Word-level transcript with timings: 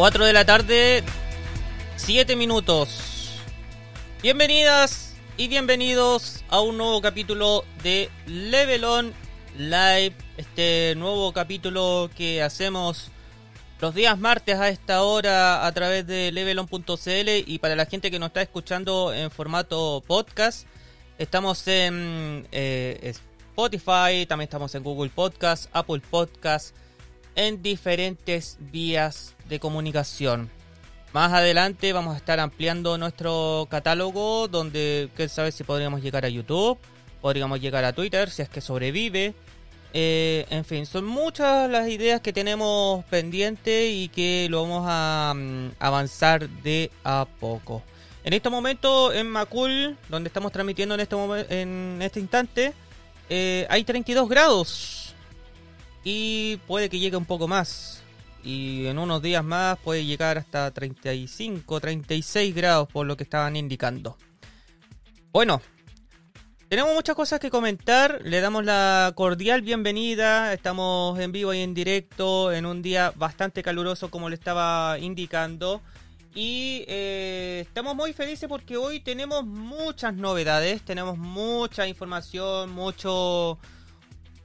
4 0.00 0.24
de 0.24 0.32
la 0.32 0.46
tarde, 0.46 1.04
7 1.96 2.34
minutos. 2.34 3.32
Bienvenidas 4.22 5.14
y 5.36 5.46
bienvenidos 5.48 6.42
a 6.48 6.62
un 6.62 6.78
nuevo 6.78 7.02
capítulo 7.02 7.66
de 7.82 8.08
Level 8.24 8.84
On 8.84 9.12
Live. 9.58 10.14
Este 10.38 10.94
nuevo 10.96 11.34
capítulo 11.34 12.08
que 12.16 12.42
hacemos 12.42 13.10
los 13.82 13.94
días 13.94 14.18
martes 14.18 14.56
a 14.56 14.70
esta 14.70 15.02
hora 15.02 15.66
a 15.66 15.72
través 15.72 16.06
de 16.06 16.32
levelon.cl 16.32 17.28
y 17.46 17.58
para 17.58 17.76
la 17.76 17.84
gente 17.84 18.10
que 18.10 18.18
nos 18.18 18.28
está 18.28 18.40
escuchando 18.40 19.12
en 19.12 19.30
formato 19.30 20.02
podcast, 20.06 20.66
estamos 21.18 21.68
en 21.68 22.48
eh, 22.52 23.12
Spotify, 23.52 24.24
también 24.26 24.46
estamos 24.46 24.74
en 24.74 24.82
Google 24.82 25.10
Podcast, 25.10 25.68
Apple 25.74 26.00
Podcast, 26.10 26.74
en 27.36 27.62
diferentes 27.62 28.56
vías 28.60 29.34
de 29.50 29.60
comunicación. 29.60 30.50
Más 31.12 31.32
adelante 31.32 31.92
vamos 31.92 32.14
a 32.14 32.16
estar 32.16 32.38
ampliando 32.38 32.96
nuestro 32.96 33.66
catálogo 33.68 34.46
donde, 34.46 35.10
quién 35.16 35.28
sabe 35.28 35.50
si 35.50 35.64
podríamos 35.64 36.02
llegar 36.02 36.24
a 36.24 36.28
YouTube, 36.28 36.78
podríamos 37.20 37.60
llegar 37.60 37.84
a 37.84 37.92
Twitter 37.92 38.30
si 38.30 38.42
es 38.42 38.48
que 38.48 38.60
sobrevive. 38.60 39.34
Eh, 39.92 40.46
en 40.50 40.64
fin, 40.64 40.86
son 40.86 41.04
muchas 41.04 41.68
las 41.68 41.88
ideas 41.88 42.20
que 42.20 42.32
tenemos 42.32 43.04
pendientes 43.06 43.92
y 43.92 44.08
que 44.08 44.46
lo 44.48 44.62
vamos 44.62 44.84
a 44.88 45.34
mm, 45.34 45.70
avanzar 45.80 46.48
de 46.48 46.92
a 47.02 47.26
poco. 47.40 47.82
En 48.22 48.32
este 48.32 48.48
momento 48.48 49.12
en 49.12 49.28
Macul, 49.28 49.96
donde 50.08 50.28
estamos 50.28 50.52
transmitiendo 50.52 50.94
en 50.94 51.00
este, 51.00 51.16
en 51.60 51.98
este 52.02 52.20
instante, 52.20 52.72
eh, 53.28 53.66
hay 53.68 53.82
32 53.82 54.28
grados 54.28 55.14
y 56.04 56.58
puede 56.68 56.88
que 56.88 57.00
llegue 57.00 57.16
un 57.16 57.24
poco 57.24 57.48
más 57.48 57.99
y 58.42 58.86
en 58.86 58.98
unos 58.98 59.22
días 59.22 59.44
más 59.44 59.78
puede 59.78 60.04
llegar 60.04 60.38
hasta 60.38 60.70
35, 60.70 61.80
36 61.80 62.54
grados 62.54 62.88
por 62.88 63.06
lo 63.06 63.16
que 63.16 63.24
estaban 63.24 63.56
indicando. 63.56 64.16
Bueno, 65.32 65.60
tenemos 66.68 66.94
muchas 66.94 67.16
cosas 67.16 67.40
que 67.40 67.50
comentar, 67.50 68.20
le 68.22 68.40
damos 68.40 68.64
la 68.64 69.12
cordial 69.16 69.62
bienvenida, 69.62 70.52
estamos 70.52 71.18
en 71.18 71.32
vivo 71.32 71.52
y 71.52 71.58
en 71.58 71.74
directo 71.74 72.52
en 72.52 72.64
un 72.64 72.80
día 72.80 73.12
bastante 73.16 73.62
caluroso 73.62 74.08
como 74.10 74.28
le 74.28 74.36
estaba 74.36 74.96
indicando. 75.00 75.82
Y 76.32 76.84
eh, 76.86 77.64
estamos 77.66 77.96
muy 77.96 78.12
felices 78.12 78.48
porque 78.48 78.76
hoy 78.76 79.00
tenemos 79.00 79.44
muchas 79.44 80.14
novedades, 80.14 80.82
tenemos 80.82 81.18
mucha 81.18 81.88
información, 81.88 82.70
mucho 82.70 83.58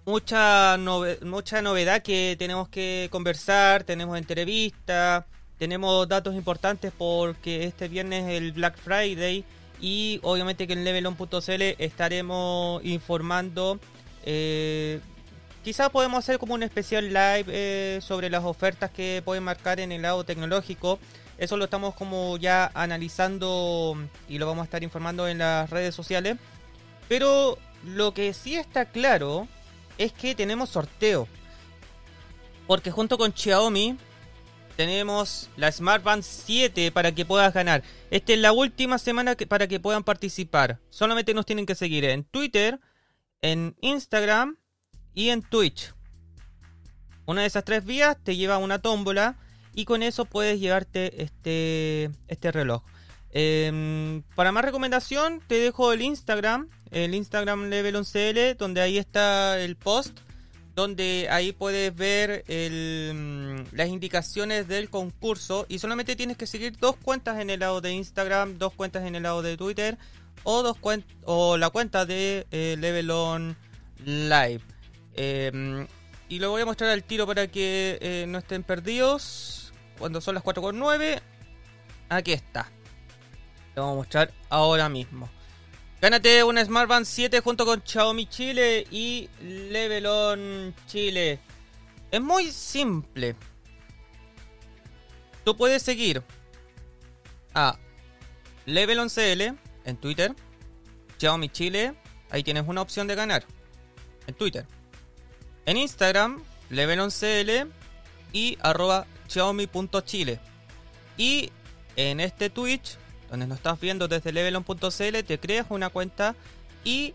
mucha, 0.05 0.77
mucha 1.21 1.61
novedad 1.61 2.01
que 2.01 2.35
tenemos 2.37 2.69
que 2.69 3.09
conversar, 3.11 3.83
tenemos 3.83 4.17
entrevistas, 4.17 5.25
tenemos 5.57 6.07
datos 6.07 6.35
importantes 6.35 6.91
porque 6.97 7.63
este 7.63 7.87
viernes 7.87 8.25
es 8.25 8.37
el 8.37 8.51
Black 8.51 8.77
Friday 8.77 9.43
y 9.81 10.19
obviamente 10.23 10.67
que 10.67 10.73
en 10.73 10.83
levelon.cl 10.83 11.61
estaremos 11.79 12.83
informando. 12.85 13.79
Eh, 14.23 14.99
quizás 15.63 15.89
podemos 15.89 16.19
hacer 16.19 16.39
como 16.39 16.53
un 16.53 16.63
especial 16.63 17.07
live 17.07 17.45
eh, 17.47 17.99
sobre 18.01 18.29
las 18.29 18.43
ofertas 18.43 18.91
que 18.91 19.21
pueden 19.25 19.43
marcar 19.43 19.79
en 19.79 19.91
el 19.91 20.03
lado 20.03 20.23
tecnológico. 20.23 20.99
Eso 21.37 21.57
lo 21.57 21.65
estamos 21.65 21.95
como 21.95 22.37
ya 22.37 22.71
analizando 22.73 23.97
y 24.29 24.37
lo 24.37 24.45
vamos 24.45 24.61
a 24.61 24.65
estar 24.65 24.83
informando 24.83 25.27
en 25.27 25.39
las 25.39 25.69
redes 25.69 25.93
sociales. 25.93 26.37
Pero 27.09 27.57
lo 27.83 28.13
que 28.13 28.33
sí 28.33 28.55
está 28.55 28.85
claro 28.85 29.47
es 29.97 30.13
que 30.13 30.35
tenemos 30.35 30.69
sorteo. 30.69 31.27
Porque 32.67 32.91
junto 32.91 33.17
con 33.17 33.33
Xiaomi 33.33 33.97
tenemos 34.75 35.49
la 35.55 35.71
Smart 35.71 36.03
Band 36.03 36.23
7 36.23 36.91
para 36.91 37.13
que 37.13 37.25
puedas 37.25 37.53
ganar. 37.53 37.83
Esta 38.11 38.33
es 38.33 38.39
la 38.39 38.51
última 38.51 38.97
semana 38.97 39.35
para 39.35 39.67
que 39.67 39.79
puedan 39.79 40.03
participar. 40.03 40.79
Solamente 40.89 41.33
nos 41.33 41.45
tienen 41.45 41.65
que 41.65 41.75
seguir 41.75 42.05
en 42.05 42.23
Twitter, 42.23 42.79
en 43.41 43.75
Instagram 43.81 44.57
y 45.13 45.29
en 45.29 45.41
Twitch. 45.41 45.93
Una 47.25 47.41
de 47.41 47.47
esas 47.47 47.63
tres 47.63 47.85
vías 47.85 48.17
te 48.23 48.35
lleva 48.35 48.55
a 48.55 48.59
una 48.59 48.79
tómbola 48.79 49.37
y 49.73 49.85
con 49.85 50.03
eso 50.03 50.25
puedes 50.25 50.59
llevarte 50.59 51.23
este, 51.23 52.11
este 52.27 52.51
reloj. 52.51 52.83
Em, 53.31 54.23
para 54.35 54.51
más 54.51 54.63
recomendación, 54.63 55.41
te 55.47 55.55
dejo 55.55 55.91
el 55.91 56.01
Instagram, 56.01 56.69
el 56.91 57.15
Instagram 57.15 57.69
Level 57.69 57.95
11L, 57.95 58.57
donde 58.57 58.81
ahí 58.81 58.97
está 58.97 59.59
el 59.59 59.75
post, 59.75 60.19
donde 60.75 61.27
ahí 61.29 61.53
puedes 61.53 61.95
ver 61.95 62.43
mm, 62.47 63.75
las 63.75 63.87
indicaciones 63.87 64.67
del 64.67 64.89
concurso 64.89 65.65
y 65.69 65.79
solamente 65.79 66.15
tienes 66.15 66.37
que 66.37 66.47
seguir 66.47 66.77
dos 66.77 66.97
cuentas 66.97 67.39
en 67.39 67.49
el 67.49 67.61
lado 67.61 67.81
de 67.81 67.93
Instagram, 67.93 68.57
dos 68.57 68.73
cuentas 68.73 69.05
en 69.05 69.15
el 69.15 69.23
lado 69.23 69.41
de 69.41 69.55
Twitter 69.55 69.97
o 70.43 70.61
dos 70.63 70.77
o 71.23 71.57
la 71.57 71.69
cuenta 71.69 72.05
de 72.05 72.45
eh, 72.51 72.75
Level 72.79 73.09
On 73.11 73.57
Live. 74.05 74.61
Em, 75.15 75.87
y 76.29 76.39
lo 76.39 76.51
voy 76.51 76.61
a 76.61 76.65
mostrar 76.65 76.89
al 76.89 77.03
tiro 77.03 77.25
para 77.25 77.47
que 77.47 77.97
eh, 78.01 78.25
no 78.27 78.37
estén 78.37 78.63
perdidos. 78.63 79.73
Cuando 79.97 80.19
son 80.21 80.35
las 80.35 80.43
4.9, 80.43 81.21
aquí 82.09 82.33
está. 82.33 82.69
Te 83.73 83.79
vamos 83.79 83.93
a 83.93 83.97
mostrar 83.97 84.33
ahora 84.49 84.89
mismo. 84.89 85.29
Gánate 86.05 86.43
una 86.43 86.63
Smart 86.63 86.87
Band 86.87 87.07
7 87.07 87.39
junto 87.39 87.65
con 87.65 87.81
Xiaomi 87.83 88.27
Chile 88.27 88.85
y 88.91 89.27
Levelon 89.41 90.75
Chile. 90.85 91.39
Es 92.11 92.21
muy 92.21 92.51
simple. 92.51 93.35
Tú 95.43 95.57
puedes 95.57 95.81
seguir 95.81 96.21
a 97.55 97.79
Levelon 98.67 99.09
CL 99.09 99.55
en 99.85 99.97
Twitter, 99.97 100.35
Xiaomi 101.17 101.49
Chile, 101.49 101.95
ahí 102.29 102.43
tienes 102.43 102.65
una 102.67 102.83
opción 102.83 103.07
de 103.07 103.15
ganar 103.15 103.43
en 104.27 104.35
Twitter. 104.35 104.67
En 105.65 105.75
Instagram, 105.75 106.43
Levelon 106.69 107.09
CL 107.09 107.67
y 108.31 108.59
arroba 108.61 109.07
xiaomi.chile. 109.27 110.39
Y 111.17 111.51
en 111.95 112.19
este 112.19 112.51
Twitch 112.51 112.95
donde 113.29 113.47
nos 113.47 113.57
estás 113.57 113.79
viendo 113.79 114.07
desde 114.07 114.31
levelon.cl, 114.31 115.23
te 115.25 115.39
creas 115.39 115.67
una 115.69 115.89
cuenta 115.89 116.35
y 116.83 117.13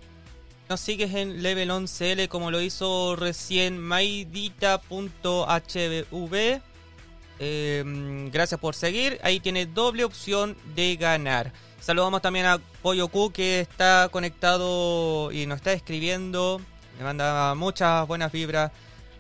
nos 0.69 0.81
sigues 0.81 1.15
en 1.15 1.43
levelon.cl 1.43 2.29
como 2.29 2.51
lo 2.51 2.61
hizo 2.61 3.17
recién 3.17 3.79
maidita.hv. 3.79 4.81
Em, 7.43 8.31
gracias 8.31 8.61
por 8.61 8.75
seguir. 8.75 9.19
Ahí 9.23 9.41
tiene 9.41 9.67
doble 9.67 10.05
opción 10.05 10.57
de 10.75 10.97
ganar. 10.97 11.53
Saludamos 11.81 12.21
también 12.21 12.47
a 12.47 12.61
Pollo 12.83 13.11
que 13.33 13.61
está 13.61 14.09
conectado 14.13 15.33
y 15.33 15.47
nos 15.47 15.57
está 15.57 15.73
escribiendo. 15.73 16.61
Le 16.99 17.05
manda 17.05 17.55
muchas 17.55 18.07
buenas 18.07 18.31
vibras 18.31 18.71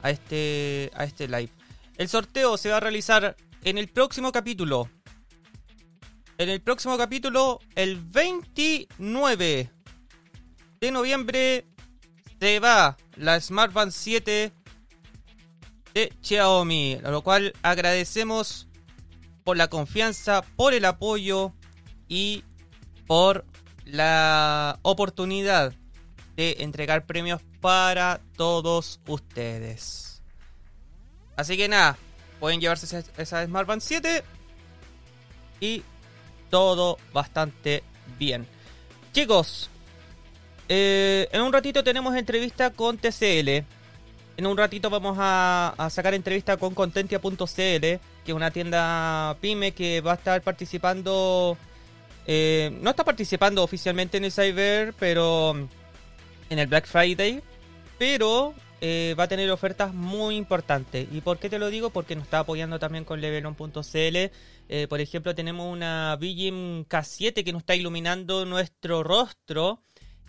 a 0.02 0.10
este, 0.10 0.90
a 0.94 1.04
este 1.04 1.26
live. 1.28 1.50
El 1.96 2.08
sorteo 2.08 2.56
se 2.58 2.70
va 2.70 2.76
a 2.76 2.80
realizar 2.80 3.36
en 3.64 3.78
el 3.78 3.88
próximo 3.88 4.32
capítulo 4.32 4.88
en 6.40 6.48
el 6.48 6.62
próximo 6.62 6.96
capítulo, 6.96 7.60
el 7.74 7.96
29 8.00 9.70
de 10.80 10.90
noviembre, 10.90 11.66
se 12.40 12.58
va 12.60 12.96
la 13.16 13.38
Smart 13.38 13.74
Band 13.74 13.92
7 13.92 14.50
de 15.92 16.12
Xiaomi. 16.22 16.98
A 17.04 17.10
lo 17.10 17.20
cual 17.20 17.52
agradecemos 17.60 18.68
por 19.44 19.58
la 19.58 19.68
confianza, 19.68 20.40
por 20.56 20.72
el 20.72 20.86
apoyo 20.86 21.52
y 22.08 22.42
por 23.06 23.44
la 23.84 24.78
oportunidad 24.80 25.74
de 26.36 26.56
entregar 26.60 27.04
premios 27.04 27.42
para 27.60 28.22
todos 28.38 28.98
ustedes. 29.06 30.22
Así 31.36 31.58
que 31.58 31.68
nada, 31.68 31.98
pueden 32.38 32.62
llevarse 32.62 32.86
esa, 32.86 33.04
esa 33.20 33.44
Smart 33.44 33.68
Band 33.68 33.82
7 33.82 34.24
y 35.60 35.82
todo 36.50 36.98
bastante 37.12 37.82
bien. 38.18 38.46
Chicos, 39.12 39.70
eh, 40.68 41.28
en 41.32 41.42
un 41.42 41.52
ratito 41.52 41.82
tenemos 41.82 42.14
entrevista 42.14 42.70
con 42.70 42.98
TCL. 42.98 43.64
En 44.36 44.46
un 44.46 44.56
ratito 44.56 44.88
vamos 44.88 45.16
a, 45.18 45.74
sacar 45.90 46.14
entrevista 46.14 46.56
con 46.56 46.74
Contentia.cl, 46.74 47.36
que 47.56 48.00
es 48.24 48.34
una 48.34 48.50
tienda 48.50 49.36
pyme 49.40 49.72
que 49.72 50.00
va 50.00 50.12
a 50.12 50.14
estar 50.14 50.42
participando. 50.42 51.58
Eh, 52.26 52.70
no 52.80 52.90
está 52.90 53.04
participando 53.04 53.62
oficialmente 53.64 54.18
en 54.18 54.24
el 54.24 54.32
Cyber, 54.32 54.94
pero 54.98 55.56
en 56.48 56.58
el 56.58 56.66
Black 56.68 56.86
Friday. 56.86 57.42
Pero 57.98 58.54
eh, 58.80 59.14
va 59.18 59.24
a 59.24 59.28
tener 59.28 59.50
ofertas 59.50 59.92
muy 59.92 60.36
importantes. 60.36 61.06
¿Y 61.12 61.20
por 61.20 61.38
qué 61.38 61.50
te 61.50 61.58
lo 61.58 61.68
digo? 61.68 61.90
Porque 61.90 62.14
nos 62.14 62.24
está 62.24 62.38
apoyando 62.38 62.78
también 62.78 63.04
con 63.04 63.20
Levelon.cl 63.20 64.30
eh, 64.72 64.86
por 64.86 65.00
ejemplo, 65.00 65.34
tenemos 65.34 65.66
una 65.66 66.14
Vigim 66.14 66.84
K7 66.84 67.42
que 67.42 67.52
nos 67.52 67.62
está 67.62 67.74
iluminando 67.74 68.46
nuestro 68.46 69.02
rostro. 69.02 69.82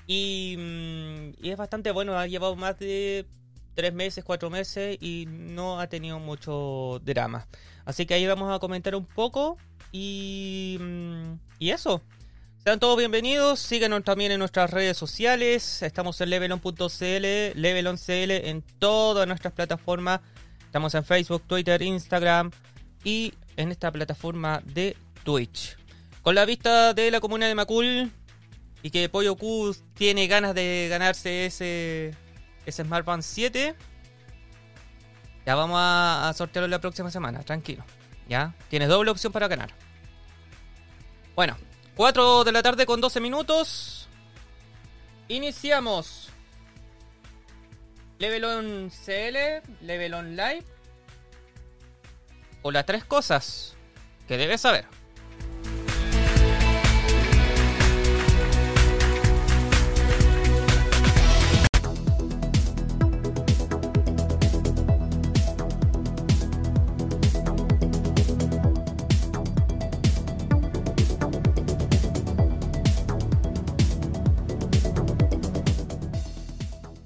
Y, 0.07 0.55
mm, 0.57 1.45
y, 1.45 1.51
es 1.51 1.57
bastante 1.57 1.91
bueno, 1.91 2.17
ha 2.17 2.25
llevado 2.25 2.55
más 2.55 2.79
de 2.79 3.27
tres 3.75 3.93
meses, 3.93 4.23
cuatro 4.23 4.49
meses 4.49 4.97
y 4.99 5.27
no 5.29 5.79
ha 5.79 5.85
tenido 5.85 6.17
mucho 6.17 6.99
drama. 7.05 7.47
Así 7.85 8.07
que 8.07 8.15
ahí 8.15 8.25
vamos 8.25 8.51
a 8.51 8.57
comentar 8.57 8.95
un 8.95 9.05
poco 9.05 9.57
y, 9.91 10.77
mm, 10.79 11.33
y 11.59 11.69
eso. 11.69 12.01
Sean 12.63 12.79
todos 12.79 12.97
bienvenidos, 12.97 13.59
síganos 13.59 14.03
también 14.03 14.31
en 14.31 14.39
nuestras 14.39 14.71
redes 14.71 14.97
sociales, 14.97 15.83
estamos 15.83 16.19
en 16.19 16.31
levelon.cl, 16.31 17.61
leveloncl 17.61 18.31
en 18.31 18.63
todas 18.79 19.27
nuestras 19.27 19.53
plataformas, 19.53 20.21
estamos 20.65 20.95
en 20.95 21.03
Facebook, 21.03 21.43
Twitter, 21.47 21.79
Instagram 21.83 22.51
y 23.03 23.33
en 23.57 23.71
esta 23.71 23.91
plataforma 23.91 24.61
de 24.65 24.95
Twitch. 25.23 25.77
Con 26.21 26.35
la 26.35 26.45
vista 26.45 26.93
de 26.93 27.11
la 27.11 27.19
comuna 27.19 27.47
de 27.47 27.55
Macul 27.55 28.11
y 28.83 28.89
que 28.89 29.09
Pollo 29.09 29.35
Q 29.35 29.75
tiene 29.93 30.27
ganas 30.27 30.55
de 30.55 30.87
ganarse 30.89 31.45
ese, 31.45 32.15
ese 32.65 32.83
Smart 32.83 33.05
Band 33.05 33.23
7, 33.23 33.75
ya 35.45 35.55
vamos 35.55 35.77
a, 35.79 36.31
sortearlo 36.35 36.67
la 36.67 36.79
próxima 36.79 37.09
semana, 37.09 37.41
tranquilo. 37.41 37.83
Ya, 38.27 38.53
tienes 38.69 38.89
doble 38.89 39.11
opción 39.11 39.33
para 39.33 39.47
ganar. 39.47 39.71
Bueno, 41.35 41.57
4 41.95 42.43
de 42.43 42.51
la 42.51 42.61
tarde 42.61 42.85
con 42.85 43.01
12 43.01 43.19
minutos. 43.19 44.07
Iniciamos. 45.27 46.29
Level 48.19 48.45
on 48.45 48.89
CL, 48.91 49.63
Level 49.81 50.13
on 50.13 50.35
Live. 50.35 50.65
O 52.61 52.71
las 52.71 52.85
tres 52.85 53.03
cosas 53.03 53.75
que 54.27 54.37
debes 54.37 54.61
saber. 54.61 54.85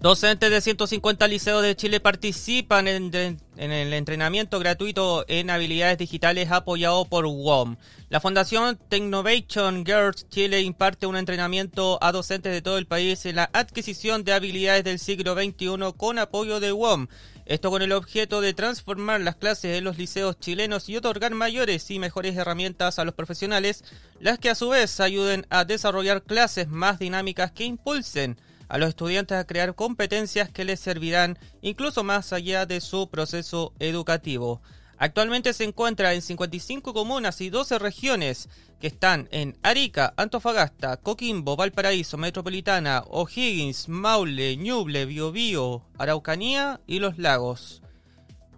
Docentes 0.05 0.51
de 0.51 0.61
150 0.61 1.27
liceos 1.27 1.63
de 1.63 1.75
Chile 1.75 1.99
participan 1.99 2.87
en, 2.87 3.11
el 3.57 3.91
entrenamiento 3.91 4.59
gratuito 4.59 5.25
en 5.27 5.49
habilidades 5.49 5.97
digitales 5.97 6.51
apoyado 6.51 7.05
por 7.05 7.25
WOM. 7.25 7.77
La 8.09 8.19
Fundación 8.19 8.77
Technovation 8.87 9.83
Girls 9.83 10.29
Chile 10.29 10.61
imparte 10.61 11.07
un 11.07 11.17
entrenamiento 11.17 11.97
a 12.03 12.11
docentes 12.11 12.53
de 12.53 12.61
todo 12.61 12.77
el 12.77 12.85
país 12.85 13.25
en 13.25 13.37
la 13.37 13.49
adquisición 13.51 14.23
de 14.23 14.33
habilidades 14.33 14.83
del 14.83 14.99
siglo 14.99 15.33
XXI 15.33 15.93
con 15.97 16.19
apoyo 16.19 16.59
de 16.59 16.71
WOM. 16.71 17.07
Esto 17.47 17.71
con 17.71 17.81
el 17.81 17.91
objeto 17.91 18.41
de 18.41 18.53
transformar 18.53 19.21
las 19.21 19.37
clases 19.37 19.75
en 19.75 19.85
los 19.85 19.97
liceos 19.97 20.39
chilenos 20.39 20.87
y 20.87 20.97
otorgar 20.97 21.33
mayores 21.33 21.89
y 21.89 21.97
mejores 21.97 22.37
herramientas 22.37 22.99
a 22.99 23.05
los 23.05 23.15
profesionales, 23.15 23.83
las 24.19 24.37
que 24.37 24.51
a 24.51 24.55
su 24.55 24.69
vez 24.69 24.99
ayuden 24.99 25.47
a 25.49 25.65
desarrollar 25.65 26.21
clases 26.21 26.67
más 26.67 26.99
dinámicas 26.99 27.51
que 27.51 27.63
impulsen 27.63 28.37
a 28.67 28.77
los 28.77 28.89
estudiantes 28.89 29.37
a 29.37 29.45
crear 29.45 29.75
competencias 29.75 30.49
que 30.49 30.65
les 30.65 30.79
servirán 30.79 31.37
incluso 31.61 32.03
más 32.03 32.33
allá 32.33 32.65
de 32.65 32.81
su 32.81 33.09
proceso 33.09 33.73
educativo. 33.79 34.61
Actualmente 34.97 35.53
se 35.53 35.65
encuentra 35.65 36.13
en 36.13 36.21
55 36.21 36.93
comunas 36.93 37.41
y 37.41 37.49
12 37.49 37.79
regiones 37.79 38.49
que 38.79 38.87
están 38.87 39.27
en 39.31 39.57
Arica, 39.61 40.13
Antofagasta, 40.15 40.97
Coquimbo, 40.97 41.55
Valparaíso, 41.55 42.17
Metropolitana, 42.17 43.03
O'Higgins, 43.09 43.89
Maule, 43.89 44.55
Ñuble, 44.55 45.05
Biobío, 45.05 45.85
Araucanía 45.97 46.79
y 46.87 46.99
Los 46.99 47.17
Lagos. 47.17 47.81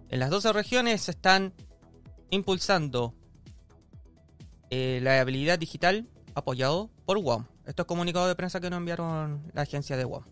En 0.10 0.20
las 0.20 0.30
12 0.30 0.54
regiones 0.54 1.02
se 1.02 1.12
están 1.12 1.54
impulsando 2.30 3.14
eh, 4.70 5.00
la 5.02 5.20
habilidad 5.20 5.58
digital 5.58 6.08
apoyado 6.36 6.90
por 7.06 7.18
WOM. 7.20 7.46
Esto 7.68 7.82
es 7.82 7.86
comunicado 7.86 8.30
de 8.30 8.36
prensa 8.36 8.62
que 8.62 8.70
nos 8.70 8.78
enviaron 8.78 9.52
la 9.54 9.64
agencia 9.64 9.98
de 9.98 10.06
WOM. 10.06 10.24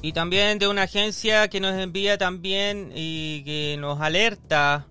Y 0.00 0.12
también 0.12 0.60
de 0.60 0.68
una 0.68 0.82
agencia 0.82 1.48
que 1.48 1.58
nos 1.58 1.74
envía 1.74 2.16
también 2.16 2.92
y 2.94 3.42
que 3.42 3.76
nos 3.80 4.00
alerta 4.00 4.86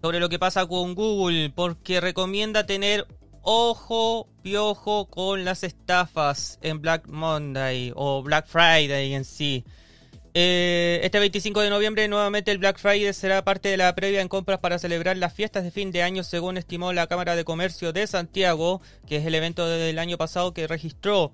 sobre 0.00 0.20
lo 0.20 0.28
que 0.28 0.38
pasa 0.38 0.66
con 0.66 0.94
Google, 0.94 1.50
porque 1.50 2.00
recomienda 2.00 2.64
tener 2.64 3.08
ojo, 3.42 4.28
piojo 4.42 5.06
con 5.06 5.44
las 5.44 5.64
estafas 5.64 6.60
en 6.62 6.80
Black 6.80 7.08
Monday 7.08 7.92
o 7.96 8.22
Black 8.22 8.46
Friday 8.46 9.14
en 9.14 9.24
sí. 9.24 9.64
Eh, 10.38 11.00
este 11.02 11.18
25 11.18 11.62
de 11.62 11.70
noviembre 11.70 12.08
nuevamente 12.08 12.50
el 12.50 12.58
Black 12.58 12.78
Friday 12.78 13.10
será 13.14 13.42
parte 13.42 13.70
de 13.70 13.78
la 13.78 13.94
previa 13.94 14.20
en 14.20 14.28
compras 14.28 14.58
para 14.58 14.78
celebrar 14.78 15.16
las 15.16 15.32
fiestas 15.32 15.64
de 15.64 15.70
fin 15.70 15.92
de 15.92 16.02
año 16.02 16.22
según 16.24 16.58
estimó 16.58 16.92
la 16.92 17.06
Cámara 17.06 17.36
de 17.36 17.44
Comercio 17.44 17.94
de 17.94 18.06
Santiago, 18.06 18.82
que 19.06 19.16
es 19.16 19.24
el 19.24 19.34
evento 19.34 19.66
del 19.66 19.98
año 19.98 20.18
pasado 20.18 20.52
que 20.52 20.66
registró 20.66 21.32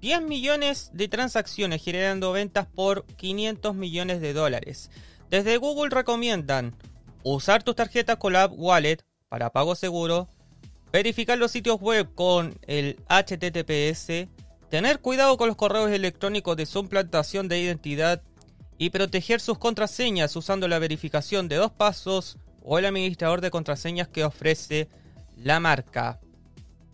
10 0.00 0.22
millones 0.22 0.92
de 0.94 1.08
transacciones 1.08 1.84
generando 1.84 2.32
ventas 2.32 2.66
por 2.66 3.04
500 3.16 3.74
millones 3.74 4.22
de 4.22 4.32
dólares. 4.32 4.90
Desde 5.28 5.58
Google 5.58 5.90
recomiendan 5.90 6.74
usar 7.24 7.62
tus 7.62 7.76
tarjetas 7.76 8.16
con 8.16 8.32
la 8.32 8.44
App 8.44 8.54
Wallet 8.56 9.04
para 9.28 9.50
pago 9.50 9.74
seguro, 9.74 10.30
verificar 10.90 11.36
los 11.36 11.50
sitios 11.50 11.78
web 11.82 12.08
con 12.14 12.58
el 12.66 12.96
HTTPS, 13.10 14.26
Tener 14.72 15.00
cuidado 15.00 15.36
con 15.36 15.48
los 15.48 15.56
correos 15.58 15.90
electrónicos 15.90 16.56
de 16.56 16.64
suplantación 16.64 17.46
de 17.46 17.60
identidad 17.60 18.22
y 18.78 18.88
proteger 18.88 19.38
sus 19.38 19.58
contraseñas 19.58 20.34
usando 20.34 20.66
la 20.66 20.78
verificación 20.78 21.46
de 21.46 21.56
dos 21.56 21.72
pasos 21.72 22.38
o 22.62 22.78
el 22.78 22.86
administrador 22.86 23.42
de 23.42 23.50
contraseñas 23.50 24.08
que 24.08 24.24
ofrece 24.24 24.88
la 25.36 25.60
marca. 25.60 26.20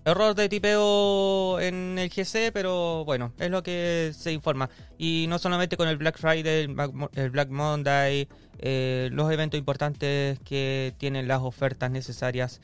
Error 0.04 0.34
de 0.34 0.48
tipeo 0.48 1.60
en 1.60 2.00
el 2.00 2.10
GC, 2.10 2.50
pero 2.52 3.04
bueno, 3.04 3.32
es 3.38 3.48
lo 3.48 3.62
que 3.62 4.12
se 4.12 4.32
informa. 4.32 4.68
Y 4.98 5.26
no 5.28 5.38
solamente 5.38 5.76
con 5.76 5.86
el 5.86 5.98
Black 5.98 6.18
Friday, 6.18 6.66
el 7.14 7.30
Black 7.30 7.48
Monday, 7.48 8.26
eh, 8.58 9.08
los 9.12 9.30
eventos 9.30 9.56
importantes 9.56 10.40
que 10.40 10.94
tienen 10.98 11.28
las 11.28 11.42
ofertas 11.42 11.92
necesarias 11.92 12.60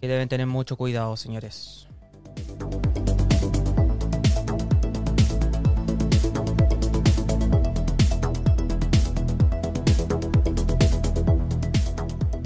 que 0.00 0.08
deben 0.08 0.28
tener 0.28 0.48
mucho 0.48 0.76
cuidado, 0.76 1.16
señores. 1.16 1.86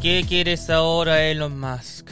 ¿Qué 0.03 0.25
quieres 0.29 0.69
ahora, 0.69 1.25
Elon 1.29 1.61
Musk? 1.61 2.11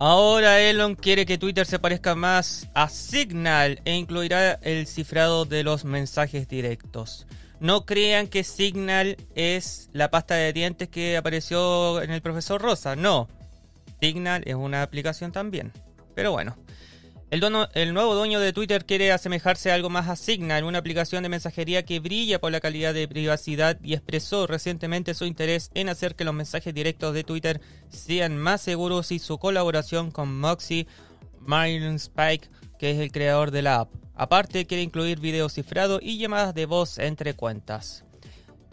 Ahora 0.00 0.60
Elon 0.60 0.96
quiere 0.96 1.24
que 1.24 1.38
Twitter 1.38 1.64
se 1.64 1.78
parezca 1.78 2.16
más 2.16 2.68
a 2.74 2.88
Signal 2.88 3.80
e 3.84 3.94
incluirá 3.94 4.54
el 4.62 4.88
cifrado 4.88 5.44
de 5.44 5.62
los 5.62 5.84
mensajes 5.84 6.48
directos. 6.48 7.28
No 7.60 7.86
crean 7.86 8.26
que 8.26 8.42
Signal 8.42 9.16
es 9.36 9.88
la 9.92 10.10
pasta 10.10 10.34
de 10.34 10.52
dientes 10.52 10.88
que 10.88 11.16
apareció 11.16 12.02
en 12.02 12.10
el 12.10 12.20
profesor 12.20 12.60
Rosa. 12.60 12.96
No. 12.96 13.28
Signal 14.00 14.42
es 14.44 14.56
una 14.56 14.82
aplicación 14.82 15.30
también. 15.30 15.72
Pero 16.16 16.32
bueno. 16.32 16.56
El, 17.36 17.92
nuevo 17.92 18.14
dueño 18.14 18.40
de 18.40 18.54
Twitter 18.54 18.86
quiere 18.86 19.12
asemejarse 19.12 19.70
algo 19.70 19.90
más 19.90 20.08
a 20.08 20.16
Signal, 20.16 20.64
una 20.64 20.78
aplicación 20.78 21.22
de 21.22 21.28
mensajería 21.28 21.84
que 21.84 22.00
brilla 22.00 22.40
por 22.40 22.50
la 22.50 22.60
calidad 22.60 22.94
de 22.94 23.06
privacidad 23.06 23.78
y 23.82 23.92
expresó 23.92 24.46
recientemente 24.46 25.12
su 25.12 25.26
interés 25.26 25.70
en 25.74 25.90
hacer 25.90 26.14
que 26.14 26.24
los 26.24 26.32
mensajes 26.32 26.72
directos 26.72 27.12
de 27.12 27.24
Twitter 27.24 27.60
sean 27.90 28.38
más 28.38 28.62
seguros 28.62 29.12
y 29.12 29.18
su 29.18 29.36
colaboración 29.36 30.10
con 30.12 30.40
Moxie 30.40 30.86
Myron 31.40 31.96
Spike, 31.96 32.48
que 32.78 32.92
es 32.92 32.98
el 33.00 33.12
creador 33.12 33.50
de 33.50 33.60
la 33.60 33.80
app. 33.80 33.90
Aparte, 34.14 34.64
quiere 34.64 34.82
incluir 34.82 35.20
video 35.20 35.50
cifrado 35.50 35.98
y 36.00 36.16
llamadas 36.16 36.54
de 36.54 36.64
voz 36.64 36.96
entre 36.96 37.34
cuentas. 37.34 38.06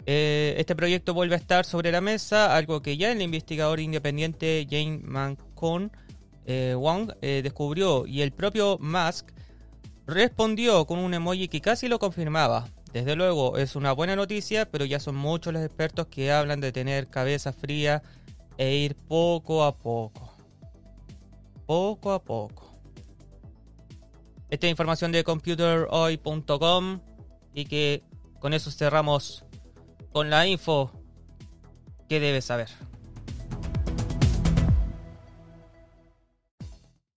Eh, 0.06 0.54
este 0.56 0.74
proyecto 0.74 1.12
vuelve 1.12 1.34
a 1.34 1.38
estar 1.38 1.66
sobre 1.66 1.92
la 1.92 2.00
mesa, 2.00 2.56
algo 2.56 2.80
que 2.80 2.96
ya 2.96 3.12
el 3.12 3.20
investigador 3.20 3.78
independiente 3.78 4.66
Jane 4.70 5.00
Mancon 5.02 5.92
eh, 6.46 6.74
Wong 6.76 7.12
eh, 7.22 7.40
descubrió 7.42 8.06
y 8.06 8.22
el 8.22 8.32
propio 8.32 8.78
Musk 8.78 9.30
respondió 10.06 10.84
con 10.86 10.98
un 10.98 11.14
emoji 11.14 11.48
que 11.48 11.60
casi 11.60 11.88
lo 11.88 11.98
confirmaba. 11.98 12.68
Desde 12.92 13.16
luego 13.16 13.58
es 13.58 13.74
una 13.74 13.92
buena 13.92 14.14
noticia, 14.14 14.70
pero 14.70 14.84
ya 14.84 15.00
son 15.00 15.16
muchos 15.16 15.52
los 15.52 15.64
expertos 15.64 16.06
que 16.06 16.30
hablan 16.30 16.60
de 16.60 16.70
tener 16.70 17.08
cabeza 17.08 17.52
fría 17.52 18.02
e 18.56 18.76
ir 18.76 18.94
poco 18.94 19.64
a 19.64 19.76
poco. 19.76 20.32
Poco 21.66 22.12
a 22.12 22.22
poco. 22.22 22.78
Esta 24.48 24.68
información 24.68 25.10
de 25.10 25.24
computerhoy.com 25.24 27.00
y 27.52 27.64
que 27.64 28.04
con 28.38 28.52
eso 28.52 28.70
cerramos 28.70 29.44
con 30.12 30.30
la 30.30 30.46
info 30.46 30.92
que 32.08 32.20
debes 32.20 32.44
saber. 32.44 32.68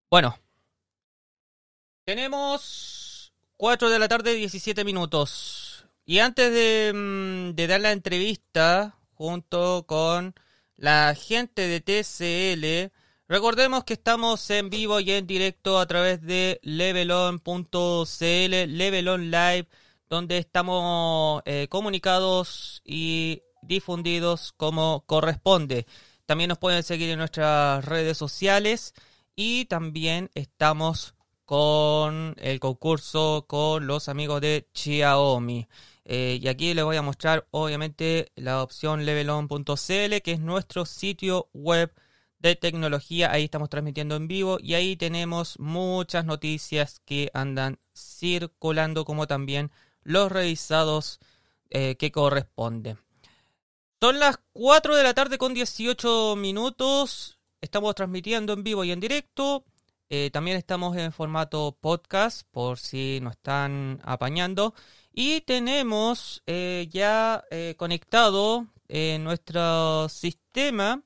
Bueno, 0.10 0.40
tenemos 2.06 3.34
4 3.58 3.90
de 3.90 4.00
la 4.00 4.08
tarde, 4.08 4.36
17 4.36 4.86
minutos. 4.86 5.86
Y 6.06 6.20
antes 6.20 6.54
de, 6.54 6.94
mm, 6.94 7.56
de 7.56 7.68
dar 7.68 7.82
la 7.82 7.92
entrevista 7.92 8.98
junto 9.16 9.86
con 9.86 10.34
la 10.78 11.14
gente 11.14 11.68
de 11.68 11.82
TCL, 11.82 12.94
recordemos 13.28 13.84
que 13.84 13.96
estamos 13.96 14.50
en 14.50 14.70
vivo 14.70 15.02
y 15.02 15.12
en 15.12 15.28
directo 15.28 15.78
a 15.78 15.86
través 15.88 16.22
de 16.22 16.62
levelon.cl, 16.64 17.68
Levelon 18.78 19.30
Live, 19.30 19.68
donde 20.10 20.38
estamos 20.38 21.42
eh, 21.46 21.68
comunicados 21.70 22.82
y 22.86 23.44
difundidos 23.62 24.54
como 24.56 25.04
corresponde. 25.06 25.86
También 26.26 26.48
nos 26.48 26.60
pueden 26.60 26.84
seguir 26.84 27.10
en 27.10 27.20
nuestras 27.20 27.84
redes 27.84 28.18
sociales 28.18 28.94
y 29.38 29.66
también 29.66 30.32
estamos 30.34 31.16
con 31.46 32.36
el 32.40 32.60
concurso 32.60 33.46
con 33.48 33.88
los 33.88 34.10
amigos 34.10 34.42
de 34.42 34.68
Xiaomi. 34.74 35.68
Eh, 36.04 36.40
y 36.42 36.48
aquí 36.48 36.74
les 36.74 36.84
voy 36.84 36.98
a 36.98 37.02
mostrar 37.02 37.48
obviamente 37.52 38.32
la 38.36 38.64
opción 38.64 39.06
levelon.cl 39.06 40.22
que 40.24 40.32
es 40.32 40.40
nuestro 40.40 40.86
sitio 40.86 41.50
web 41.54 41.94
de 42.40 42.56
tecnología. 42.56 43.32
Ahí 43.32 43.46
estamos 43.46 43.70
transmitiendo 43.70 44.16
en 44.16 44.28
vivo 44.28 44.58
y 44.60 44.74
ahí 44.74 44.98
tenemos 44.98 45.60
muchas 45.60 46.26
noticias 46.26 47.02
que 47.06 47.30
andan 47.34 47.80
circulando 47.96 49.06
como 49.06 49.28
también 49.28 49.72
los 50.02 50.32
revisados 50.32 51.20
eh, 51.70 51.96
que 51.98 52.12
corresponden. 52.12 52.98
Son 54.02 54.20
las 54.20 54.40
4 54.54 54.96
de 54.96 55.04
la 55.04 55.14
tarde 55.14 55.38
con 55.38 55.54
18 55.54 56.36
minutos. 56.36 57.37
Estamos 57.60 57.96
transmitiendo 57.96 58.54
en 58.54 58.64
vivo 58.64 58.84
y 58.84 58.92
en 58.92 59.00
directo. 59.00 59.66
Eh, 60.10 60.30
también 60.32 60.58
estamos 60.58 60.96
en 60.96 61.12
formato 61.12 61.76
podcast 61.82 62.48
por 62.52 62.78
si 62.78 63.20
nos 63.22 63.34
están 63.34 64.00
apañando. 64.04 64.76
Y 65.12 65.42
tenemos 65.42 66.44
eh, 66.46 66.88
ya 66.92 67.44
eh, 67.50 67.74
conectado 67.76 68.68
en 68.88 69.24
nuestro 69.24 70.08
sistema 70.08 71.02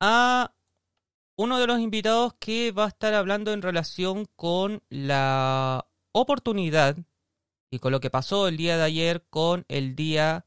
a 0.00 0.52
uno 1.36 1.60
de 1.60 1.66
los 1.68 1.78
invitados 1.78 2.34
que 2.40 2.72
va 2.72 2.86
a 2.86 2.88
estar 2.88 3.14
hablando 3.14 3.52
en 3.52 3.62
relación 3.62 4.26
con 4.34 4.82
la 4.88 5.86
oportunidad 6.10 6.96
y 7.70 7.78
con 7.78 7.92
lo 7.92 8.00
que 8.00 8.10
pasó 8.10 8.48
el 8.48 8.56
día 8.56 8.76
de 8.76 8.82
ayer 8.82 9.24
con 9.30 9.64
el 9.68 9.94
día 9.94 10.44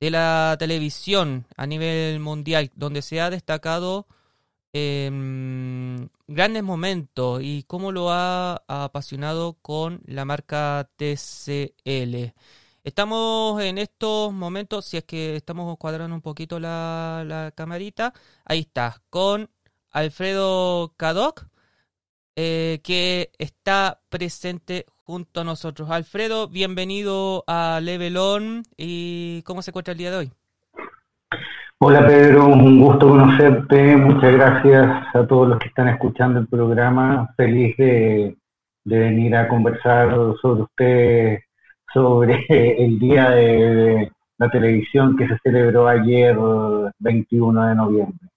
de 0.00 0.10
la 0.10 0.56
televisión 0.58 1.46
a 1.56 1.66
nivel 1.66 2.20
mundial, 2.20 2.70
donde 2.74 3.02
se 3.02 3.20
ha 3.20 3.28
destacado 3.28 4.06
em, 4.76 6.08
grandes 6.26 6.62
momentos 6.62 7.40
y 7.42 7.62
cómo 7.64 7.92
lo 7.92 8.10
ha 8.10 8.62
apasionado 8.68 9.54
con 9.62 10.00
la 10.06 10.24
marca 10.26 10.90
TCL. 10.96 12.34
Estamos 12.84 13.62
en 13.62 13.78
estos 13.78 14.32
momentos, 14.32 14.84
si 14.84 14.98
es 14.98 15.04
que 15.04 15.36
estamos 15.36 15.76
cuadrando 15.78 16.14
un 16.14 16.20
poquito 16.22 16.60
la, 16.60 17.52
camarita, 17.56 18.12
ahí 18.44 18.60
está, 18.60 19.02
con 19.10 19.48
Alfredo 19.90 20.94
Cadoc, 20.96 21.46
eh, 22.36 22.80
que 22.84 23.32
está 23.38 24.02
presente 24.10 24.84
junto 25.04 25.40
a 25.40 25.44
nosotros. 25.44 25.90
Alfredo, 25.90 26.48
bienvenido 26.48 27.44
a 27.46 27.80
Levelon 27.82 28.62
y 28.76 29.42
¿cómo 29.42 29.62
se 29.62 29.70
encuentra 29.70 29.92
el 29.92 29.98
día 29.98 30.10
de 30.10 30.16
hoy? 30.18 30.32
Hola 31.78 32.06
Pedro, 32.06 32.46
un 32.46 32.80
gusto 32.80 33.06
conocerte, 33.06 33.96
muchas 33.98 34.32
gracias 34.32 35.14
a 35.14 35.26
todos 35.26 35.46
los 35.46 35.58
que 35.58 35.68
están 35.68 35.88
escuchando 35.88 36.40
el 36.40 36.48
programa, 36.48 37.34
feliz 37.36 37.76
de, 37.76 38.34
venir 38.82 39.36
a 39.36 39.46
conversar 39.46 40.10
sobre 40.40 40.62
usted, 40.62 41.38
sobre 41.92 42.46
el 42.82 42.98
día 42.98 43.28
de 43.28 44.10
la 44.38 44.50
televisión 44.50 45.18
que 45.18 45.28
se 45.28 45.36
celebró 45.42 45.86
ayer 45.86 46.34
21 46.98 47.66
de 47.66 47.74
noviembre. 47.74 48.28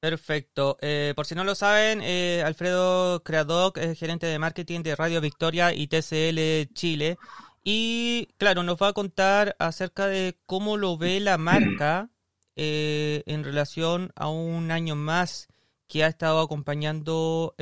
Perfecto. 0.00 0.78
Eh, 0.80 1.12
por 1.14 1.26
si 1.26 1.34
no 1.34 1.44
lo 1.44 1.54
saben, 1.54 2.00
eh, 2.02 2.42
Alfredo 2.46 3.22
Creadoc 3.22 3.76
es 3.76 3.98
gerente 3.98 4.26
de 4.26 4.38
marketing 4.38 4.80
de 4.80 4.96
Radio 4.96 5.20
Victoria 5.20 5.74
y 5.74 5.88
TCL 5.88 6.72
Chile. 6.72 7.18
Y 7.62 8.28
claro, 8.38 8.62
nos 8.62 8.80
va 8.80 8.88
a 8.88 8.92
contar 8.94 9.54
acerca 9.58 10.06
de 10.06 10.38
cómo 10.46 10.78
lo 10.78 10.96
ve 10.96 11.20
la 11.20 11.36
marca 11.36 12.08
eh, 12.56 13.22
en 13.26 13.44
relación 13.44 14.12
a 14.16 14.28
un 14.28 14.70
año 14.70 14.96
más 14.96 15.48
que 15.86 16.04
ha 16.04 16.08
estado 16.08 16.40
acompañando 16.40 17.54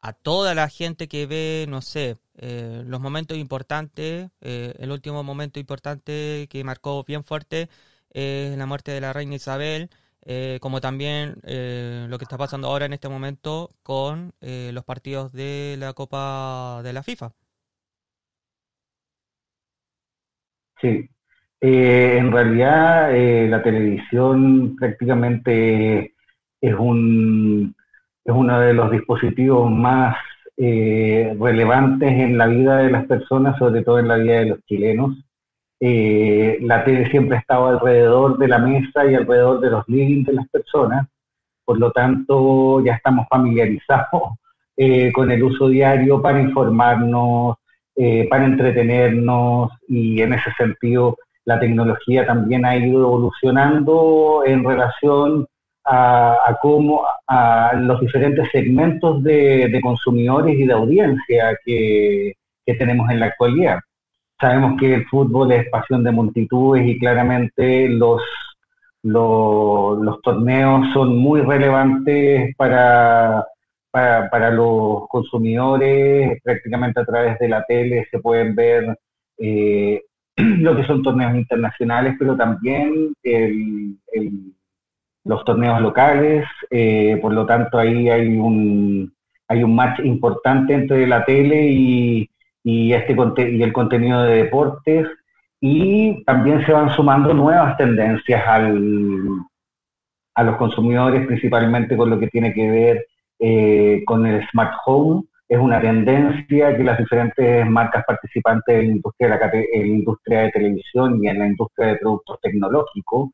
a 0.00 0.12
toda 0.12 0.54
la 0.54 0.68
gente 0.68 1.08
que 1.08 1.26
ve, 1.26 1.66
no 1.68 1.82
sé, 1.82 2.16
los 2.36 3.00
momentos 3.00 3.36
importantes. 3.36 4.30
el 4.40 4.90
último 4.92 5.22
momento 5.24 5.58
importante 5.58 6.46
que 6.48 6.62
marcó 6.64 7.02
bien 7.04 7.24
fuerte 7.24 7.68
es 8.10 8.56
la 8.56 8.66
muerte 8.66 8.92
de 8.92 9.00
la 9.00 9.12
reina 9.12 9.34
Isabel. 9.34 9.90
Eh, 10.28 10.58
como 10.60 10.80
también 10.80 11.36
eh, 11.44 12.06
lo 12.08 12.18
que 12.18 12.24
está 12.24 12.36
pasando 12.36 12.66
ahora 12.66 12.86
en 12.86 12.92
este 12.92 13.08
momento 13.08 13.70
con 13.84 14.34
eh, 14.40 14.70
los 14.72 14.84
partidos 14.84 15.32
de 15.32 15.76
la 15.78 15.92
Copa 15.92 16.80
de 16.82 16.92
la 16.92 17.04
FIFA. 17.04 17.32
Sí, 20.80 21.08
en 21.68 22.32
realidad 22.32 23.10
la 23.48 23.62
televisión 23.62 24.76
prácticamente 24.76 26.14
es, 26.60 26.74
un, 26.78 27.74
es 28.24 28.34
uno 28.34 28.60
de 28.60 28.74
los 28.74 28.90
dispositivos 28.90 29.70
más 29.70 30.16
relevantes 30.56 32.10
en 32.10 32.38
la 32.38 32.46
vida 32.46 32.78
de 32.78 32.90
las 32.90 33.06
personas, 33.06 33.58
sobre 33.58 33.82
todo 33.82 33.98
en 33.98 34.08
la 34.08 34.16
vida 34.16 34.40
de 34.40 34.46
los 34.46 34.64
chilenos. 34.66 35.16
Eh, 35.78 36.58
la 36.62 36.84
tele 36.84 37.10
siempre 37.10 37.36
ha 37.36 37.40
estado 37.40 37.66
alrededor 37.66 38.38
de 38.38 38.48
la 38.48 38.58
mesa 38.58 39.04
y 39.04 39.14
alrededor 39.14 39.60
de 39.60 39.70
los 39.70 39.86
livings 39.88 40.26
de 40.26 40.32
las 40.32 40.48
personas, 40.48 41.06
por 41.64 41.78
lo 41.78 41.92
tanto 41.92 42.82
ya 42.82 42.94
estamos 42.94 43.26
familiarizados 43.28 44.22
eh, 44.76 45.12
con 45.12 45.30
el 45.30 45.42
uso 45.42 45.68
diario 45.68 46.22
para 46.22 46.40
informarnos, 46.40 47.56
eh, 47.94 48.26
para 48.30 48.46
entretenernos 48.46 49.70
y 49.88 50.22
en 50.22 50.32
ese 50.32 50.50
sentido 50.56 51.18
la 51.46 51.58
tecnología 51.58 52.26
también 52.26 52.66
ha 52.66 52.76
ido 52.76 53.00
evolucionando 53.00 54.42
en 54.44 54.62
relación 54.64 55.46
a, 55.84 56.58
cómo 56.60 57.06
a 57.26 57.72
los 57.76 58.00
diferentes 58.00 58.50
segmentos 58.50 59.22
de, 59.22 59.80
consumidores 59.82 60.58
y 60.58 60.66
de 60.66 60.72
audiencia 60.72 61.56
que 61.64 62.34
tenemos 62.78 63.08
en 63.10 63.20
la 63.20 63.26
actualidad. 63.26 63.78
Sabemos 64.38 64.78
que 64.78 64.94
el 64.94 65.06
fútbol 65.06 65.52
es 65.52 65.68
pasión 65.70 66.04
de 66.04 66.12
multitudes 66.12 66.86
y 66.86 66.98
claramente 66.98 67.88
los, 67.88 68.20
los, 69.02 70.20
torneos 70.22 70.92
son 70.92 71.16
muy 71.16 71.40
relevantes 71.40 72.54
para, 72.56 73.46
para, 73.90 74.50
los 74.50 75.08
consumidores. 75.08 76.38
Prácticamente 76.42 77.00
a 77.00 77.04
través 77.06 77.38
de 77.38 77.48
la 77.48 77.64
tele 77.64 78.06
se 78.10 78.18
pueden 78.18 78.54
ver 78.54 78.98
eh, 79.38 80.02
lo 80.60 80.76
que 80.76 80.84
son 80.84 81.02
torneos 81.02 81.34
internacionales, 81.34 82.16
pero 82.18 82.36
también 82.36 83.14
los 85.24 85.44
torneos 85.44 85.80
locales. 85.80 86.46
Eh, 86.70 87.18
por 87.20 87.32
lo 87.32 87.46
tanto, 87.46 87.78
ahí 87.78 88.08
hay 88.08 88.36
un, 88.36 89.12
hay 89.48 89.62
un 89.62 89.74
match 89.74 90.00
importante 90.04 90.74
entre 90.74 91.06
la 91.06 91.24
tele 91.24 91.68
y 91.68 92.30
y, 92.66 92.92
este, 92.92 93.14
y 93.52 93.62
el 93.62 93.72
contenido 93.72 94.24
de 94.24 94.42
deportes 94.42 95.06
y 95.60 96.24
también 96.24 96.66
se 96.66 96.72
van 96.72 96.90
sumando 96.90 97.32
nuevas 97.32 97.76
tendencias 97.76 98.42
al, 98.44 99.22
a 100.34 100.42
los 100.42 100.56
consumidores, 100.56 101.24
principalmente 101.28 101.96
con 101.96 102.10
lo 102.10 102.18
que 102.18 102.26
tiene 102.26 102.52
que 102.52 102.68
ver 102.68 103.06
eh, 103.38 104.02
con 104.04 104.26
el 104.26 104.44
smart 104.48 104.72
home. 104.84 105.22
Es 105.48 105.58
una 105.58 105.80
tendencia 105.80 106.76
que 106.76 106.82
las 106.82 106.98
diferentes 106.98 107.66
marcas 107.66 108.04
participantes 108.04 108.74
en 108.80 108.86
la 108.86 108.92
industria 108.96 109.28
de, 109.28 109.68
la, 109.72 109.86
industria 109.86 110.40
de 110.42 110.50
televisión 110.50 111.22
y 111.22 111.28
en 111.28 111.38
la 111.38 111.46
industria 111.46 111.88
de 111.88 111.96
productos 111.96 112.40
tecnológicos 112.40 113.30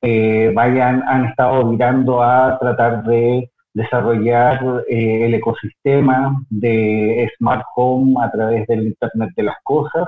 eh, 0.00 0.52
vayan, 0.54 1.02
han 1.08 1.26
estado 1.26 1.66
mirando 1.66 2.22
a 2.22 2.56
tratar 2.60 3.02
de 3.04 3.50
desarrollar 3.74 4.84
eh, 4.88 5.26
el 5.26 5.34
ecosistema 5.34 6.40
de 6.48 7.28
Smart 7.36 7.64
Home 7.74 8.14
a 8.22 8.30
través 8.30 8.66
del 8.68 8.86
Internet 8.86 9.30
de 9.36 9.42
las 9.42 9.56
Cosas. 9.64 10.06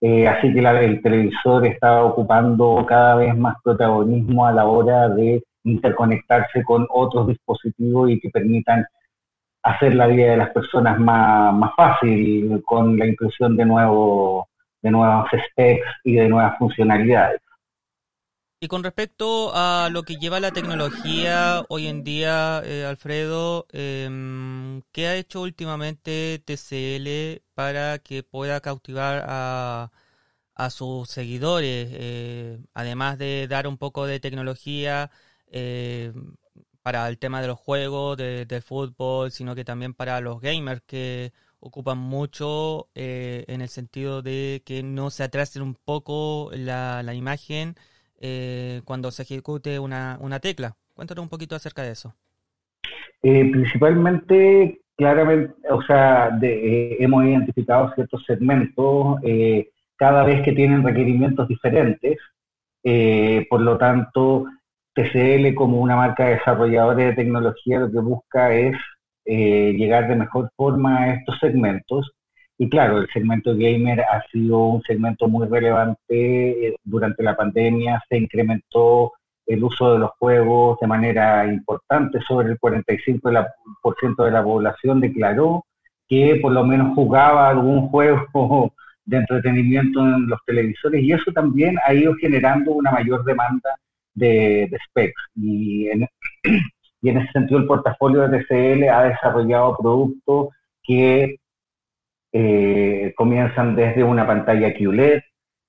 Eh, 0.00 0.28
así 0.28 0.52
que 0.52 0.60
el 0.60 1.00
televisor 1.00 1.66
está 1.66 2.04
ocupando 2.04 2.84
cada 2.86 3.16
vez 3.16 3.36
más 3.36 3.56
protagonismo 3.64 4.46
a 4.46 4.52
la 4.52 4.66
hora 4.66 5.08
de 5.08 5.42
interconectarse 5.64 6.62
con 6.64 6.86
otros 6.90 7.28
dispositivos 7.28 8.10
y 8.10 8.20
que 8.20 8.30
permitan 8.30 8.84
hacer 9.62 9.94
la 9.94 10.06
vida 10.06 10.30
de 10.32 10.36
las 10.36 10.50
personas 10.50 10.98
más, 10.98 11.54
más 11.54 11.72
fácil 11.76 12.62
con 12.64 12.98
la 12.98 13.06
inclusión 13.06 13.56
de, 13.56 13.64
nuevo, 13.64 14.48
de 14.80 14.90
nuevos 14.90 15.28
specs 15.30 15.86
y 16.04 16.14
de 16.14 16.28
nuevas 16.28 16.58
funcionalidades. 16.58 17.40
Y 18.60 18.68
con 18.68 18.84
respecto 18.84 19.50
a 19.54 19.88
lo 19.90 20.04
que 20.04 20.18
lleva 20.18 20.38
la 20.38 20.52
tecnología 20.52 21.64
hoy 21.68 21.88
en 21.88 22.04
día, 22.04 22.62
eh, 22.64 22.84
Alfredo, 22.84 23.66
em, 23.72 24.82
¿qué 24.92 25.08
ha 25.08 25.16
hecho 25.16 25.40
últimamente 25.42 26.40
TCL 26.44 27.42
para 27.54 27.98
que 27.98 28.22
pueda 28.22 28.60
cautivar 28.60 29.24
a, 29.26 29.90
sus 30.70 31.08
seguidores? 31.08 31.88
Eh, 31.92 32.60
además 32.72 33.18
de 33.18 33.48
dar 33.48 33.66
un 33.66 33.78
poco 33.78 34.06
de 34.06 34.20
tecnología 34.20 35.10
eh, 35.48 36.12
para 36.82 37.08
el 37.08 37.18
tema 37.18 37.40
de 37.40 37.48
los 37.48 37.58
juegos, 37.58 38.16
de, 38.16 38.46
del 38.46 38.62
fútbol, 38.62 39.30
sino 39.30 39.54
que 39.54 39.64
también 39.64 39.94
para 39.94 40.20
los 40.20 40.40
gamers 40.40 40.82
que 40.86 41.32
ocupan 41.60 41.98
mucho 41.98 42.88
en 42.94 43.60
el 43.60 43.68
sentido 43.68 44.20
de 44.20 44.62
que 44.66 44.82
no 44.82 45.10
se 45.10 45.22
atrasen 45.22 45.62
un 45.62 45.76
poco 45.76 46.50
la, 46.52 47.02
la 47.04 47.14
imagen 47.14 47.76
eh, 48.24 48.82
cuando 48.84 49.10
se 49.10 49.24
ejecute 49.24 49.80
una, 49.80 50.16
una 50.20 50.38
tecla. 50.38 50.76
Cuéntanos 50.94 51.24
un 51.24 51.28
poquito 51.28 51.56
acerca 51.56 51.82
de 51.82 51.90
eso. 51.90 52.14
Eh, 53.20 53.50
principalmente, 53.50 54.80
claramente, 54.96 55.54
o 55.68 55.82
sea, 55.82 56.38
eh, 56.40 56.98
hemos 57.00 57.24
identificado 57.24 57.92
ciertos 57.96 58.24
segmentos 58.24 59.20
cada 59.96 60.22
vez 60.22 60.40
que 60.42 60.52
tienen 60.52 60.84
requerimientos 60.84 61.48
diferentes. 61.48 62.18
por 63.50 63.60
lo 63.60 63.76
tanto, 63.76 64.46
TCL 64.94 65.54
como 65.54 65.80
una 65.80 65.96
marca 65.96 66.26
desarrolladora 66.26 67.04
de 67.06 67.14
tecnología 67.14 67.80
lo 67.80 67.90
que 67.90 67.98
busca 67.98 68.52
es 68.54 68.76
llegar 69.24 70.08
de 70.08 70.16
mejor 70.16 70.50
forma 70.56 70.98
a 70.98 71.14
estos 71.14 71.38
segmentos. 71.38 72.12
Y 72.58 72.68
claro, 72.68 72.98
el 72.98 73.08
segmento 73.12 73.52
gamer 73.56 74.00
ha 74.02 74.22
sido 74.30 74.58
un 74.58 74.82
segmento 74.82 75.26
muy 75.28 75.48
relevante 75.48 76.68
eh, 76.68 76.76
durante 76.84 77.22
la 77.22 77.36
pandemia, 77.36 78.02
se 78.08 78.18
incrementó 78.18 79.12
el 79.46 79.64
uso 79.64 79.94
de 79.94 79.98
los 79.98 80.10
juegos 80.18 80.78
de 80.80 80.86
manera 80.86 81.46
importante, 81.52 82.20
sobre 82.20 82.50
el 82.50 82.58
45% 82.60 84.24
de 84.24 84.30
la 84.30 84.44
población 84.44 85.00
declaró 85.00 85.64
que 86.08 86.38
por 86.40 86.52
lo 86.52 86.64
menos 86.64 86.94
jugaba 86.94 87.48
algún 87.48 87.88
juego 87.90 88.72
de 89.04 89.16
entretenimiento 89.16 90.00
en 90.00 90.28
los 90.28 90.38
televisores 90.46 91.02
y 91.02 91.12
eso 91.12 91.32
también 91.32 91.76
ha 91.84 91.92
ido 91.94 92.14
generando 92.14 92.72
una 92.72 92.92
mayor 92.92 93.24
demanda 93.24 93.76
de, 94.14 94.70
specs. 94.88 95.22
Y 95.36 95.88
en, 95.88 96.06
y 97.02 97.08
en 97.08 97.18
ese 97.18 97.32
sentido 97.32 97.60
el 97.60 97.66
portafolio 97.66 98.28
de 98.28 98.38
TCL 98.44 98.88
ha 98.88 99.04
desarrollado 99.04 99.76
productos 99.76 100.48
que 100.82 101.36
eh, 102.32 103.12
comienzan 103.16 103.76
desde 103.76 104.04
una 104.04 104.26
pantalla 104.26 104.74
QLED, 104.74 105.20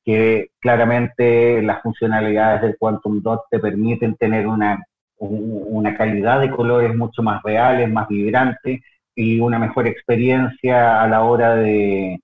que 0.06 0.50
claramente 0.60 1.62
las 1.62 1.82
funcionalidades 1.82 2.62
del 2.62 2.78
Quantum 2.78 3.22
Dot 3.22 3.44
te 3.50 3.60
permiten 3.60 4.16
tener 4.16 4.48
una, 4.48 4.84
una 5.18 5.96
calidad 5.98 6.42
de 6.42 6.50
colores 6.50 6.96
mucho 6.96 7.24
más 7.24 7.42
reales, 7.44 7.90
más 7.90 8.08
vibrantes 8.08 8.82
y 9.16 9.40
una 9.40 9.60
mejor 9.60 9.88
experiencia 9.88 11.02
a 11.02 11.08
la 11.08 11.24
hora 11.24 11.56
de, 11.56 12.20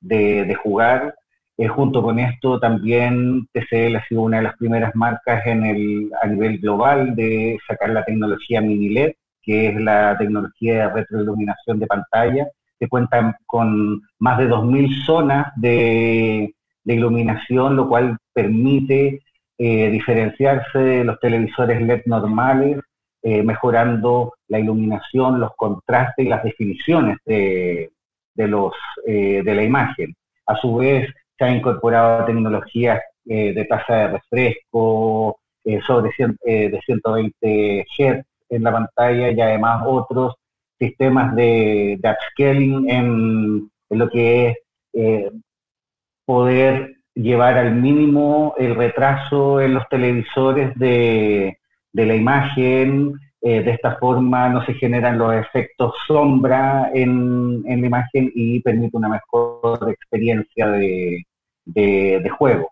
de, 0.00 0.54
jugar. 0.54 1.14
Eh, 1.56 1.68
junto 1.68 2.02
con 2.02 2.18
esto 2.18 2.58
también 2.58 3.46
TCL 3.52 3.96
ha 3.96 4.04
sido 4.06 4.22
una 4.22 4.38
de 4.38 4.42
las 4.42 4.56
primeras 4.56 4.94
marcas 4.96 5.46
en 5.46 5.64
el, 5.64 6.10
a 6.20 6.26
nivel 6.26 6.58
global 6.58 7.14
de 7.14 7.58
sacar 7.66 7.90
la 7.90 8.04
tecnología 8.04 8.60
mini 8.60 8.88
LED, 8.88 9.12
que 9.40 9.68
es 9.68 9.80
la 9.80 10.16
tecnología 10.18 10.74
de 10.74 10.94
retroiluminación 10.94 11.78
de 11.78 11.86
pantalla, 11.86 12.48
que 12.80 12.88
cuentan 12.88 13.34
con 13.46 14.02
más 14.18 14.38
de 14.38 14.48
2.000 14.48 15.04
zonas 15.04 15.52
de, 15.56 16.54
iluminación, 16.86 17.76
lo 17.76 17.88
cual 17.88 18.18
permite 18.32 19.22
eh, 19.58 19.90
diferenciarse 19.90 20.78
de 20.78 21.04
los 21.04 21.18
televisores 21.20 21.80
LED 21.80 22.02
normales, 22.06 22.80
eh, 23.22 23.42
mejorando 23.42 24.34
la 24.48 24.58
iluminación, 24.58 25.40
los 25.40 25.52
contrastes 25.56 26.26
y 26.26 26.28
las 26.28 26.42
definiciones 26.42 27.18
de, 27.24 27.90
los, 28.36 28.74
eh, 29.06 29.42
de 29.44 29.54
la 29.54 29.62
imagen. 29.62 30.14
A 30.46 30.56
su 30.56 30.76
vez, 30.76 31.08
se 31.38 31.44
ha 31.44 31.50
incorporado 31.50 32.24
tecnologías 32.24 33.00
de 33.24 33.66
tasa 33.68 33.94
de 33.94 34.08
refresco, 34.08 35.38
sobre 35.86 36.10
de 36.18 36.80
120 36.84 37.86
Hz 37.96 38.24
en 38.50 38.62
la 38.62 38.72
pantalla 38.72 39.30
y 39.30 39.40
además 39.40 39.82
otros 39.86 40.34
sistemas 40.78 41.34
de, 41.34 41.98
upscaling 42.02 42.90
en, 42.90 43.70
lo 43.90 44.08
que 44.10 44.48
es 44.48 44.56
eh, 44.92 45.30
poder 46.24 46.96
llevar 47.14 47.56
al 47.58 47.74
mínimo 47.74 48.54
el 48.58 48.74
retraso 48.74 49.60
en 49.60 49.74
los 49.74 49.88
televisores 49.88 50.76
de, 50.76 51.56
la 51.92 52.14
imagen. 52.14 53.14
Eh, 53.46 53.62
de 53.62 53.72
esta 53.72 53.96
forma 53.96 54.48
no 54.48 54.64
se 54.64 54.72
generan 54.72 55.18
los 55.18 55.34
efectos 55.34 55.92
sombra 56.06 56.90
en, 56.94 57.62
la 57.62 57.86
imagen 57.86 58.32
y 58.34 58.60
permite 58.60 58.96
una 58.96 59.10
mejor 59.10 59.90
experiencia 59.90 60.68
de, 60.68 61.26
de, 61.66 62.30
juego. 62.38 62.70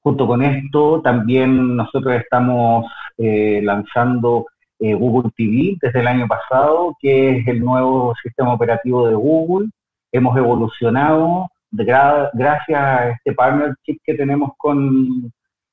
Junto 0.00 0.28
con 0.28 0.42
esto, 0.42 1.02
también 1.02 1.74
nosotros 1.74 2.14
estamos 2.14 2.86
eh, 3.18 3.62
lanzando 3.64 4.46
eh, 4.78 4.94
Google 4.94 5.32
TV 5.36 5.76
desde 5.82 5.98
el 5.98 6.06
año 6.06 6.28
pasado, 6.28 6.96
que 7.00 7.38
es 7.38 7.48
el 7.48 7.58
nuevo 7.58 8.14
sistema 8.22 8.54
operativo 8.54 9.08
de 9.08 9.14
Google. 9.16 9.70
Hemos 10.12 10.36
evolucionado 10.36 11.48
gracias 11.72 12.80
a 12.80 13.08
este 13.10 13.32
partnership 13.32 13.98
que 14.04 14.14
tenemos 14.14 14.52
con, 14.56 15.32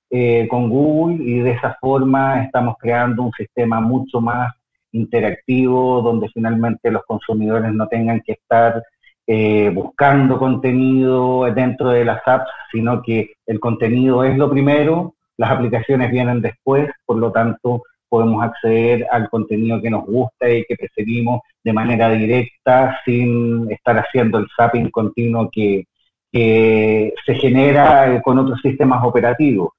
eh, 0.10 0.48
con 0.50 0.70
Google 0.70 1.24
y 1.24 1.40
de 1.40 1.52
esa 1.52 1.78
forma 1.80 2.44
estamos 2.44 2.76
creando 2.80 3.24
un 3.24 3.32
sistema 3.34 3.80
mucho 3.80 4.20
más 4.20 4.54
interactivo 4.92 6.02
donde 6.02 6.30
finalmente 6.30 6.92
los 6.92 7.04
consumidores 7.06 7.72
no 7.74 7.88
tengan 7.88 8.22
que 8.22 8.34
estar 8.34 8.82
eh, 9.28 9.70
buscando 9.72 10.40
contenido 10.40 11.44
dentro 11.54 11.90
de 11.90 12.04
las 12.06 12.28
apps, 12.28 12.50
sino 12.72 13.04
que 13.04 13.34
el 13.46 13.60
contenido 13.60 14.24
es 14.24 14.36
lo 14.36 14.50
primero, 14.50 15.14
las 15.38 15.52
aplicaciones 15.52 16.10
vienen 16.10 16.42
después, 16.42 16.90
por 17.06 17.18
lo 17.18 17.32
tanto 17.32 17.84
podemos 18.10 18.44
acceder 18.44 19.06
al 19.12 19.30
contenido 19.30 19.80
que 19.82 19.92
nos 19.92 20.06
gusta 20.06 20.50
y 20.50 20.66
que 20.66 20.76
preferimos 20.76 21.42
de 21.64 21.74
manera 21.74 22.10
directa 22.10 23.00
sin 23.06 23.72
estar 23.72 23.98
haciendo 24.00 24.40
el 24.40 24.48
zapping 24.58 24.90
continuo 24.90 25.50
que, 25.52 25.86
se 26.32 27.36
genera 27.36 28.14
eh, 28.14 28.22
con 28.24 28.38
otros 28.38 28.60
sistemas 28.62 29.04
operativos. 29.04 29.70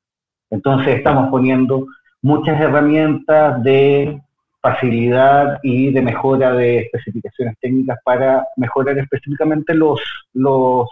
Entonces 0.51 0.97
estamos 0.97 1.31
poniendo 1.31 1.87
muchas 2.23 2.61
herramientas 2.61 3.63
de 3.63 4.21
facilidad 4.61 5.59
y 5.63 5.91
de 5.91 6.03
mejora 6.03 6.53
de 6.53 6.81
especificaciones 6.81 7.57
técnicas 7.61 7.99
para 8.05 8.47
mejorar 8.57 8.99
específicamente 8.99 9.75
los, 9.75 10.01
los 10.35 10.89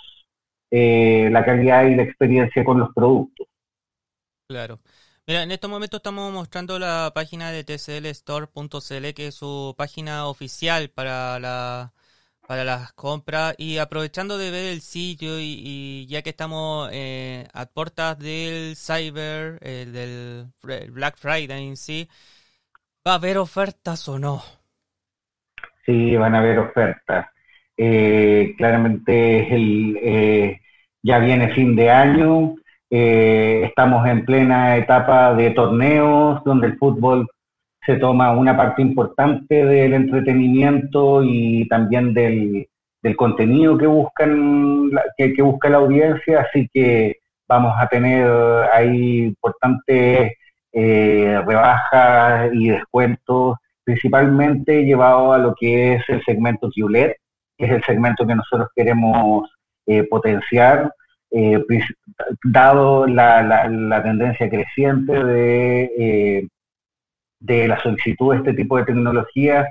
eh, 0.70 1.28
la 1.30 1.44
calidad 1.44 1.84
y 1.84 1.94
la 1.94 2.02
experiencia 2.02 2.64
con 2.64 2.78
los 2.78 2.90
productos. 2.94 3.46
Claro. 4.48 4.80
Mira, 5.26 5.42
en 5.42 5.50
estos 5.50 5.68
momentos 5.68 5.98
estamos 5.98 6.32
mostrando 6.32 6.78
la 6.78 7.12
página 7.14 7.50
de 7.50 7.62
tclstore.cl, 7.62 9.12
que 9.14 9.26
es 9.26 9.34
su 9.34 9.74
página 9.76 10.26
oficial 10.26 10.88
para 10.88 11.38
la 11.38 11.92
para 12.48 12.64
las 12.64 12.94
compras 12.94 13.54
y 13.58 13.76
aprovechando 13.76 14.38
de 14.38 14.50
ver 14.50 14.72
el 14.72 14.80
sitio 14.80 15.38
y, 15.38 16.06
ya 16.08 16.22
que 16.22 16.30
estamos 16.30 16.88
eh, 16.94 17.46
a 17.52 17.66
puertas 17.66 18.18
del 18.18 18.74
Cyber, 18.74 19.58
eh, 19.61 19.84
del 19.87 20.90
Black 20.90 21.18
Friday 21.18 21.68
en 21.68 21.76
sí, 21.76 22.08
¿va 23.06 23.12
a 23.12 23.14
haber 23.16 23.37
ofertas 23.37 24.08
o 24.08 24.18
no? 24.18 24.42
Sí, 25.84 26.16
van 26.16 26.34
a 26.34 26.38
haber 26.38 26.58
ofertas. 26.58 27.26
Eh, 27.76 28.54
claramente 28.56 29.54
el, 29.54 30.58
ya 31.02 31.18
viene 31.18 31.54
fin 31.54 31.76
de 31.76 31.90
año, 31.90 32.54
eh, 32.90 33.64
estamos 33.66 34.06
en 34.06 34.24
plena 34.24 34.78
etapa 34.78 35.34
de 35.34 35.50
torneos 35.50 36.42
donde 36.44 36.68
el 36.68 36.78
fútbol 36.78 37.28
se 37.88 37.96
toma 37.96 38.33
una 38.33 38.55
parte 38.55 38.83
importante 38.83 39.64
del 39.64 39.94
entretenimiento 39.94 41.22
y 41.24 41.66
también 41.68 42.12
del, 42.12 42.68
contenido 43.16 43.79
que 43.79 43.87
buscan 43.87 44.90
que, 45.16 45.40
busca 45.40 45.70
la 45.70 45.79
audiencia, 45.79 46.42
así 46.42 46.68
que 46.70 47.16
vamos 47.48 47.72
a 47.79 47.87
tener 47.87 48.31
ahí 48.74 49.22
importantes 49.22 50.35
eh, 50.74 51.42
rebajas 51.46 52.51
y 52.53 52.68
descuentos, 52.68 53.57
principalmente 53.85 54.85
llevado 54.85 55.33
a 55.33 55.38
lo 55.38 55.55
que 55.59 55.94
es 55.94 56.03
el 56.09 56.22
segmento 56.24 56.68
QLED, 56.68 57.12
que 57.57 57.64
es 57.64 57.70
el 57.70 57.83
segmento 57.85 58.27
que 58.27 58.35
nosotros 58.35 58.68
queremos 58.77 59.48
eh, 59.87 60.03
potenciar 60.03 60.92
eh, 61.31 61.64
dado 62.44 63.07
la, 63.07 64.03
tendencia 64.03 64.51
creciente 64.51 65.24
de, 65.24 66.46
de 67.40 67.68
la 67.68 67.81
solicitud 67.83 68.33
de 68.33 68.38
este 68.38 68.55
tipo 68.55 68.77
de 68.77 68.85
tecnología, 68.85 69.66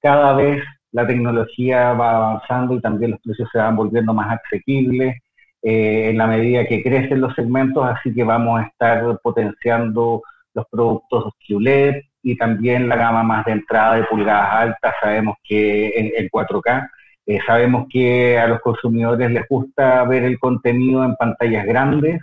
cada 0.00 0.34
vez 0.34 0.62
la 0.92 1.06
tecnología 1.06 1.92
va 1.92 2.16
avanzando 2.16 2.74
y 2.74 2.80
también 2.80 3.12
los 3.12 3.20
precios 3.20 3.48
se 3.52 3.58
van 3.58 3.76
volviendo 3.76 4.14
más 4.14 4.38
asequibles 4.44 5.16
en 5.62 6.16
la 6.16 6.26
medida 6.26 6.66
que 6.66 6.82
crecen 6.82 7.20
los 7.20 7.34
segmentos, 7.34 7.84
así 7.84 8.14
que 8.14 8.24
vamos 8.24 8.60
a 8.60 8.64
estar 8.64 9.18
potenciando 9.22 10.22
los 10.54 10.66
productos 10.70 11.32
QLED 11.46 12.02
y 12.22 12.36
también 12.36 12.88
la 12.88 12.96
gama 12.96 13.22
más 13.22 13.44
de 13.44 13.52
entrada 13.52 13.96
de 13.96 14.04
pulgadas 14.04 14.50
altas. 14.52 14.94
Sabemos 15.00 15.36
que 15.44 16.12
en, 16.16 16.28
4K, 16.28 16.90
sabemos 17.46 17.86
que 17.90 18.38
a 18.38 18.46
los 18.46 18.60
consumidores 18.60 19.30
les 19.30 19.46
gusta 19.48 20.04
ver 20.04 20.24
el 20.24 20.38
contenido 20.38 21.04
en 21.04 21.16
pantallas 21.16 21.66
grandes, 21.66 22.20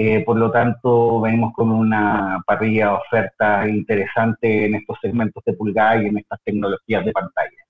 eh, 0.00 0.22
por 0.24 0.36
lo 0.36 0.48
tanto, 0.52 1.20
venimos 1.20 1.52
con 1.52 1.72
una 1.72 2.40
parrilla 2.46 2.86
de 2.86 2.92
ofertas 2.92 3.68
interesante 3.68 4.66
en 4.66 4.76
estos 4.76 4.96
segmentos 5.02 5.42
de 5.44 5.54
pulgada 5.54 6.00
y 6.00 6.06
en 6.06 6.18
estas 6.18 6.38
tecnologías 6.44 7.04
de 7.04 7.10
pantalla. 7.10 7.66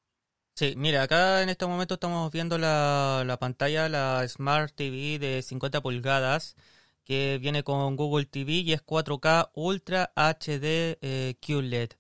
Sí, 0.55 0.75
mira, 0.77 1.05
acá 1.05 1.43
en 1.43 1.49
este 1.49 1.65
momento 1.65 1.95
estamos 1.95 2.31
viendo 2.31 2.59
la, 2.59 3.37
pantalla, 3.41 3.89
la 3.89 4.29
Smart 4.29 4.75
TV 4.75 5.19
de 5.19 5.41
50 5.41 5.81
pulgadas, 5.81 6.55
que 7.03 7.39
viene 7.41 7.63
con 7.63 7.97
Google 7.97 8.27
TV 8.27 8.53
y 8.57 8.73
es 8.75 8.85
4K 8.85 9.49
Ultra 9.55 10.13
HD 10.15 10.99
eh, 11.01 11.35
QLED. 11.41 11.93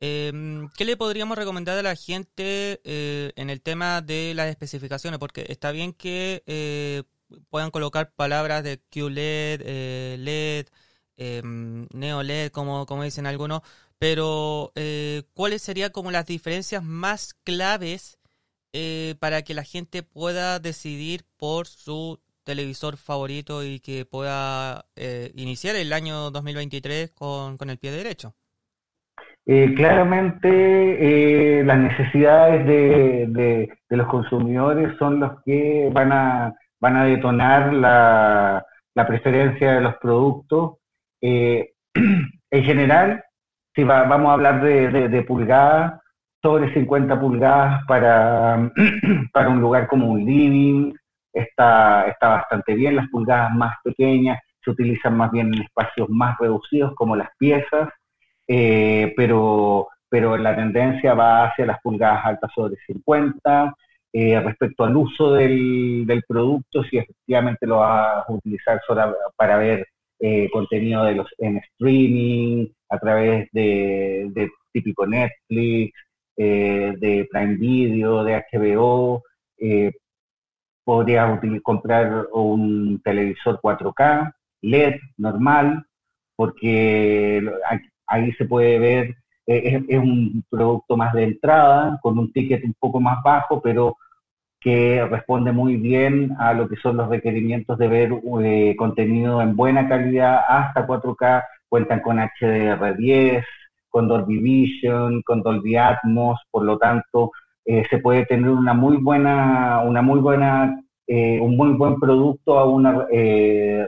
Em, 0.00 0.70
¿Qué 0.70 0.86
le 0.86 0.96
podríamos 0.96 1.36
recomendar 1.36 1.76
a 1.76 1.82
la 1.82 1.96
gente 1.96 2.80
eh, 2.82 3.32
en 3.36 3.50
el 3.50 3.60
tema 3.60 4.00
de 4.00 4.32
las 4.34 4.48
especificaciones? 4.48 5.18
Porque 5.18 5.44
está 5.50 5.70
bien 5.70 5.92
que 5.92 6.42
puedan 7.50 7.70
colocar 7.70 8.12
palabras 8.14 8.62
de 8.64 8.78
QLED, 8.90 9.62
eh, 9.64 10.16
LED, 10.18 10.66
eh, 11.18 11.40
NeoLED, 11.42 12.50
como, 12.50 12.84
como 12.84 13.02
dicen 13.02 13.26
algunos, 13.26 13.62
pero 13.98 14.72
eh, 14.74 15.22
¿cuáles 15.32 15.62
serían 15.62 15.90
como 15.90 16.10
las 16.10 16.26
diferencias 16.26 16.82
más 16.82 17.32
claves 17.42 18.18
eh, 18.74 19.14
para 19.18 19.42
que 19.42 19.54
la 19.54 19.64
gente 19.64 20.02
pueda 20.02 20.58
decidir 20.58 21.22
por 21.38 21.66
su 21.66 22.20
televisor 22.44 22.98
favorito 22.98 23.64
y 23.64 23.80
que 23.80 24.04
pueda 24.04 24.86
iniciar 25.34 25.74
el 25.76 25.92
año 25.92 26.30
2023 26.30 27.10
con, 27.12 27.56
con 27.56 27.70
el 27.70 27.78
pie 27.78 27.90
derecho? 27.92 28.34
claramente 29.76 31.62
las 31.64 31.78
necesidades 31.78 32.66
de, 32.66 33.26
de, 33.28 33.96
los 33.96 34.06
consumidores 34.08 34.96
son 34.98 35.20
los 35.20 35.42
que 35.44 35.88
van 35.92 36.12
a 36.12 36.54
van 36.80 36.96
a 36.96 37.04
detonar 37.04 37.72
la, 37.72 38.64
preferencia 39.06 39.74
de 39.74 39.80
los 39.80 39.96
productos. 39.96 40.78
Eh, 41.20 41.72
en 42.50 42.64
general, 42.64 43.22
si 43.74 43.84
vamos 43.84 44.30
a 44.30 44.32
hablar 44.32 44.62
de, 44.62 45.22
pulgadas, 45.22 46.00
sobre 46.42 46.72
50 46.72 47.20
pulgadas 47.20 47.84
para, 47.86 48.70
para 49.32 49.48
un 49.48 49.60
lugar 49.60 49.86
como 49.88 50.10
un 50.10 50.24
living, 50.24 50.94
está, 51.32 52.06
está 52.08 52.28
bastante 52.28 52.74
bien. 52.74 52.96
Las 52.96 53.08
pulgadas 53.08 53.52
más 53.52 53.76
pequeñas 53.82 54.38
se 54.64 54.70
utilizan 54.70 55.16
más 55.16 55.30
bien 55.30 55.54
en 55.54 55.62
espacios 55.62 56.08
más 56.08 56.36
reducidos 56.38 56.94
como 56.94 57.16
las 57.16 57.28
piezas, 57.38 57.88
eh, 58.48 59.12
pero, 59.16 59.88
pero 60.08 60.36
la 60.36 60.56
tendencia 60.56 61.14
va 61.14 61.46
hacia 61.46 61.66
las 61.66 61.80
pulgadas 61.80 62.24
altas 62.24 62.50
sobre 62.54 62.76
50. 62.86 63.74
Eh, 64.18 64.40
respecto 64.40 64.82
al 64.82 64.96
uso 64.96 65.32
del, 65.32 66.24
producto, 66.26 66.82
si 66.84 66.96
efectivamente 66.96 67.66
lo 67.66 67.80
vas 67.80 68.24
a 68.26 68.32
utilizar 68.32 68.80
para 69.36 69.58
ver 69.58 69.86
eh, 70.18 70.48
contenido 70.50 71.04
de 71.04 71.16
los 71.16 71.28
en 71.36 71.58
streaming, 71.58 72.66
a 72.88 72.98
través 72.98 73.46
de, 73.52 74.50
típico 74.72 75.06
Netflix, 75.06 75.92
eh, 76.34 76.94
de 76.98 77.28
Prime 77.30 77.56
Video, 77.56 78.24
de 78.24 78.42
HBO, 78.50 79.22
podrías 80.82 81.38
comprar 81.62 82.26
un 82.32 82.98
televisor 83.04 83.60
4K, 83.60 84.32
LED 84.62 84.94
normal, 85.18 85.84
porque 86.36 87.46
ahí 88.06 88.32
se 88.32 88.46
puede 88.46 88.78
ver 88.78 89.14
es, 89.46 89.98
un 89.98 90.42
producto 90.48 90.96
más 90.96 91.12
de 91.12 91.24
entrada, 91.24 91.98
con 92.02 92.18
un 92.18 92.32
ticket 92.32 92.64
un 92.64 92.74
poco 92.80 92.98
más 92.98 93.22
bajo, 93.22 93.60
pero 93.60 93.96
que 94.66 95.06
responde 95.06 95.52
muy 95.52 95.76
bien 95.76 96.34
a 96.40 96.52
lo 96.52 96.68
que 96.68 96.74
son 96.74 96.96
los 96.96 97.08
requerimientos 97.08 97.78
de 97.78 97.86
ver 97.86 98.10
eh, 98.42 98.74
contenido 98.76 99.40
en 99.40 99.54
buena 99.54 99.88
calidad 99.88 100.40
hasta 100.48 100.88
4K, 100.88 101.44
cuentan 101.68 102.00
con 102.00 102.16
HDR10, 102.18 103.44
con 103.88 104.08
Dolby 104.08 104.38
Vision, 104.38 105.22
con 105.22 105.42
Dolby 105.42 105.76
Atmos, 105.76 106.40
por 106.50 106.64
lo 106.64 106.78
tanto 106.78 107.30
eh, 107.64 107.84
se 107.88 107.98
puede 107.98 108.26
tener 108.26 108.50
una 108.50 108.74
muy 108.74 108.96
buena, 108.96 109.82
una 109.84 110.02
muy 110.02 110.18
buena, 110.18 110.80
eh, 111.06 111.38
un 111.40 111.56
muy 111.56 111.68
buen 111.74 112.00
producto 112.00 112.58
a 112.58 112.64
una 112.64 113.06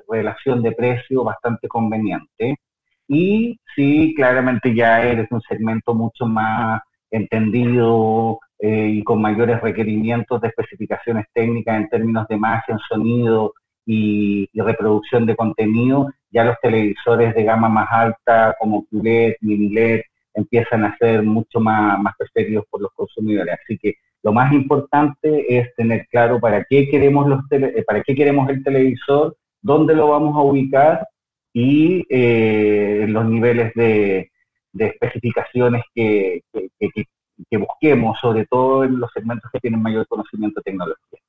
relación 0.09 0.63
de 0.63 0.71
precio 0.71 1.25
bastante 1.25 1.67
conveniente. 1.67 2.55
Y 3.09 3.59
sí, 3.75 4.15
claramente 4.17 4.73
ya 4.73 5.03
eres 5.03 5.27
un 5.33 5.41
segmento 5.41 5.93
mucho 5.93 6.25
más 6.25 6.81
entendido, 7.11 8.41
eh, 8.61 8.89
y 8.93 9.05
con 9.05 9.23
mayores 9.23 9.61
requerimientos 9.61 10.41
de 10.41 10.49
especificaciones 10.49 11.27
técnicas 11.33 11.77
en 11.77 11.89
términos 11.89 12.27
de 12.27 12.35
imagen, 12.35 12.77
sonido 12.89 13.55
y, 13.87 14.49
reproducción 14.55 15.27
de 15.27 15.37
contenido, 15.37 16.11
ya 16.31 16.43
los 16.45 16.57
televisores 16.61 17.35
de 17.37 17.45
gama 17.45 17.69
más 17.69 17.87
alta 17.91 18.57
como 18.59 18.85
QLED, 18.87 19.35
mini 19.43 19.69
LED, 19.71 20.01
empiezan 20.35 20.85
a 20.85 20.97
ser 20.99 21.23
mucho 21.23 21.61
más, 21.61 22.01
más 22.01 22.15
preferidos 22.19 22.65
por 22.69 22.83
los 22.83 22.91
consumidores. 22.95 23.55
Así 23.63 23.79
que 23.79 23.95
lo 24.25 24.33
más 24.33 24.53
importante 24.53 25.57
es 25.57 25.73
tener 25.77 26.07
claro 26.11 26.41
para 26.41 26.65
qué 26.65 26.89
queremos 26.89 27.29
los 27.29 27.41
eh, 27.53 27.85
para 27.87 28.03
qué 28.03 28.15
queremos 28.17 28.49
el 28.51 28.65
televisor, 28.65 29.37
dónde 29.63 29.95
lo 29.95 30.09
vamos 30.09 30.37
a 30.37 30.41
ubicar 30.41 31.07
y 31.53 32.05
eh, 32.11 33.07
los 33.09 33.25
niveles 33.25 33.73
de, 33.75 34.31
especificaciones 34.75 35.83
que, 35.95 36.43
que 37.51 37.57
busquemos, 37.57 38.19
sobre 38.21 38.47
todo 38.47 38.85
en 38.85 38.99
los 38.99 39.11
segmentos 39.13 39.51
que 39.53 39.61
tienen 39.61 39.83
mayor 39.83 40.07
conocimiento 40.07 40.61
de 40.61 40.71
tecnología. 40.71 41.21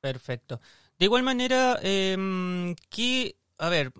Perfecto. 0.00 0.60
De 0.98 1.06
igual 1.06 1.22
manera, 1.22 1.78
eh, 1.82 2.74
que, 2.90 3.36
a 3.58 3.68
ver, 3.68 3.92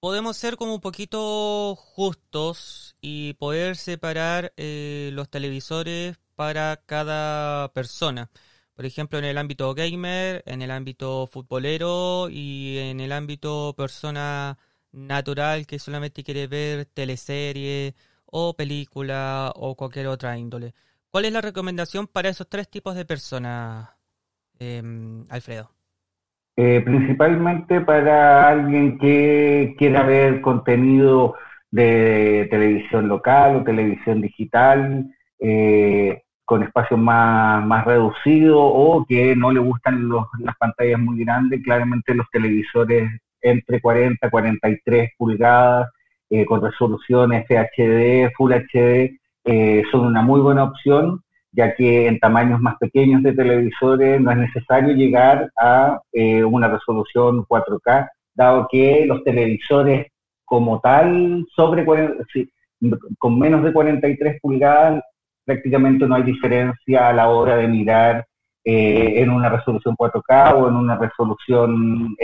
podemos 0.00 0.36
ser 0.36 0.56
como 0.56 0.74
un 0.74 0.80
poquito 0.80 1.76
justos 1.76 2.96
y 3.00 3.34
poder 3.34 3.76
separar 3.76 4.52
eh, 4.56 5.10
los 5.12 5.28
televisores 5.28 6.18
para 6.34 6.76
cada 6.86 7.72
persona. 7.72 8.30
Por 8.74 8.86
ejemplo, 8.86 9.18
en 9.18 9.26
el 9.26 9.36
ámbito 9.38 9.74
gamer, 9.74 10.42
en 10.46 10.62
el 10.62 10.70
ámbito 10.70 11.26
futbolero 11.26 12.28
y 12.30 12.78
en 12.78 13.00
el 13.00 13.12
ámbito 13.12 13.74
persona 13.76 14.58
natural 14.92 15.66
que 15.66 15.78
solamente 15.78 16.22
quiere 16.24 16.46
ver 16.46 16.86
teleseries 16.86 17.94
o 18.26 18.54
película 18.54 19.52
o 19.56 19.74
cualquier 19.74 20.06
otra 20.08 20.36
índole. 20.38 20.74
¿Cuál 21.10 21.24
es 21.24 21.32
la 21.32 21.40
recomendación 21.40 22.06
para 22.06 22.28
esos 22.28 22.48
tres 22.48 22.68
tipos 22.68 22.94
de 22.94 23.04
personas, 23.04 23.90
em, 24.58 25.24
Alfredo? 25.28 25.70
Eh, 26.56 26.82
principalmente 26.84 27.80
para 27.80 28.48
alguien 28.48 28.98
que 28.98 29.74
quiera 29.78 30.02
ver 30.02 30.40
contenido 30.40 31.34
de 31.70 32.48
televisión 32.50 33.08
local 33.08 33.56
o 33.56 33.64
televisión 33.64 34.20
digital, 34.20 35.06
eh, 35.38 36.22
con 36.44 36.62
espacios 36.62 36.98
más, 36.98 37.64
más 37.64 37.84
reducidos 37.84 38.58
o 38.60 39.06
que 39.08 39.34
no 39.36 39.52
le 39.52 39.60
gustan 39.60 40.08
las 40.40 40.56
pantallas 40.58 40.98
muy 40.98 41.24
grandes, 41.24 41.62
claramente 41.62 42.14
los 42.14 42.28
televisores 42.30 43.08
entre 43.42 43.80
40 43.80 44.26
y 44.26 44.30
43 44.30 45.10
pulgadas 45.16 45.88
eh, 46.32 46.46
con 46.46 46.62
resoluciones 46.62 47.44
FHD, 47.48 48.30
Full 48.36 48.52
HD, 48.52 49.18
eh, 49.44 49.82
son 49.90 50.06
una 50.06 50.22
muy 50.22 50.40
buena 50.40 50.62
opción, 50.62 51.24
ya 51.50 51.74
que 51.74 52.06
en 52.06 52.20
tamaños 52.20 52.60
más 52.60 52.76
pequeños 52.78 53.20
de 53.24 53.32
televisores 53.32 54.20
no 54.20 54.30
es 54.30 54.36
necesario 54.36 54.94
llegar 54.94 55.50
a 55.60 56.00
eh, 56.12 56.44
una 56.44 56.68
resolución 56.68 57.44
4K, 57.46 58.10
dado 58.32 58.68
que 58.70 59.06
los 59.06 59.24
televisores 59.24 60.06
como 60.44 60.78
tal, 60.78 61.44
sobre 61.56 61.84
con 63.18 63.38
menos 63.38 63.64
de 63.64 63.72
43 63.72 64.40
pulgadas, 64.40 65.02
prácticamente 65.44 66.06
no 66.06 66.14
hay 66.14 66.22
diferencia 66.22 67.08
a 67.08 67.12
la 67.12 67.28
hora 67.28 67.56
de 67.56 67.66
mirar 67.66 68.24
en 68.62 69.30
una 69.30 69.48
resolución 69.48 69.96
4K 69.96 70.54
o 70.54 70.68
en 70.68 70.76
una 70.76 70.96
resolución 70.96 72.14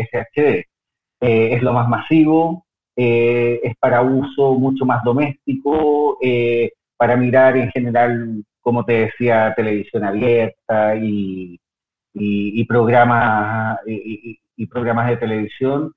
FHD. 1.21 1.55
es 1.55 1.63
lo 1.63 1.73
más 1.73 1.89
masivo, 1.89 2.67
eh, 2.97 3.61
es 3.63 3.77
para 3.77 4.01
uso 4.01 4.55
mucho 4.55 4.87
más 4.87 5.05
doméstico, 5.05 6.17
eh, 6.23 6.73
para 6.97 7.15
mirar 7.17 7.57
en 7.59 7.71
general, 7.71 8.43
como 8.63 8.85
te 8.85 9.07
decía, 9.07 9.53
televisión 9.55 10.05
abierta 10.05 10.97
y, 10.97 11.61
programas, 12.67 13.79
y, 13.87 14.67
programas 14.67 15.09
de 15.09 15.17
televisión. 15.19 15.93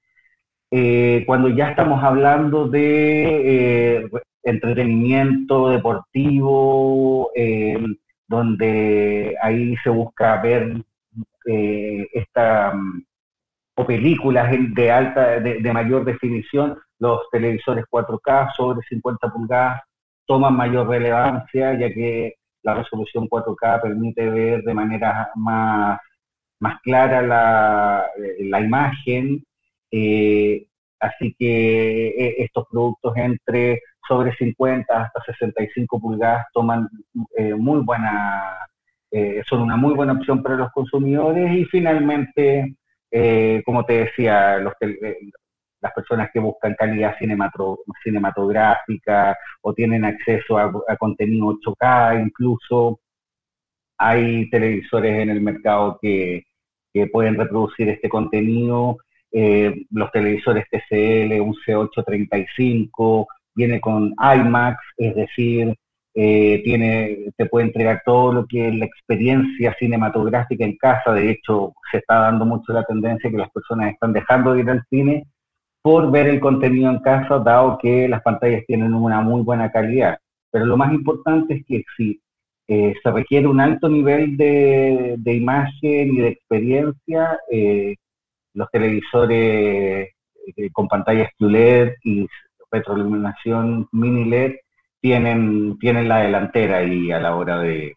Eh, 0.71 1.23
cuando 1.25 1.49
ya 1.49 1.69
estamos 1.69 2.03
hablando 2.03 2.67
de 2.67 4.09
entretenimiento 4.43 5.69
deportivo, 5.69 7.31
donde 8.27 9.35
ahí 9.41 9.75
se 9.83 9.89
busca 9.89 10.41
ver 10.41 10.83
esta 11.45 12.73
o 13.79 13.85
películas 13.85 14.51
de 14.51 14.91
alta, 14.91 15.39
de, 15.39 15.73
mayor 15.73 16.03
definición, 16.03 16.77
los 16.99 17.21
televisores 17.31 17.85
4K 17.89 18.51
sobre 18.53 18.85
50 18.85 19.29
pulgadas 19.29 19.81
toman 20.25 20.53
mayor 20.53 20.89
relevancia, 20.89 21.79
ya 21.79 21.89
que 21.89 22.35
la 22.61 22.75
resolución 22.75 23.29
4K 23.29 23.81
permite 23.81 24.29
ver 24.29 24.63
de 24.63 24.73
manera 24.73 25.29
más, 25.35 25.97
más 26.59 26.81
clara 26.81 27.21
la, 27.21 28.05
la 28.39 28.59
imagen. 28.59 29.41
Eh, 29.89 30.67
así 30.99 31.33
que 31.39 32.07
eh, 32.09 32.35
estos 32.39 32.65
productos 32.69 33.15
entre 33.15 33.81
sobre 34.05 34.35
50 34.35 34.93
hasta 34.93 35.23
65 35.23 36.01
pulgadas 36.01 36.47
toman 36.53 36.89
eh, 37.37 37.55
muy 37.55 37.79
buena, 37.79 38.57
son 39.47 39.61
una 39.61 39.77
muy 39.77 39.93
buena 39.93 40.13
opción 40.13 40.43
para 40.43 40.57
los 40.57 40.71
consumidores 40.71 41.49
y 41.53 41.63
finalmente, 41.63 42.75
como 43.65 43.85
te 43.85 44.05
decía, 44.05 44.57
los, 44.57 44.73
las 45.81 45.93
personas 45.93 46.29
que 46.33 46.39
buscan 46.39 46.75
calidad 46.75 47.15
cinematográfica 48.03 49.37
o 49.61 49.73
tienen 49.73 50.05
acceso 50.05 50.57
a, 50.57 50.97
contenido 50.97 51.57
8K, 51.59 52.21
incluso 52.23 52.99
hay 53.97 54.49
televisores 54.49 55.21
en 55.21 55.29
el 55.29 55.41
mercado 55.41 55.97
que, 56.01 56.43
pueden 57.13 57.35
reproducir 57.35 57.87
este 57.87 58.09
contenido. 58.09 58.97
Eh, 59.31 59.85
los 59.91 60.11
televisores 60.11 60.65
TCL, 60.69 61.39
un 61.39 61.55
C835, 61.65 63.25
viene 63.55 63.79
con 63.79 64.13
IMAX, 64.19 64.77
es 64.97 65.15
decir, 65.15 65.77
eh, 66.21 66.61
tiene, 66.65 67.31
te 67.37 67.45
puede 67.45 67.67
entregar 67.67 68.01
todo 68.05 68.33
lo 68.33 68.45
que 68.45 68.67
es 68.67 68.75
la 68.75 68.83
experiencia 68.83 69.73
cinematográfica 69.79 70.65
en 70.65 70.75
casa. 70.75 71.13
De 71.13 71.31
hecho, 71.31 71.73
se 71.89 71.99
está 71.99 72.15
dando 72.19 72.45
mucho 72.45 72.73
la 72.73 72.83
tendencia 72.83 73.31
que 73.31 73.37
las 73.37 73.49
personas 73.51 73.93
están 73.93 74.11
dejando 74.11 74.53
de 74.53 74.59
ir 74.59 74.69
al 74.69 74.83
cine 74.89 75.27
por 75.81 76.11
ver 76.11 76.27
el 76.27 76.41
contenido 76.41 76.91
en 76.91 76.99
casa, 76.99 77.39
dado 77.39 77.77
que 77.77 78.09
las 78.09 78.21
pantallas 78.21 78.65
tienen 78.67 78.93
una 78.93 79.21
muy 79.21 79.43
buena 79.43 79.71
calidad. 79.71 80.17
Pero 80.51 80.65
lo 80.65 80.75
más 80.75 80.91
importante 80.91 81.53
es 81.53 81.65
que 81.65 81.83
si 81.95 82.19
eh, 82.67 82.93
se 83.01 83.11
requiere 83.11 83.47
un 83.47 83.61
alto 83.61 83.87
nivel 83.87 84.35
de, 84.35 85.17
imagen 85.25 86.15
y 86.15 86.17
de 86.17 86.27
experiencia, 86.27 87.39
eh, 87.49 87.95
los 88.55 88.69
televisores 88.71 90.09
eh, 90.57 90.69
con 90.73 90.89
pantallas 90.89 91.29
QLED 91.37 91.93
y 92.03 92.27
retroiluminación 92.69 93.87
mini 93.93 94.25
LED 94.25 94.55
tienen, 95.01 95.77
tienen 95.79 96.07
la 96.07 96.19
delantera 96.19 96.77
ahí 96.77 97.11
a 97.11 97.19
la 97.19 97.35
hora 97.35 97.59
de, 97.59 97.95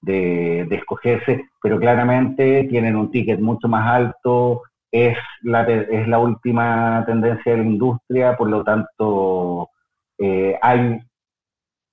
de, 0.00 0.66
escogerse, 0.70 1.44
pero 1.62 1.78
claramente 1.78 2.64
tienen 2.64 2.96
un 2.96 3.10
ticket 3.10 3.40
mucho 3.40 3.68
más 3.68 3.86
alto, 3.86 4.62
es 4.90 5.16
la, 5.42 5.62
es 5.64 6.08
la 6.08 6.18
última 6.18 7.04
tendencia 7.06 7.52
de 7.52 7.58
la 7.58 7.64
industria, 7.64 8.36
por 8.36 8.48
lo 8.48 8.64
tanto, 8.64 9.70
eh, 10.18 10.58
hay 10.62 11.00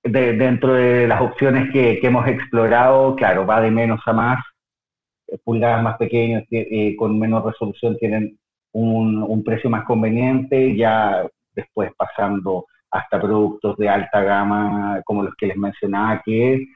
dentro 0.02 0.74
de 0.74 1.08
las 1.08 1.20
opciones 1.20 1.70
que, 1.72 1.98
hemos 2.02 2.26
explorado, 2.28 3.16
claro, 3.16 3.44
va 3.44 3.60
de 3.60 3.70
menos 3.70 4.00
a 4.06 4.12
más, 4.12 4.38
eh, 5.26 5.38
pulgadas 5.44 5.82
más 5.82 5.96
pequeñas 5.98 6.44
eh, 6.50 6.94
con 6.96 7.18
menos 7.18 7.44
resolución 7.44 7.96
tienen 7.98 8.38
un, 8.72 9.22
un, 9.22 9.42
precio 9.42 9.68
más 9.68 9.84
conveniente, 9.84 10.76
ya 10.76 11.26
después 11.54 11.90
pasando 11.96 12.66
hasta 12.98 13.20
productos 13.20 13.76
de 13.76 13.88
alta 13.88 14.22
gama 14.22 15.00
como 15.04 15.22
los 15.22 15.34
que 15.36 15.46
les 15.46 15.56
mencionaba, 15.56 16.22
que 16.24 16.66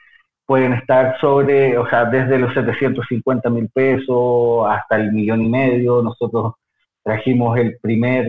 pueden 0.46 0.72
estar 0.72 1.18
sobre, 1.20 1.78
o 1.78 1.88
sea, 1.88 2.06
desde 2.06 2.38
los 2.38 2.52
750 2.54 3.50
mil 3.50 3.68
pesos 3.68 4.66
hasta 4.68 4.96
el 4.96 5.12
millón 5.12 5.42
y 5.42 5.48
medio. 5.48 6.02
Nosotros 6.02 6.54
trajimos 7.02 7.58
el 7.58 7.78
primer, 7.80 8.26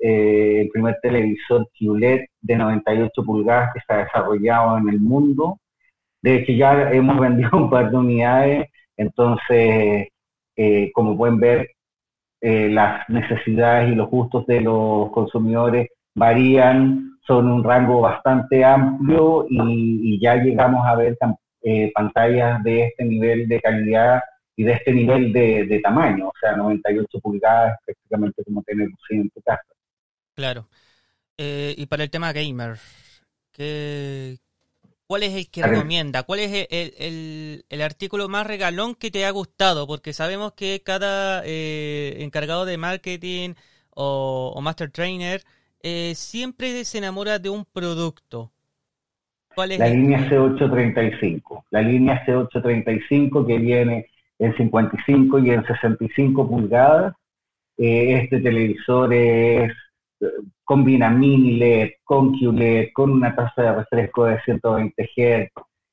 eh, 0.00 0.62
el 0.62 0.68
primer 0.70 0.98
televisor 1.02 1.68
QLED 1.78 2.26
de 2.40 2.56
98 2.56 3.22
pulgadas 3.24 3.72
que 3.72 3.78
está 3.78 3.98
desarrollado 3.98 4.78
en 4.78 4.88
el 4.88 5.00
mundo. 5.00 5.58
De 6.22 6.36
hecho, 6.36 6.52
ya 6.52 6.90
hemos 6.92 7.20
vendido 7.20 7.50
un 7.52 7.70
par 7.70 7.90
de 7.90 7.96
unidades, 7.96 8.68
entonces, 8.96 10.08
eh, 10.56 10.90
como 10.92 11.16
pueden 11.16 11.38
ver, 11.38 11.70
eh, 12.40 12.68
las 12.70 13.08
necesidades 13.08 13.92
y 13.92 13.94
los 13.94 14.10
gustos 14.10 14.46
de 14.46 14.60
los 14.60 15.12
consumidores 15.12 15.90
varían, 16.14 17.11
son 17.26 17.48
un 17.48 17.64
rango 17.64 18.00
bastante 18.00 18.64
amplio 18.64 19.46
y, 19.48 20.14
y 20.14 20.20
ya 20.20 20.36
llegamos 20.36 20.86
a 20.86 20.96
ver 20.96 21.16
eh, 21.62 21.92
pantallas 21.94 22.62
de 22.64 22.86
este 22.86 23.04
nivel 23.04 23.48
de 23.48 23.60
calidad 23.60 24.20
y 24.56 24.64
de 24.64 24.72
este 24.72 24.92
nivel 24.92 25.32
de, 25.32 25.80
tamaño, 25.82 26.28
o 26.28 26.32
sea, 26.38 26.56
98 26.56 27.20
pulgadas, 27.20 27.78
prácticamente 27.84 28.44
como 28.44 28.62
tener 28.62 28.88
en 29.10 29.30
tu 29.30 29.40
casa. 29.42 29.62
Claro. 30.34 30.68
Eh, 31.38 31.74
y 31.76 31.86
para 31.86 32.04
el 32.04 32.10
tema 32.10 32.32
gamer, 32.32 32.78
¿qué, 33.52 34.38
¿cuál 35.06 35.22
es 35.22 35.34
el 35.34 35.50
que 35.50 35.62
recomienda? 35.62 36.22
¿Cuál 36.22 36.40
es 36.40 36.66
el, 36.70 37.64
el, 37.68 37.82
artículo 37.82 38.28
más 38.28 38.46
regalón 38.46 38.94
que 38.94 39.10
te 39.10 39.24
ha 39.24 39.30
gustado? 39.30 39.86
Porque 39.86 40.12
sabemos 40.12 40.52
que 40.52 40.82
cada 40.84 41.42
eh, 41.44 42.16
encargado 42.20 42.64
de 42.64 42.78
marketing 42.78 43.54
o, 43.90 44.58
Master 44.62 44.90
Trainer 44.90 45.42
siempre 46.14 46.84
se 46.84 46.98
enamora 46.98 47.38
de 47.38 47.50
un 47.50 47.64
producto 47.64 48.52
la 49.56 49.88
línea 49.88 50.28
C835. 50.28 51.64
La 51.70 51.82
línea 51.82 52.24
C835 52.24 53.46
que 53.46 53.58
viene 53.58 54.06
en 54.38 54.56
55 54.56 55.38
y 55.40 55.50
en 55.50 55.66
65 55.66 56.48
pulgadas. 56.48 57.14
Eh, 57.76 58.20
este 58.22 58.40
televisor 58.40 59.12
es 59.12 59.72
eh, 60.20 60.26
combina 60.64 61.10
mini 61.10 61.56
LED 61.56 61.90
con 62.04 62.38
QLED, 62.38 62.92
con 62.92 63.10
una 63.10 63.34
tasa 63.34 63.62
de 63.62 63.74
refresco 63.74 64.26
de 64.26 64.40
120 64.42 65.10
Hz, 65.16 65.50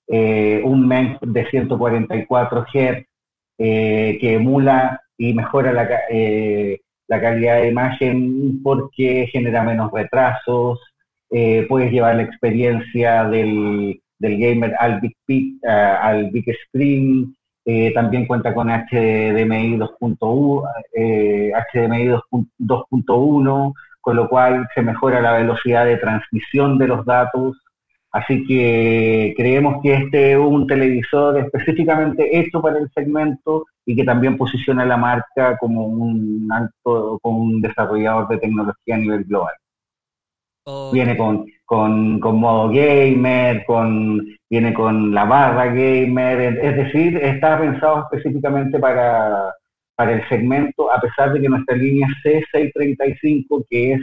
eh, 0.08 0.62
un 0.63 0.88
MEMS 0.88 1.19
de 1.21 1.49
144 1.49 2.65
Hz, 2.65 3.06
que 3.58 4.34
emula 4.34 5.02
y 5.17 5.34
mejora 5.34 5.73
la, 5.73 5.89
la 7.09 7.19
calidad 7.19 7.57
de 7.57 7.69
imagen 7.69 8.61
porque 8.63 9.27
genera 9.31 9.63
menos 9.63 9.91
retrasos, 9.91 10.79
eh, 11.31 11.65
puedes 11.67 11.91
llevar 11.91 12.15
la 12.15 12.23
experiencia 12.23 13.25
del, 13.25 14.01
gamer 14.19 14.75
al 14.79 15.01
big, 15.01 15.57
uh, 15.63 15.67
al 16.01 16.29
big 16.29 16.45
screen, 16.65 17.35
eh, 17.65 17.91
también 17.93 18.25
cuenta 18.25 18.53
con 18.53 18.67
HDMI 18.67 19.77
2.1, 19.77 20.63
eh, 20.95 21.51
HDMI 21.73 22.07
2.1, 22.59 23.73
con 24.01 24.15
lo 24.15 24.29
cual 24.29 24.67
se 24.75 24.81
mejora 24.81 25.19
la 25.19 25.33
velocidad 25.33 25.85
de 25.85 25.97
transmisión 25.97 26.77
de 26.77 26.87
los 26.87 27.05
datos. 27.05 27.57
Así 28.11 28.43
que 28.45 29.33
creemos 29.37 29.81
que 29.83 29.93
este 29.93 30.31
es 30.31 30.37
un 30.37 30.65
televisor 30.65 31.37
específicamente 31.37 32.39
hecho 32.39 32.59
para 32.61 32.79
el 32.79 32.89
segmento 32.91 33.65
y 33.85 33.95
que 33.95 34.03
también 34.03 34.35
posiciona 34.35 34.83
la 34.83 34.97
marca 34.97 35.57
como 35.57 35.85
un 35.85 36.47
alto, 36.51 37.19
como 37.21 37.39
un 37.39 37.61
desarrollador 37.61 38.27
de 38.27 38.37
tecnología 38.37 38.95
a 38.95 38.97
nivel 38.97 39.23
global. 39.25 39.53
Viene 40.91 41.17
con, 41.17 41.45
con, 41.65 42.19
modo 42.39 42.69
gamer, 42.69 43.63
con, 43.65 44.25
viene 44.49 44.73
con 44.73 45.13
la 45.13 45.25
barra 45.25 45.65
gamer, 45.65 46.59
es 46.63 46.75
decir, 46.77 47.17
está 47.17 47.59
pensado 47.59 48.07
específicamente 48.11 48.77
para, 48.77 49.53
para 49.95 50.13
el 50.13 50.29
segmento, 50.29 50.91
a 50.91 50.99
pesar 50.99 51.33
de 51.33 51.41
que 51.41 51.49
nuestra 51.49 51.75
línea 51.75 52.07
C635, 52.23 53.65
que 53.69 53.93
es 53.93 54.01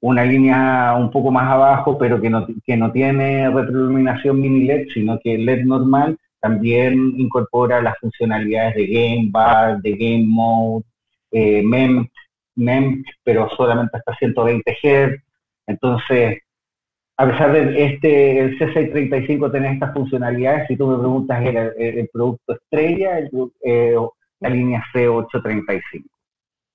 una 0.00 0.24
línea 0.24 0.94
un 0.98 1.10
poco 1.10 1.30
más 1.30 1.50
abajo, 1.50 1.98
pero 1.98 2.20
que 2.20 2.30
no, 2.30 2.46
que 2.64 2.76
no 2.76 2.90
tiene 2.92 3.50
retroiluminación 3.50 4.40
mini 4.40 4.64
LED, 4.64 4.88
sino 4.94 5.18
que 5.22 5.36
LED 5.38 5.64
normal, 5.64 6.18
también 6.40 7.14
incorpora 7.18 7.82
las 7.82 7.98
funcionalidades 7.98 8.74
de 8.76 8.86
Game 8.86 9.28
Bar, 9.30 9.80
de 9.82 9.92
Game 9.92 10.26
Mode, 10.26 10.84
eh, 11.32 11.62
MEM, 11.62 12.08
MEM, 12.56 13.04
pero 13.22 13.48
solamente 13.56 13.98
hasta 13.98 14.14
120 14.16 14.72
Hz, 14.82 15.22
entonces, 15.70 16.38
a 17.16 17.26
pesar 17.26 17.52
de 17.52 17.84
este, 17.84 18.40
el 18.40 18.58
C635 18.58 19.52
tener 19.52 19.74
estas 19.74 19.92
funcionalidades, 19.92 20.66
si 20.66 20.76
tú 20.76 20.88
me 20.88 20.98
preguntas 20.98 21.40
el, 21.44 22.08
producto 22.12 22.54
estrella, 22.54 23.20
eh, 23.64 23.94
la 24.40 24.48
línea 24.48 24.82
C835. 24.92 26.04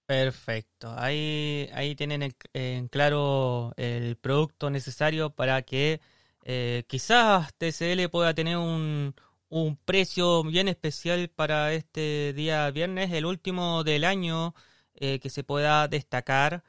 Perfecto. 0.05 0.93
Ahí, 0.97 1.67
ahí 1.73 1.95
tienen 1.95 2.35
en, 2.53 2.87
claro 2.89 3.73
el 3.75 4.17
producto 4.17 4.69
necesario 4.69 5.31
para 5.31 5.63
que 5.63 5.99
eh, 6.43 6.83
quizás 6.87 7.51
TCL 7.57 8.09
pueda 8.11 8.35
tener 8.35 8.57
un, 8.57 9.15
un 9.49 9.77
precio 9.77 10.43
bien 10.43 10.67
especial 10.67 11.27
para 11.29 11.73
este 11.73 12.33
día 12.33 12.69
viernes, 12.69 13.11
el 13.13 13.25
último 13.25 13.83
del 13.83 14.03
año, 14.03 14.53
eh, 14.93 15.19
que 15.19 15.31
se 15.31 15.43
pueda 15.43 15.87
destacar. 15.87 16.63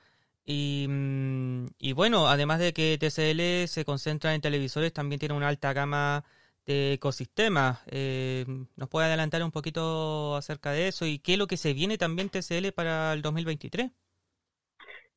Y, 0.46 0.86
mm, 0.88 1.66
y, 1.78 1.92
bueno, 1.92 2.28
además 2.28 2.58
de 2.60 2.72
que 2.72 2.96
TCL 2.98 3.68
se 3.68 3.84
concentra 3.84 4.34
en 4.34 4.40
televisores, 4.40 4.92
también 4.94 5.18
tiene 5.18 5.34
una 5.34 5.48
alta 5.48 5.72
gama 5.74 6.24
este 6.66 6.94
ecosistema. 6.94 7.80
Eh, 7.86 8.44
¿Nos 8.76 8.88
puede 8.88 9.06
adelantar 9.06 9.42
un 9.44 9.52
poquito 9.52 10.34
acerca 10.34 10.72
de 10.72 10.88
eso 10.88 11.06
y 11.06 11.20
qué 11.20 11.34
es 11.34 11.38
lo 11.38 11.46
que 11.46 11.56
se 11.56 11.72
viene 11.72 11.96
también 11.96 12.28
TCL 12.28 12.72
para 12.74 13.12
el 13.12 13.22
2023? 13.22 13.92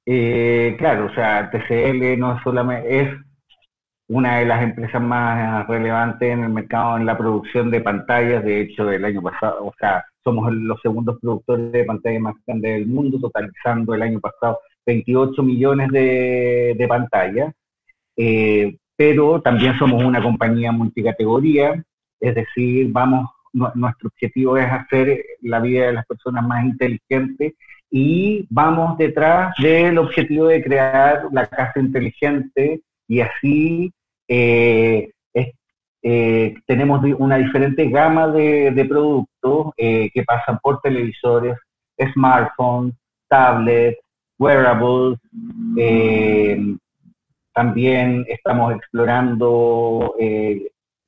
Eh, 0.05 0.75
claro, 0.77 1.07
o 1.07 1.13
sea, 1.13 1.49
TCL 1.49 2.19
no 2.19 2.39
solamente 2.43 3.01
es 3.01 3.09
una 4.07 4.38
de 4.39 4.45
las 4.45 4.63
empresas 4.63 5.01
más 5.01 5.67
relevantes 5.67 6.31
en 6.31 6.43
el 6.43 6.49
mercado 6.49 6.97
en 6.97 7.05
la 7.07 7.17
producción 7.17 7.71
de 7.71 7.81
pantallas. 7.81 8.43
De 8.43 8.62
hecho, 8.62 8.89
el 8.91 9.05
año 9.05 9.21
pasado, 9.21 9.65
o 9.65 9.73
sea, 9.79 10.05
somos 10.23 10.53
los 10.53 10.79
segundos 10.81 11.17
productores 11.19 11.71
de 11.71 11.83
pantallas 11.83 12.21
más 12.21 12.35
grandes 12.45 12.73
del 12.73 12.88
mundo, 12.88 13.19
totalizando 13.19 13.93
el 13.95 14.03
año 14.03 14.19
pasado 14.19 14.59
28 14.85 15.43
millones 15.43 15.89
de, 15.89 16.85
pantallas. 16.88 17.53
Eh, 18.17 18.77
pero 18.99 19.41
también 19.41 19.79
somos 19.79 20.03
una 20.03 20.21
compañía 20.21 20.73
multicategoría, 20.73 21.81
es 22.19 22.35
decir, 22.35 22.89
vamos, 22.91 23.29
nuestro 23.53 24.09
objetivo 24.09 24.57
es 24.57 24.69
hacer 24.69 25.23
la 25.41 25.62
vida 25.62 25.85
de 25.85 25.93
las 25.93 26.05
personas 26.05 26.45
más 26.45 26.65
inteligente 26.65 27.55
y 27.89 28.45
vamos 28.49 28.97
detrás 28.97 29.55
del 29.57 29.97
objetivo 29.99 30.47
de 30.47 30.62
crear 30.62 31.29
la 31.31 31.47
casa 31.47 31.79
inteligente 31.79 32.81
y 33.07 33.21
así 33.21 33.93
eh, 34.27 35.13
eh, 36.03 36.55
tenemos 36.65 37.01
una 37.19 37.38
diferente 37.38 37.88
gama 37.88 38.27
de, 38.27 38.85
productos 38.85 39.71
eh, 39.77 40.09
que 40.13 40.23
pasan 40.23 40.59
por 40.62 40.81
televisores, 40.81 41.55
smartphones, 42.13 42.95
tablets, 43.29 43.97
wearables. 44.38 45.19
También 47.60 48.26
estamos 48.30 48.74
explorando 48.74 50.15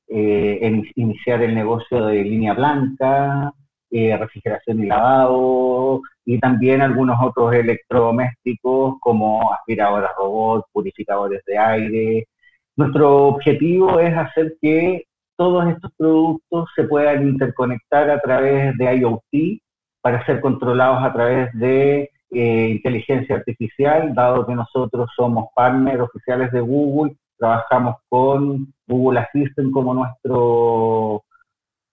iniciar 0.09 1.41
el 1.43 1.55
negocio 1.55 2.07
de 2.07 2.25
línea 2.25 2.53
blanca, 2.53 3.53
refrigeración 3.89 4.83
y 4.83 4.87
lavado, 4.87 6.01
y 6.25 6.37
también 6.41 6.81
algunos 6.81 7.17
otros 7.21 7.53
electrodomésticos 7.53 8.95
como 8.99 9.53
aspiradoras 9.53 10.11
robots, 10.17 10.67
purificadores 10.73 11.41
de 11.45 11.57
aire. 11.57 12.27
Nuestro 12.75 13.27
objetivo 13.27 14.01
es 14.01 14.13
hacer 14.17 14.57
que 14.61 15.05
todos 15.37 15.65
estos 15.69 15.89
productos 15.97 16.67
se 16.75 16.83
puedan 16.83 17.29
interconectar 17.29 18.09
a 18.09 18.19
través 18.19 18.77
de 18.77 18.97
IoT 18.97 19.61
para 20.01 20.25
ser 20.25 20.41
controlados 20.41 21.01
a 21.01 21.13
través 21.13 21.49
de 21.53 22.09
eh, 22.31 22.69
inteligencia 22.69 23.35
artificial, 23.35 24.13
dado 24.13 24.45
que 24.45 24.55
nosotros 24.55 25.09
somos 25.15 25.49
partners 25.55 26.01
oficiales 26.01 26.51
de 26.51 26.61
Google, 26.61 27.15
trabajamos 27.37 27.95
con 28.07 28.73
Google 28.87 29.19
Assistant 29.19 29.71
como 29.71 29.93
nuestro, 29.93 31.23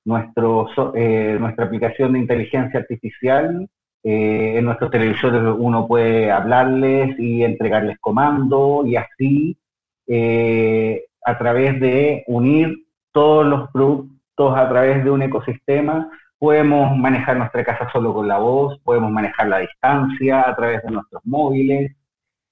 nuestro 0.05 0.69
eh, 0.95 1.39
nuestra 1.41 1.65
aplicación 1.65 2.13
de 2.13 2.19
inteligencia 2.21 2.81
artificial. 2.81 3.69
Eh, 4.05 4.59
en 4.59 4.65
nuestros 4.65 4.91
televisores 4.91 5.43
uno 5.59 5.89
puede 5.89 6.31
hablarles 6.31 7.19
y 7.19 7.43
entregarles 7.43 7.99
comandos 7.99 8.87
y 8.87 8.95
así 8.95 9.59
eh, 10.07 11.05
a 11.25 11.37
través 11.37 11.81
de 11.81 12.25
unir 12.29 12.87
todos 13.13 13.45
los 13.45 13.71
productos 13.71 14.57
a 14.57 14.69
través 14.69 15.03
de 15.03 15.11
un 15.11 15.23
ecosistema 15.23 16.09
podemos 16.39 16.97
manejar 16.97 17.37
nuestra 17.37 17.65
casa 17.65 17.89
solo 17.93 18.15
con 18.15 18.29
la 18.29 18.39
voz, 18.39 18.79
podemos 18.85 19.11
manejar 19.11 19.49
la 19.49 19.59
distancia 19.59 20.49
a 20.49 20.55
través 20.57 20.83
de 20.83 20.91
nuestros 20.91 21.23
móviles, 21.25 21.93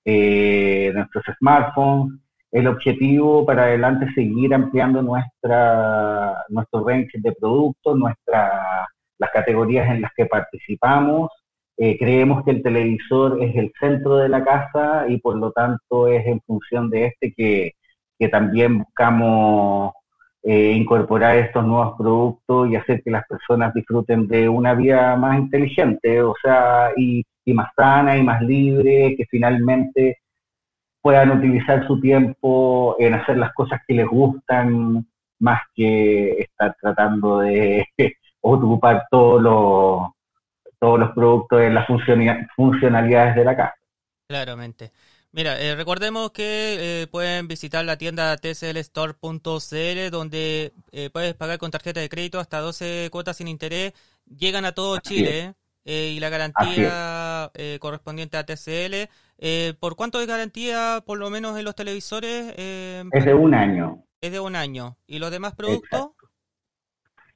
eh, 0.04 0.92
nuestros 0.94 1.24
smartphones. 1.38 2.20
El 2.50 2.68
objetivo 2.68 3.44
para 3.44 3.64
adelante 3.64 4.06
es 4.06 4.14
seguir 4.14 4.54
ampliando 4.54 5.02
nuestra, 5.02 6.44
nuestro 6.48 6.86
range 6.86 7.18
de 7.18 7.32
productos, 7.32 7.98
nuestra, 7.98 8.86
las 9.18 9.30
categorías 9.30 9.88
en 9.90 10.02
las 10.02 10.12
que 10.16 10.26
participamos. 10.26 11.30
Eh, 11.78 11.98
creemos 11.98 12.44
que 12.44 12.52
el 12.52 12.62
televisor 12.62 13.42
es 13.42 13.54
el 13.56 13.72
centro 13.78 14.16
de 14.16 14.28
la 14.30 14.42
casa 14.44 15.06
y 15.08 15.18
por 15.18 15.36
lo 15.36 15.52
tanto 15.52 16.08
es 16.08 16.26
en 16.26 16.40
función 16.40 16.88
de 16.88 17.06
este 17.06 17.32
que, 17.34 17.72
también 18.30 18.78
buscamos 18.78 19.92
eh, 20.48 20.70
incorporar 20.70 21.38
estos 21.38 21.66
nuevos 21.66 21.96
productos 21.98 22.70
y 22.70 22.76
hacer 22.76 23.02
que 23.02 23.10
las 23.10 23.26
personas 23.26 23.74
disfruten 23.74 24.28
de 24.28 24.48
una 24.48 24.74
vida 24.74 25.16
más 25.16 25.40
inteligente, 25.40 26.22
o 26.22 26.36
sea, 26.40 26.92
y, 26.96 27.24
más 27.46 27.70
sana 27.74 28.16
y 28.16 28.22
más 28.22 28.40
libre, 28.42 29.16
que 29.16 29.24
finalmente 29.28 30.18
puedan 31.02 31.32
utilizar 31.32 31.84
su 31.88 32.00
tiempo 32.00 32.94
en 33.00 33.14
hacer 33.14 33.38
las 33.38 33.52
cosas 33.54 33.80
que 33.88 33.94
les 33.94 34.06
gustan 34.06 35.04
más 35.40 35.62
que 35.74 36.38
estar 36.38 36.76
tratando 36.80 37.40
de 37.40 37.84
ocupar 38.40 39.04
todos 39.10 39.42
los, 39.42 40.10
todos 40.78 41.00
los 41.00 41.10
productos 41.10 41.58
de 41.58 41.70
las 41.70 41.88
funcionalidades 42.54 43.34
de 43.34 43.44
la 43.44 43.56
casa. 43.56 43.74
Claramente. 44.28 44.92
Mira, 45.36 45.60
eh, 45.60 45.76
recordemos 45.76 46.30
que 46.30 47.02
eh, 47.02 47.06
pueden 47.08 47.46
visitar 47.46 47.84
la 47.84 47.98
tienda 47.98 48.38
tclstore.cl 48.38 50.10
donde 50.10 50.72
eh, 50.92 51.10
puedes 51.12 51.34
pagar 51.34 51.58
con 51.58 51.70
tarjeta 51.70 52.00
de 52.00 52.08
crédito 52.08 52.40
hasta 52.40 52.58
12 52.60 53.10
cuotas 53.12 53.36
sin 53.36 53.46
interés. 53.46 53.92
Llegan 54.24 54.64
a 54.64 54.72
todo 54.72 54.96
Chile 54.98 55.52
y 55.84 56.18
la 56.20 56.30
garantía 56.30 57.52
correspondiente 57.80 58.38
a 58.38 58.46
TCL. 58.46 59.10
¿Por 59.78 59.94
cuánto 59.94 60.18
de 60.20 60.26
garantía, 60.26 61.02
por 61.04 61.18
lo 61.18 61.28
menos 61.28 61.58
en 61.58 61.66
los 61.66 61.76
televisores? 61.76 62.54
es 62.56 63.24
de 63.26 63.34
un 63.34 63.52
año. 63.52 64.04
Es 64.22 64.32
de 64.32 64.40
un 64.40 64.56
año. 64.56 64.96
¿Y 65.06 65.18
los 65.18 65.30
demás 65.30 65.54
productos? 65.54 66.12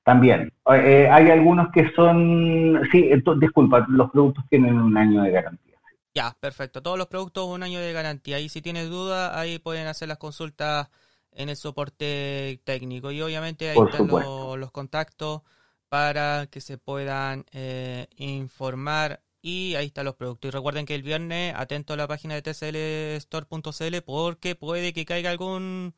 También. 0.04 0.50
Eh, 0.72 1.06
hay 1.12 1.30
algunos 1.30 1.70
que 1.70 1.90
son, 1.92 2.80
sí, 2.90 3.10
disculpa, 3.38 3.84
los 3.90 4.10
productos 4.10 4.44
tienen 4.48 4.74
un 4.80 4.96
año 4.96 5.22
de 5.22 5.30
garantía. 5.32 5.69
Ya, 6.14 6.36
perfecto. 6.40 6.82
Todos 6.82 6.98
los 6.98 7.06
productos 7.06 7.46
un 7.48 7.62
año 7.62 7.80
de 7.80 7.92
garantía. 7.92 8.40
Y 8.40 8.48
si 8.48 8.62
tienes 8.62 8.88
duda, 8.88 9.38
ahí 9.38 9.58
pueden 9.58 9.86
hacer 9.86 10.08
las 10.08 10.18
consultas 10.18 10.88
en 11.32 11.48
el 11.48 11.56
soporte 11.56 12.60
técnico. 12.64 13.12
Y 13.12 13.22
obviamente 13.22 13.70
ahí 13.70 13.78
están 13.78 14.08
los, 14.08 14.72
contactos 14.72 15.42
para 15.88 16.48
que 16.48 16.60
se 16.60 16.78
puedan 16.78 17.46
eh, 17.52 18.08
informar. 18.16 19.22
Y 19.42 19.74
ahí 19.76 19.86
están 19.86 20.04
los 20.04 20.16
productos. 20.16 20.48
Y 20.48 20.52
recuerden 20.52 20.84
que 20.86 20.94
el 20.94 21.02
viernes, 21.02 21.54
atento 21.56 21.94
a 21.94 21.96
la 21.96 22.08
página 22.08 22.34
de 22.34 22.42
tclstore.cl 22.42 24.02
porque 24.04 24.54
puede 24.56 24.92
que 24.92 25.04
caiga 25.04 25.30
algún 25.30 25.94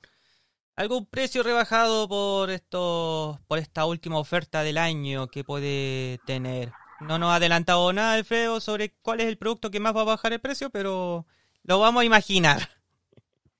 algún 0.77 1.07
precio 1.07 1.43
rebajado 1.43 2.09
por 2.09 2.51
esto, 2.51 3.41
por 3.47 3.59
esta 3.59 3.85
última 3.87 4.19
oferta 4.19 4.63
del 4.63 4.79
año 4.79 5.29
que 5.29 5.45
puede 5.45 6.19
tener. 6.27 6.73
No 7.09 7.19
nos 7.19 7.31
ha 7.31 7.37
adelantado 7.37 7.93
nada, 7.93 8.15
Alfredo, 8.15 8.61
sobre 8.61 8.93
cuál 9.03 9.21
es 9.21 9.27
el 9.27 9.37
producto 9.37 9.71
que 9.71 9.81
más 9.81 9.95
va 9.95 10.03
a 10.03 10.05
bajar 10.05 10.33
el 10.33 10.41
precio, 10.41 10.71
pero 10.71 11.27
lo 11.65 11.79
vamos 11.79 12.03
a 12.03 12.05
imaginar. 12.07 12.59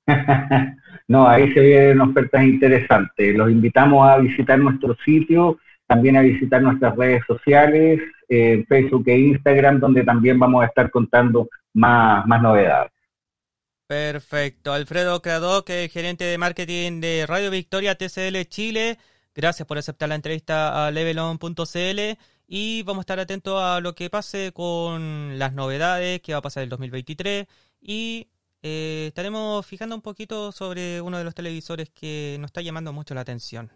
no, 1.09 1.29
ahí 1.29 1.53
se 1.53 1.61
vienen 1.61 2.01
ofertas 2.01 2.45
interesantes. 2.45 3.35
Los 3.35 3.51
invitamos 3.51 4.09
a 4.09 4.19
visitar 4.19 4.59
nuestro 4.59 4.97
sitio, 5.05 5.59
también 5.87 6.17
a 6.17 6.23
visitar 6.23 6.63
nuestras 6.63 6.97
redes 6.97 7.23
sociales, 7.27 8.01
eh, 8.29 8.65
Facebook 8.69 9.05
e 9.07 9.19
Instagram, 9.19 9.81
donde 9.81 10.05
también 10.05 10.39
vamos 10.39 10.63
a 10.63 10.67
estar 10.67 10.91
contando 10.91 11.49
más, 11.75 12.27
más 12.27 12.41
novedades. 12.43 12.93
Perfecto. 13.87 14.73
Alfredo 14.73 15.21
es 15.67 15.93
gerente 15.93 16.25
de 16.25 16.39
marketing 16.39 17.01
de 17.01 17.27
Radio 17.27 17.51
Victoria 17.51 17.95
TCL 17.95 18.41
Chile. 18.49 18.99
Gracias 19.35 19.67
por 19.67 19.77
aceptar 19.77 20.09
la 20.09 20.15
entrevista 20.15 20.87
a 20.87 20.91
levelon.cl 20.91 22.19
y 22.55 22.83
vamos 22.83 22.99
a 22.99 23.05
estar 23.05 23.19
atentos 23.19 23.63
a 23.63 23.81
lo 23.81 23.95
que 23.95 24.11
pase 24.11 24.53
con 24.53 25.39
las 25.39 25.55
novedades 25.55 26.21
que 26.21 26.35
va 26.35 26.41
a 26.41 26.43
pasar 26.43 26.63
el 26.63 26.69
2023 26.69 27.47
y 27.81 28.29
eh, 28.63 29.07
estaremos 29.09 29.65
fijando 29.65 29.95
un 29.95 30.03
poquito 30.03 30.53
sobre 30.53 31.01
uno 31.01 31.17
de 31.17 31.25
los 31.25 31.35
televisores 31.35 31.89
que 31.89 32.37
nos 32.41 32.51
está 32.51 32.61
llamando 32.61 32.93
mucho 32.93 33.15
la 33.15 33.23
atención. 33.23 33.71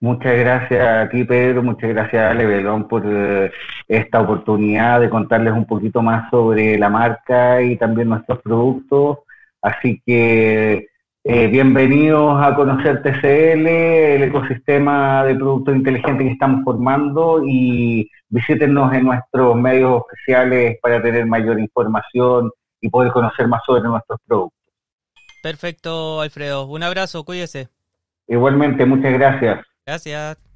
Muchas 0.00 0.38
gracias 0.38 1.06
aquí 1.06 1.24
Pedro, 1.24 1.62
muchas 1.62 1.90
gracias 1.90 2.34
Belón 2.34 2.88
por 2.88 3.02
eh, 3.04 3.52
esta 3.88 4.22
oportunidad 4.22 5.00
de 5.00 5.10
contarles 5.10 5.52
un 5.52 5.66
poquito 5.66 6.00
más 6.00 6.30
sobre 6.30 6.78
la 6.78 6.88
marca 6.88 7.60
y 7.60 7.76
también 7.76 8.08
nuestros 8.08 8.40
productos. 8.40 9.18
Así 9.60 10.00
que 10.06 10.88
eh, 11.26 11.46
bienvenidos 11.46 12.38
a 12.44 12.54
conocer 12.54 13.02
TCL, 13.02 13.66
el 13.66 14.22
ecosistema 14.24 15.24
de 15.24 15.34
productos 15.34 15.74
inteligentes 15.74 16.26
que 16.26 16.32
estamos 16.34 16.62
formando 16.64 17.42
y 17.46 18.10
visítenos 18.28 18.92
en 18.92 19.04
nuestros 19.04 19.56
medios 19.56 20.02
oficiales 20.02 20.78
para 20.82 21.02
tener 21.02 21.24
mayor 21.24 21.58
información 21.58 22.50
y 22.82 22.90
poder 22.90 23.10
conocer 23.10 23.48
más 23.48 23.62
sobre 23.64 23.82
nuestros 23.84 24.20
productos. 24.26 24.60
Perfecto, 25.42 26.20
Alfredo. 26.20 26.66
Un 26.66 26.82
abrazo, 26.82 27.24
cuídese. 27.24 27.68
Igualmente, 28.28 28.84
muchas 28.84 29.14
gracias. 29.14 29.64
Gracias. 29.86 30.53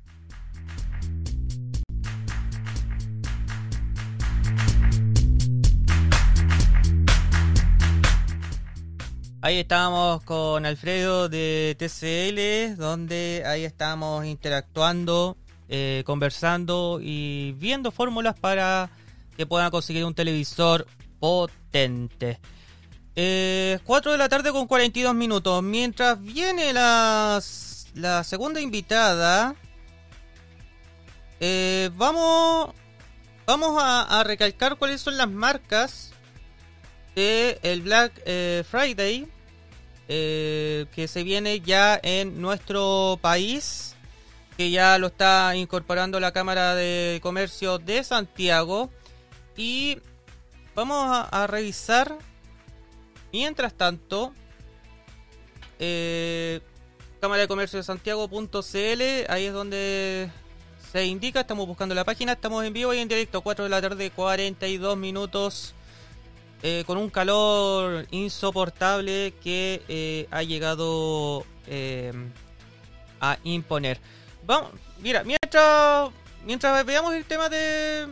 Ahí 9.40 9.58
estábamos 9.58 10.24
con 10.24 10.66
Alfredo 10.66 11.28
de 11.28 11.76
TCL, 11.78 12.76
donde 12.76 13.44
ahí 13.46 13.64
estábamos 13.64 14.26
interactuando, 14.26 15.36
eh, 15.68 16.02
conversando 16.04 16.98
y 17.00 17.52
viendo 17.52 17.92
fórmulas 17.92 18.36
para 18.36 18.90
que 19.36 19.46
puedan 19.46 19.70
conseguir 19.70 20.04
un 20.04 20.14
televisor 20.14 20.88
potente. 21.20 22.40
4 23.14 23.14
eh, 23.14 23.78
de 23.84 24.18
la 24.18 24.28
tarde 24.28 24.50
con 24.50 24.66
42 24.66 25.14
minutos. 25.14 25.62
Mientras 25.62 26.20
viene 26.20 26.72
la, 26.72 27.40
la 27.94 28.24
segunda 28.24 28.60
invitada, 28.60 29.54
eh, 31.38 31.90
vamos, 31.94 32.74
vamos 33.46 33.80
a, 33.80 34.24
recalcar 34.24 34.76
cuáles 34.76 35.00
son 35.00 35.16
las 35.16 35.30
marcas 35.30 36.12
el 37.18 37.82
Black 37.82 38.12
eh, 38.26 38.64
Friday 38.68 39.28
que 40.08 41.06
se 41.06 41.22
viene 41.22 41.60
ya 41.60 42.00
en 42.02 42.40
nuestro 42.40 43.18
país, 43.20 43.94
que 44.56 44.70
ya 44.70 44.98
lo 44.98 45.08
está 45.08 45.54
incorporando 45.54 46.18
la 46.18 46.32
Cámara 46.32 46.74
de 46.74 47.20
Comercio 47.22 47.78
de 47.78 48.02
Santiago. 48.02 48.90
Y 49.56 49.98
vamos 50.74 51.26
a, 51.30 51.46
revisar, 51.46 52.16
mientras 53.32 53.74
tanto, 53.74 54.32
eh, 55.78 56.60
Cámara 57.20 57.42
de 57.42 57.48
Comercio 57.48 57.78
de 57.78 57.82
Santiago.cl, 57.82 59.02
ahí 59.28 59.44
es 59.44 59.52
donde 59.52 60.30
se 60.92 61.04
indica, 61.04 61.40
estamos 61.40 61.66
buscando 61.66 61.94
la 61.94 62.04
página, 62.04 62.32
estamos 62.32 62.64
en 62.64 62.72
vivo 62.72 62.94
y 62.94 62.98
en 62.98 63.08
directo, 63.08 63.42
4 63.42 63.64
de 63.64 63.70
la 63.70 63.82
tarde, 63.82 64.10
42 64.10 64.96
minutos, 64.96 65.74
eh, 66.62 66.82
con 66.86 66.98
un 66.98 67.08
calor 67.08 68.06
insoportable 68.10 69.32
que 69.42 69.80
eh, 69.88 70.26
ha 70.32 70.42
llegado 70.42 71.46
eh, 71.68 72.12
a 73.20 73.38
imponer. 73.44 74.00
Vamos, 74.44 74.72
mira, 75.00 75.22
mientras, 75.22 76.10
mientras 76.44 76.84
veamos 76.84 77.14
el 77.14 77.24
tema 77.24 77.48
de, 77.48 78.08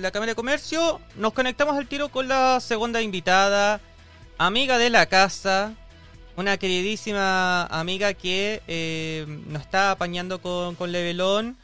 la 0.00 0.10
Cámara 0.12 0.30
de 0.30 0.36
Comercio, 0.36 1.00
nos 1.16 1.32
conectamos 1.32 1.76
al 1.76 1.88
tiro 1.88 2.08
con 2.08 2.28
la 2.28 2.60
segunda 2.60 3.02
invitada, 3.02 3.80
amiga 4.38 4.78
de 4.78 4.90
la 4.90 5.06
casa, 5.06 5.72
una 6.36 6.56
queridísima 6.56 7.66
amiga 7.66 8.14
que 8.14 9.24
nos 9.48 9.62
está 9.62 9.90
apañando 9.90 10.40
con, 10.40 10.76
con 10.76 10.92
Levelón. 10.92 11.56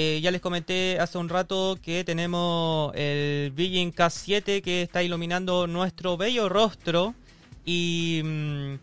Eh, 0.00 0.20
ya 0.20 0.30
les 0.30 0.40
comenté 0.40 1.00
hace 1.00 1.18
un 1.18 1.28
rato 1.28 1.76
que 1.82 2.04
tenemos 2.04 2.92
el 2.94 3.50
Vision 3.50 3.92
K7 3.92 4.62
que 4.62 4.82
está 4.82 5.02
iluminando 5.02 5.66
nuestro 5.66 6.16
bello 6.16 6.48
rostro. 6.48 7.16
Y, 7.64 8.22
mm, 8.24 8.74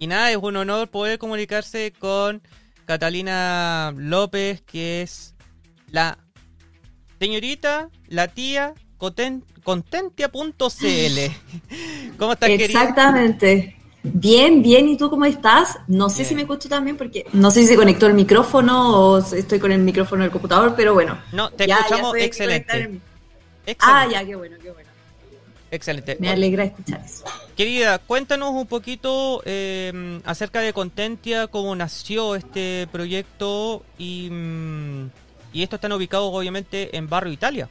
y 0.00 0.06
nada, 0.08 0.32
es 0.32 0.38
un 0.38 0.56
honor 0.56 0.88
poder 0.88 1.20
comunicarse 1.20 1.92
con 1.96 2.42
Catalina 2.84 3.94
López, 3.96 4.60
que 4.62 5.02
es 5.02 5.36
la 5.92 6.18
Señorita, 7.20 7.88
la 8.08 8.26
tía 8.26 8.74
contentia.cl. 8.98 10.16
¿Cómo 12.18 12.32
estás, 12.32 12.50
Exactamente. 12.50 13.76
Bien, 14.12 14.62
bien. 14.62 14.88
¿Y 14.88 14.96
tú 14.96 15.10
cómo 15.10 15.24
estás? 15.24 15.78
No 15.86 16.08
sé 16.08 16.24
si 16.24 16.34
me 16.34 16.42
escucho 16.42 16.68
también 16.68 16.96
porque 16.96 17.26
no 17.32 17.50
sé 17.50 17.62
si 17.62 17.68
se 17.68 17.76
conectó 17.76 18.06
el 18.06 18.14
micrófono 18.14 18.96
o 18.96 19.18
estoy 19.18 19.58
con 19.58 19.72
el 19.72 19.80
micrófono 19.80 20.22
del 20.22 20.30
computador, 20.30 20.74
pero 20.76 20.94
bueno. 20.94 21.18
No, 21.32 21.50
te 21.50 21.64
escuchamos 21.64 22.16
excelente. 22.16 23.00
Ah, 23.80 24.06
ya, 24.10 24.24
qué 24.24 24.36
bueno, 24.36 24.56
qué 24.62 24.70
bueno. 24.70 24.88
Excelente. 25.70 26.16
Me 26.20 26.30
alegra 26.30 26.64
escuchar 26.64 27.02
eso. 27.04 27.24
Querida, 27.56 27.98
cuéntanos 27.98 28.50
un 28.50 28.66
poquito 28.66 29.42
eh, 29.44 30.20
acerca 30.24 30.60
de 30.60 30.72
Contentia, 30.72 31.48
cómo 31.48 31.74
nació 31.74 32.34
este 32.34 32.88
proyecto 32.92 33.82
y... 33.98 34.28
Mm, 34.30 35.10
y 35.52 35.62
estos 35.62 35.78
están 35.78 35.92
ubicados 35.92 36.30
obviamente 36.34 36.94
en 36.94 37.08
Barrio 37.08 37.32
Italia. 37.32 37.68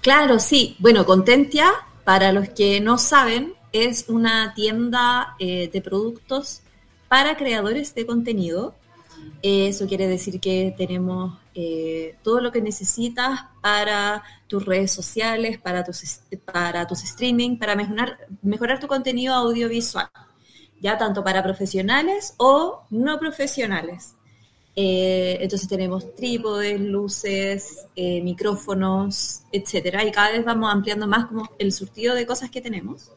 Claro, 0.00 0.40
sí. 0.40 0.74
Bueno, 0.80 1.06
Contentia, 1.06 1.70
para 2.02 2.32
los 2.32 2.48
que 2.48 2.80
no 2.80 2.98
saben, 2.98 3.54
es 3.72 4.06
una 4.08 4.54
tienda 4.54 5.34
eh, 5.38 5.68
de 5.72 5.80
productos 5.80 6.62
para 7.08 7.36
creadores 7.36 7.94
de 7.94 8.06
contenido. 8.06 8.74
Eso 9.42 9.86
quiere 9.86 10.06
decir 10.06 10.40
que 10.40 10.74
tenemos 10.76 11.38
eh, 11.54 12.16
todo 12.22 12.40
lo 12.40 12.52
que 12.52 12.62
necesitas 12.62 13.40
para 13.60 14.22
tus 14.46 14.64
redes 14.64 14.92
sociales, 14.92 15.58
para 15.58 15.84
tus, 15.84 16.02
streaming, 17.02 17.58
para 17.58 17.74
mejorar, 17.74 18.80
tu 18.80 18.86
contenido 18.86 19.34
audiovisual, 19.34 20.08
ya 20.80 20.96
tanto 20.96 21.24
para 21.24 21.42
profesionales 21.42 22.34
o 22.36 22.82
no 22.90 23.18
profesionales. 23.18 24.14
Eh, 24.76 25.38
entonces 25.40 25.68
tenemos 25.68 26.14
trípodes, 26.14 26.80
luces, 26.80 27.86
eh, 27.96 28.22
micrófonos, 28.22 29.42
etcétera, 29.50 30.04
y 30.04 30.12
cada 30.12 30.30
vez 30.30 30.44
vamos 30.44 30.72
ampliando 30.72 31.08
más 31.08 31.26
como 31.26 31.50
el 31.58 31.72
surtido 31.72 32.14
de 32.14 32.26
cosas 32.26 32.50
que 32.50 32.60
tenemos. 32.60 33.10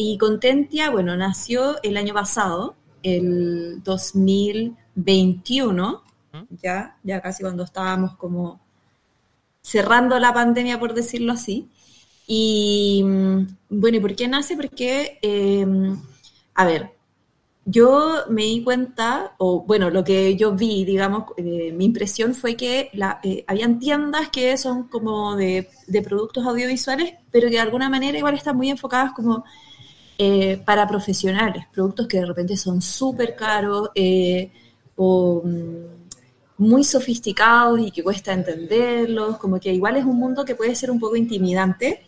Y 0.00 0.16
Contentia, 0.16 0.90
bueno, 0.90 1.16
nació 1.16 1.82
el 1.82 1.96
año 1.96 2.14
pasado, 2.14 2.76
el 3.02 3.82
2021, 3.82 6.04
ya, 6.62 6.96
ya 7.02 7.20
casi 7.20 7.42
cuando 7.42 7.64
estábamos 7.64 8.14
como 8.14 8.60
cerrando 9.60 10.16
la 10.20 10.32
pandemia, 10.32 10.78
por 10.78 10.94
decirlo 10.94 11.32
así. 11.32 11.68
Y 12.28 13.02
mm, 13.04 13.46
bueno, 13.70 13.96
¿y 13.96 14.00
por 14.00 14.14
qué 14.14 14.28
nace? 14.28 14.54
Porque, 14.54 15.18
eh, 15.20 15.66
a 16.54 16.64
ver, 16.64 16.92
yo 17.64 18.18
me 18.30 18.44
di 18.44 18.62
cuenta, 18.62 19.34
o 19.38 19.62
bueno, 19.62 19.90
lo 19.90 20.04
que 20.04 20.36
yo 20.36 20.54
vi, 20.54 20.84
digamos, 20.84 21.24
eh, 21.38 21.72
mi 21.72 21.86
impresión 21.86 22.36
fue 22.36 22.54
que 22.54 22.90
la, 22.92 23.18
eh, 23.24 23.44
habían 23.48 23.80
tiendas 23.80 24.28
que 24.30 24.56
son 24.58 24.84
como 24.84 25.34
de, 25.34 25.68
productos 26.04 26.46
audiovisuales, 26.46 27.14
pero 27.32 27.48
que 27.48 27.56
de 27.56 27.60
alguna 27.60 27.88
manera 27.88 28.16
igual 28.16 28.34
están 28.34 28.56
muy 28.56 28.70
enfocadas 28.70 29.12
como 29.12 29.44
eh, 30.18 30.60
para 30.64 30.86
profesionales, 30.86 31.64
productos 31.72 32.08
que 32.08 32.18
de 32.18 32.26
repente 32.26 32.56
son 32.56 32.82
súper 32.82 33.36
caros 33.36 33.90
o 34.96 35.42
mm, 35.44 36.62
muy 36.64 36.84
sofisticados 36.84 37.80
y 37.80 37.90
que 37.90 38.02
cuesta 38.02 38.32
entenderlos, 38.32 39.38
como 39.38 39.60
que 39.60 39.72
igual 39.72 39.96
es 39.96 40.04
un 40.04 40.16
mundo 40.18 40.44
que 40.44 40.56
puede 40.56 40.74
ser 40.74 40.90
un 40.90 40.98
poco 40.98 41.16
intimidante 41.16 42.02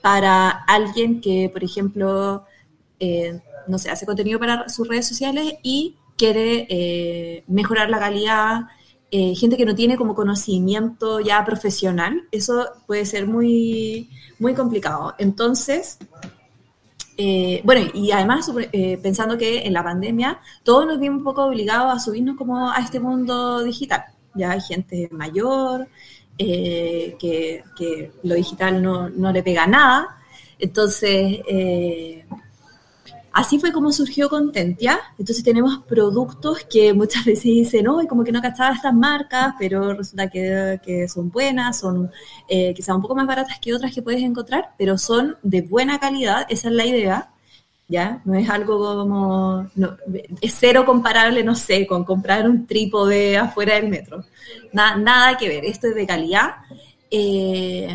para 0.00 0.48
alguien 0.50 1.20
que, 1.20 1.50
por 1.52 1.62
ejemplo, 1.62 2.44
no 3.66 3.78
sé, 3.78 3.90
hace 3.90 4.06
contenido 4.06 4.38
para 4.38 4.68
sus 4.68 4.88
redes 4.88 5.06
sociales 5.06 5.54
y 5.62 5.96
quiere 6.16 6.66
eh, 6.68 7.44
mejorar 7.48 7.90
la 7.90 7.98
calidad, 7.98 8.60
eh, 9.10 9.34
gente 9.34 9.56
que 9.56 9.64
no 9.64 9.74
tiene 9.74 9.96
como 9.96 10.14
conocimiento 10.14 11.20
ya 11.20 11.44
profesional, 11.44 12.22
eso 12.30 12.66
puede 12.86 13.04
ser 13.04 13.26
muy, 13.26 14.08
muy 14.38 14.54
complicado. 14.54 15.14
Entonces, 15.18 15.98
eh, 17.16 17.60
bueno, 17.64 17.90
y 17.94 18.10
además 18.10 18.50
pensando 19.02 19.36
que 19.36 19.66
en 19.66 19.72
la 19.72 19.84
pandemia 19.84 20.40
todos 20.62 20.86
nos 20.86 20.98
vimos 20.98 21.18
un 21.18 21.24
poco 21.24 21.44
obligados 21.44 21.94
a 21.94 21.98
subirnos 21.98 22.36
como 22.36 22.70
a 22.70 22.78
este 22.78 23.00
mundo 23.00 23.62
digital. 23.62 24.04
Ya 24.34 24.52
hay 24.52 24.60
gente 24.60 25.08
mayor, 25.12 25.88
que, 26.38 27.62
que, 27.76 28.10
lo 28.22 28.34
digital 28.34 28.82
no, 28.82 29.08
no, 29.10 29.30
le 29.30 29.42
pega 29.42 29.66
nada. 29.66 30.18
Entonces, 30.58 31.40
Así 33.32 33.58
fue 33.58 33.72
como 33.72 33.92
surgió 33.92 34.28
Contentia. 34.28 35.00
Entonces 35.18 35.42
tenemos 35.42 35.78
productos 35.88 36.64
que 36.70 36.92
muchas 36.92 37.24
veces 37.26 37.44
dicen, 37.44 37.84
no, 37.84 37.98
como 38.06 38.24
que 38.24 38.32
no 38.32 38.42
cachaba 38.42 38.74
estas 38.74 38.94
marcas, 38.94 39.54
pero 39.58 39.94
resulta 39.94 40.28
que, 40.28 41.06
son 41.08 41.30
buenas, 41.30 41.80
son 41.80 42.10
eh, 42.48 42.74
quizás 42.74 42.94
un 42.94 43.02
poco 43.02 43.14
más 43.14 43.26
baratas 43.26 43.58
que 43.58 43.74
otras 43.74 43.94
que 43.94 44.02
puedes 44.02 44.22
encontrar, 44.22 44.74
pero 44.76 44.98
son 44.98 45.36
de 45.42 45.62
buena 45.62 45.98
calidad, 45.98 46.46
esa 46.48 46.68
es 46.68 46.74
la 46.74 46.86
idea. 46.86 47.28
¿Ya? 47.88 48.22
No 48.24 48.34
es 48.34 48.48
algo 48.48 48.78
como, 48.78 49.68
es 50.40 50.56
cero 50.58 50.86
comparable, 50.86 51.44
no 51.44 51.54
sé, 51.54 51.86
con 51.86 52.04
comprar 52.04 52.48
un 52.48 52.66
trípode 52.66 53.36
afuera 53.36 53.74
del 53.74 53.90
metro. 53.90 54.24
nada 54.72 55.36
que 55.36 55.48
ver, 55.48 55.66
esto 55.66 55.88
es 55.88 55.94
de 55.94 56.06
calidad. 56.06 56.52
Eh, 57.10 57.94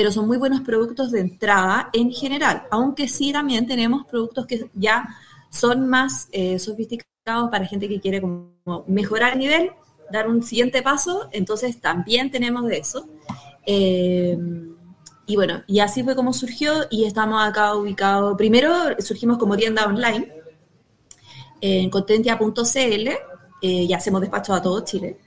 pero 0.00 0.10
son 0.10 0.26
muy 0.26 0.38
buenos 0.38 0.62
productos 0.62 1.10
de 1.10 1.20
entrada 1.20 1.90
en 1.92 2.10
general, 2.10 2.62
aunque 2.70 3.06
sí 3.06 3.34
también 3.34 3.66
tenemos 3.66 4.06
productos 4.06 4.46
que 4.46 4.70
ya 4.72 5.06
son 5.50 5.90
más 5.90 6.26
eh, 6.32 6.58
sofisticados 6.58 7.50
para 7.50 7.66
gente 7.66 7.86
que 7.86 8.00
quiere 8.00 8.22
como 8.22 8.54
mejorar 8.86 9.34
el 9.34 9.40
nivel, 9.40 9.72
dar 10.10 10.26
un 10.26 10.42
siguiente 10.42 10.80
paso, 10.80 11.28
entonces 11.32 11.82
también 11.82 12.30
tenemos 12.30 12.66
de 12.66 12.78
eso. 12.78 13.10
Eh, 13.66 14.38
y 15.26 15.36
bueno, 15.36 15.64
y 15.66 15.80
así 15.80 16.02
fue 16.02 16.16
como 16.16 16.32
surgió 16.32 16.86
y 16.88 17.04
estamos 17.04 17.46
acá 17.46 17.74
ubicados, 17.74 18.38
primero 18.38 18.72
surgimos 19.00 19.36
como 19.36 19.54
tienda 19.54 19.84
online 19.84 20.32
en 21.60 21.90
contentia.cl 21.90 22.78
eh, 22.78 23.18
y 23.60 23.92
hacemos 23.92 24.22
despacho 24.22 24.54
a 24.54 24.62
todo 24.62 24.82
Chile. 24.82 25.18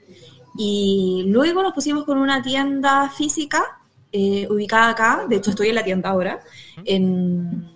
Y 0.58 1.26
luego 1.28 1.62
nos 1.62 1.74
pusimos 1.74 2.02
con 2.02 2.18
una 2.18 2.42
tienda 2.42 3.08
física 3.08 3.82
eh, 4.16 4.46
ubicada 4.48 4.90
acá, 4.90 5.26
de 5.28 5.34
hecho 5.34 5.50
estoy 5.50 5.70
en 5.70 5.74
la 5.74 5.82
tienda 5.82 6.10
ahora, 6.10 6.38
en 6.84 7.68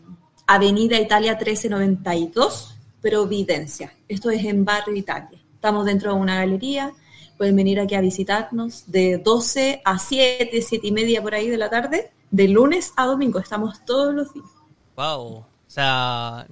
Avenida 0.47 0.97
Italia 0.97 1.33
1392, 1.33 2.77
Providencia. 3.03 3.93
Esto 4.07 4.31
es 4.31 4.45
en 4.45 4.65
Barrio 4.65 4.95
Italia. 4.95 5.41
Estamos 5.53 5.85
dentro 5.85 6.15
de 6.15 6.21
una 6.21 6.37
galería. 6.37 6.93
Pueden 7.37 7.57
venir 7.57 7.81
aquí 7.81 7.97
a 7.97 8.01
visitarnos 8.01 8.85
de 8.87 9.19
12 9.19 9.83
a 9.85 9.99
7, 9.99 10.63
7 10.63 10.87
y 10.87 10.93
media 10.93 11.21
por 11.21 11.35
ahí 11.35 11.49
de 11.51 11.59
la 11.59 11.69
tarde, 11.71 12.13
de 12.31 12.47
lunes 12.47 12.93
a 12.95 13.07
domingo. 13.07 13.41
Estamos 13.41 13.85
todos 13.85 14.15
los 14.15 14.33
días. 14.33 14.47
Wow. 14.95 15.39
O 15.39 15.47
sea, 15.67 16.47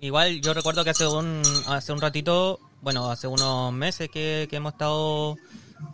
igual 0.00 0.40
yo 0.40 0.54
recuerdo 0.54 0.84
que 0.84 0.90
hace 0.90 1.06
un, 1.06 1.42
hace 1.66 1.92
un 1.92 2.00
ratito, 2.00 2.60
bueno, 2.80 3.10
hace 3.10 3.26
unos 3.26 3.74
meses 3.74 4.08
que, 4.08 4.46
que 4.48 4.56
hemos 4.56 4.72
estado 4.72 5.36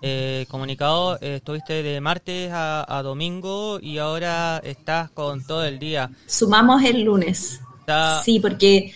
eh, 0.02 0.46
comunicado, 0.48 1.16
eh, 1.20 1.36
estuviste 1.36 1.82
de 1.82 2.00
martes 2.00 2.50
a, 2.52 3.00
domingo 3.02 3.78
y 3.80 3.98
ahora 3.98 4.60
estás 4.64 5.10
con 5.10 5.44
todo 5.44 5.64
el 5.64 5.78
día. 5.78 6.10
Sumamos 6.26 6.82
el 6.84 7.02
lunes. 7.02 7.60
Sí, 8.24 8.40
porque 8.40 8.92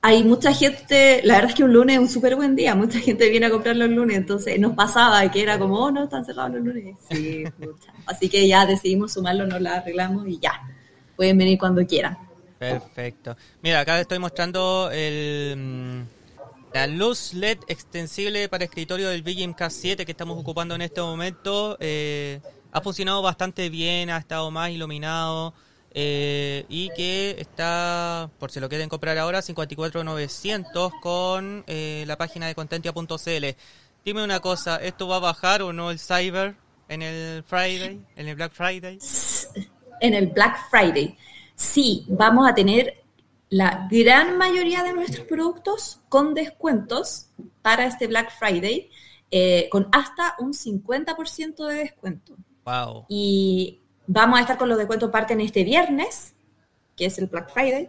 hay 0.00 0.24
mucha 0.24 0.54
gente, 0.54 1.20
la 1.24 1.34
verdad 1.34 1.50
es 1.50 1.56
que 1.56 1.64
un 1.64 1.72
lunes 1.72 1.96
es 1.96 2.00
un 2.00 2.08
súper 2.08 2.36
buen 2.36 2.56
día, 2.56 2.74
mucha 2.74 2.98
gente 2.98 3.28
viene 3.28 3.46
a 3.46 3.50
comprar 3.50 3.76
los 3.76 3.90
lunes, 3.90 4.16
entonces 4.16 4.58
nos 4.58 4.74
pasaba 4.74 5.30
que 5.30 5.42
era 5.42 5.58
como, 5.58 5.78
oh, 5.78 5.90
no, 5.90 6.04
están 6.04 6.24
cerrados 6.24 6.52
los 6.54 6.64
lunes. 6.64 6.96
Sí, 7.10 7.44
Así 8.06 8.28
que 8.28 8.46
ya 8.46 8.64
decidimos 8.64 9.12
sumarlo, 9.12 9.46
nos 9.46 9.60
la 9.60 9.76
arreglamos 9.76 10.26
y 10.28 10.38
ya, 10.38 10.52
pueden 11.16 11.36
venir 11.36 11.58
cuando 11.58 11.86
quieran. 11.86 12.16
Perfecto. 12.58 13.36
Mira, 13.62 13.80
acá 13.80 14.00
estoy 14.00 14.18
mostrando 14.18 14.90
el 14.92 15.56
mm, 15.56 16.17
la 16.78 16.86
luz 16.86 17.34
LED 17.34 17.58
extensible 17.66 18.48
para 18.48 18.62
escritorio 18.62 19.08
del 19.08 19.24
Vigim 19.24 19.52
K7 19.52 20.04
que 20.04 20.12
estamos 20.12 20.38
ocupando 20.38 20.76
en 20.76 20.82
este 20.82 21.00
momento 21.00 21.76
eh, 21.80 22.40
ha 22.70 22.80
funcionado 22.80 23.20
bastante 23.20 23.68
bien, 23.68 24.10
ha 24.10 24.18
estado 24.18 24.48
más 24.52 24.70
iluminado 24.70 25.54
eh, 25.90 26.66
y 26.68 26.90
que 26.90 27.34
está, 27.40 28.30
por 28.38 28.52
si 28.52 28.60
lo 28.60 28.68
quieren 28.68 28.88
comprar 28.88 29.18
ahora, 29.18 29.42
54,900 29.42 30.92
con 31.02 31.64
eh, 31.66 32.04
la 32.06 32.16
página 32.16 32.46
de 32.46 32.54
contentia.cl. 32.54 33.46
Dime 34.04 34.22
una 34.22 34.38
cosa, 34.38 34.76
¿esto 34.76 35.08
va 35.08 35.16
a 35.16 35.18
bajar 35.18 35.62
o 35.62 35.72
no 35.72 35.90
el 35.90 35.98
Cyber 35.98 36.54
en 36.88 37.02
el 37.02 37.42
Friday, 37.42 38.00
en 38.14 38.28
el 38.28 38.36
Black 38.36 38.52
Friday? 38.52 39.00
En 40.00 40.14
el 40.14 40.28
Black 40.28 40.70
Friday. 40.70 41.18
Sí, 41.56 42.04
vamos 42.06 42.48
a 42.48 42.54
tener 42.54 43.02
la 43.50 43.88
gran 43.90 44.36
mayoría 44.36 44.82
de 44.82 44.92
nuestros 44.92 45.26
productos 45.26 46.00
con 46.08 46.34
descuentos 46.34 47.30
para 47.62 47.86
este 47.86 48.06
Black 48.06 48.30
Friday, 48.38 48.90
eh, 49.30 49.68
con 49.70 49.88
hasta 49.92 50.36
un 50.38 50.52
50% 50.52 51.66
de 51.66 51.74
descuento. 51.74 52.36
Wow. 52.64 53.06
Y 53.08 53.80
vamos 54.06 54.38
a 54.38 54.42
estar 54.42 54.58
con 54.58 54.68
los 54.68 54.78
descuentos 54.78 55.10
parten 55.10 55.40
este 55.40 55.64
viernes, 55.64 56.34
que 56.96 57.06
es 57.06 57.18
el 57.18 57.26
Black 57.26 57.50
Friday, 57.52 57.88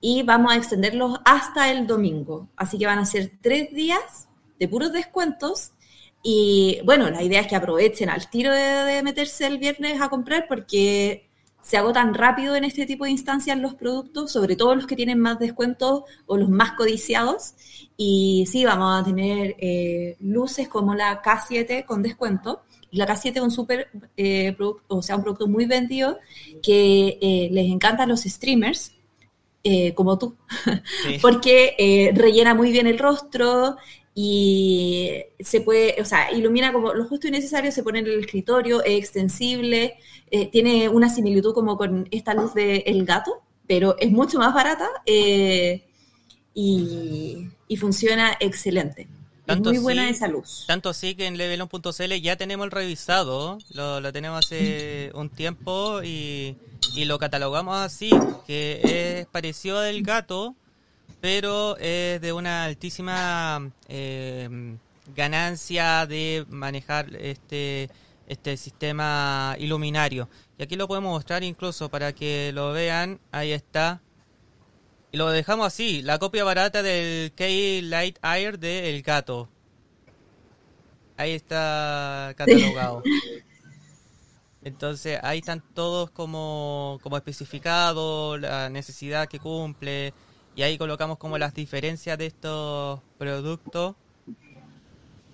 y 0.00 0.22
vamos 0.22 0.52
a 0.52 0.56
extenderlos 0.56 1.18
hasta 1.24 1.70
el 1.70 1.86
domingo. 1.86 2.48
Así 2.56 2.78
que 2.78 2.86
van 2.86 2.98
a 2.98 3.04
ser 3.04 3.32
tres 3.40 3.72
días 3.72 4.28
de 4.58 4.68
puros 4.68 4.92
descuentos. 4.92 5.72
Y 6.22 6.80
bueno, 6.84 7.08
la 7.10 7.22
idea 7.22 7.42
es 7.42 7.46
que 7.46 7.56
aprovechen 7.56 8.10
al 8.10 8.28
tiro 8.28 8.52
de 8.52 9.02
meterse 9.02 9.46
el 9.46 9.58
viernes 9.58 10.00
a 10.00 10.08
comprar 10.08 10.46
porque 10.48 11.29
se 11.70 11.76
agotan 11.76 12.14
rápido 12.14 12.56
en 12.56 12.64
este 12.64 12.84
tipo 12.84 13.04
de 13.04 13.12
instancias 13.12 13.56
los 13.56 13.76
productos, 13.76 14.32
sobre 14.32 14.56
todo 14.56 14.74
los 14.74 14.88
que 14.88 14.96
tienen 14.96 15.20
más 15.20 15.38
descuentos 15.38 16.02
o 16.26 16.36
los 16.36 16.48
más 16.48 16.72
codiciados. 16.72 17.54
Y 17.96 18.44
sí, 18.50 18.64
vamos 18.64 19.00
a 19.00 19.04
tener 19.04 19.54
eh, 19.60 20.16
luces 20.18 20.66
como 20.66 20.96
la 20.96 21.22
K7 21.22 21.84
con 21.84 22.02
descuento. 22.02 22.62
La 22.90 23.06
K7 23.06 23.36
es 23.36 23.40
un 23.42 23.52
súper 23.52 23.86
eh, 24.16 24.52
producto, 24.56 24.96
o 24.96 25.00
sea, 25.00 25.14
un 25.14 25.22
producto 25.22 25.46
muy 25.46 25.66
vendido 25.66 26.18
que 26.60 27.18
eh, 27.22 27.48
les 27.52 27.70
encantan 27.70 28.08
los 28.08 28.22
streamers, 28.22 28.96
como 29.94 30.18
tú, 30.18 30.34
porque 31.22 32.10
rellena 32.16 32.54
muy 32.54 32.72
bien 32.72 32.88
el 32.88 32.98
rostro, 32.98 33.76
y 34.22 35.24
se 35.38 35.62
puede, 35.62 35.96
o 35.98 36.04
sea, 36.04 36.30
ilumina 36.30 36.74
como 36.74 36.92
lo 36.92 37.06
justo 37.06 37.26
y 37.26 37.30
necesario, 37.30 37.72
se 37.72 37.82
pone 37.82 38.00
en 38.00 38.06
el 38.06 38.20
escritorio, 38.20 38.84
es 38.84 38.98
extensible, 38.98 39.94
eh, 40.30 40.50
tiene 40.50 40.90
una 40.90 41.08
similitud 41.08 41.54
como 41.54 41.78
con 41.78 42.06
esta 42.10 42.34
luz 42.34 42.52
del 42.52 42.82
el 42.84 43.06
gato, 43.06 43.40
pero 43.66 43.96
es 43.98 44.12
mucho 44.12 44.38
más 44.38 44.52
barata 44.52 44.90
eh, 45.06 45.86
y, 46.52 47.48
funciona 47.78 48.36
excelente. 48.40 49.08
es 49.46 49.58
muy 49.58 49.78
buena 49.78 50.10
esa 50.10 50.28
luz. 50.28 50.64
Tanto 50.66 50.90
así 50.90 51.14
que 51.14 51.24
en 51.26 51.38
levelon.cl 51.38 52.20
ya 52.20 52.36
tenemos 52.36 52.66
el 52.66 52.72
revisado, 52.72 53.56
lo, 53.72 54.02
lo 54.02 54.12
tenemos 54.12 54.44
hace 54.44 55.12
un 55.14 55.30
tiempo 55.30 56.02
y, 56.02 56.58
y 56.94 57.06
lo 57.06 57.18
catalogamos 57.18 57.74
así, 57.78 58.10
que 58.46 58.82
es 59.20 59.26
parecido 59.28 59.78
al 59.78 60.02
gato, 60.02 60.56
pero 61.20 61.76
es 61.78 62.20
de 62.20 62.32
una 62.32 62.64
altísima 62.64 63.70
eh, 63.88 64.76
ganancia 65.14 66.06
de 66.06 66.44
manejar 66.48 67.14
este, 67.16 67.90
este 68.26 68.56
sistema 68.56 69.56
iluminario. 69.58 70.28
Y 70.58 70.62
aquí 70.62 70.76
lo 70.76 70.88
podemos 70.88 71.12
mostrar 71.12 71.42
incluso 71.42 71.88
para 71.88 72.12
que 72.12 72.52
lo 72.52 72.72
vean. 72.72 73.20
Ahí 73.32 73.52
está. 73.52 74.00
Y 75.12 75.16
lo 75.16 75.28
dejamos 75.30 75.66
así, 75.66 76.02
la 76.02 76.18
copia 76.18 76.44
barata 76.44 76.82
del 76.82 77.32
K-Light 77.32 78.18
Air 78.22 78.58
de 78.58 78.90
El 78.90 79.02
Gato. 79.02 79.48
Ahí 81.16 81.32
está 81.32 82.32
catalogado. 82.36 83.02
Entonces 84.62 85.18
ahí 85.22 85.38
están 85.38 85.62
todos 85.74 86.10
como, 86.10 86.98
como 87.02 87.16
especificados, 87.16 88.38
la 88.40 88.68
necesidad 88.68 89.26
que 89.26 89.38
cumple, 89.38 90.12
y 90.56 90.62
ahí 90.62 90.78
colocamos 90.78 91.18
como 91.18 91.38
las 91.38 91.54
diferencias 91.54 92.18
de 92.18 92.26
estos 92.26 93.00
productos. 93.18 93.94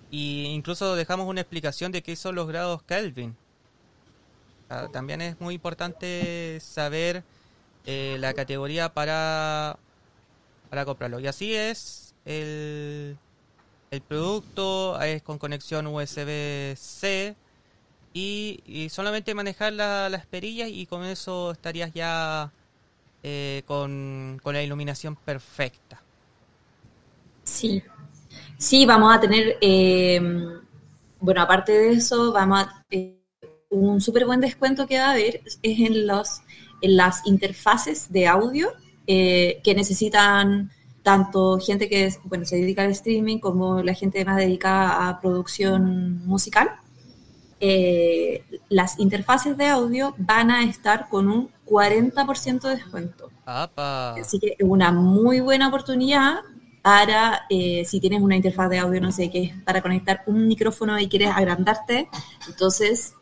Y 0.09 0.45
incluso 0.45 0.95
dejamos 0.95 1.27
una 1.27 1.41
explicación 1.41 1.91
de 1.91 2.01
qué 2.01 2.15
son 2.15 2.35
los 2.35 2.47
grados 2.47 2.83
Kelvin. 2.83 3.35
también 4.91 5.21
es 5.21 5.39
muy 5.41 5.55
importante 5.55 6.59
saber 6.61 7.23
eh, 7.85 8.17
la 8.19 8.33
categoría 8.33 8.93
para, 8.93 9.77
para 10.69 10.85
comprarlo. 10.85 11.19
Y 11.19 11.27
así 11.27 11.53
es 11.53 12.13
el, 12.25 13.17
el 13.91 14.01
producto, 14.01 14.99
es 15.01 15.21
con 15.23 15.37
conexión 15.37 15.87
USB-C. 15.87 17.35
Y, 18.13 18.87
solamente 18.89 19.35
manejar 19.35 19.73
las 19.73 20.25
perillas 20.25 20.69
y 20.69 20.87
con 20.87 21.03
eso 21.03 21.51
estarías 21.51 21.93
ya 21.93 22.51
eh, 23.23 23.63
con, 23.65 24.39
la 24.43 24.63
iluminación 24.63 25.15
perfecta. 25.15 26.01
Sí, 27.43 27.81
sí, 28.57 28.85
vamos 28.85 29.15
a 29.15 29.19
tener, 29.19 29.57
eh, 29.61 30.21
bueno, 31.19 31.41
aparte 31.41 31.71
de 31.71 31.93
eso, 31.93 32.31
vamos 32.31 32.65
eh, 32.89 33.17
un 33.69 33.99
súper 34.01 34.25
buen 34.25 34.39
descuento 34.39 34.87
que 34.87 34.99
va 34.99 35.07
a 35.07 35.11
haber 35.11 35.41
es 35.61 35.79
en, 35.79 36.07
los, 36.07 36.41
en 36.81 36.97
las 36.97 37.25
interfaces 37.25 38.11
de 38.11 38.27
audio 38.27 38.69
que 39.05 39.73
necesitan 39.73 40.69
tanto 41.07 41.57
gente 41.57 41.87
que 41.87 42.13
bueno, 42.25 42.43
se 42.43 42.57
dedica 42.57 42.81
al 42.81 42.91
streaming 42.91 43.39
como 43.39 43.81
la 43.81 43.93
gente 43.93 44.25
más 44.25 44.35
dedicada 44.35 45.07
a 45.07 45.21
producción 45.21 46.25
musical. 46.25 46.69
Las 48.69 48.99
interfaces 48.99 49.57
de 49.57 49.65
audio 49.67 50.13
van 50.17 50.51
a 50.51 50.63
estar 50.63 51.09
con 51.09 51.27
un 51.27 51.49
40% 51.65 52.61
de 52.61 52.75
descuento. 52.75 53.29
Así 53.45 54.39
que 54.39 54.55
es 54.57 54.67
una 54.67 54.91
muy 54.91 55.39
buena 55.39 55.69
oportunidad 55.69 56.41
para, 56.81 57.45
eh, 57.49 57.83
si 57.85 57.99
tienes 57.99 58.21
una 58.21 58.35
interfaz 58.35 58.69
de 58.69 58.79
audio, 58.79 59.01
no 59.01 59.11
sé 59.11 59.29
qué, 59.29 59.53
para 59.65 59.81
conectar 59.81 60.23
un 60.25 60.47
micrófono 60.47 60.97
y 60.99 61.09
quieres 61.09 61.31
agrandarte, 61.35 62.07
entonces 62.47 63.13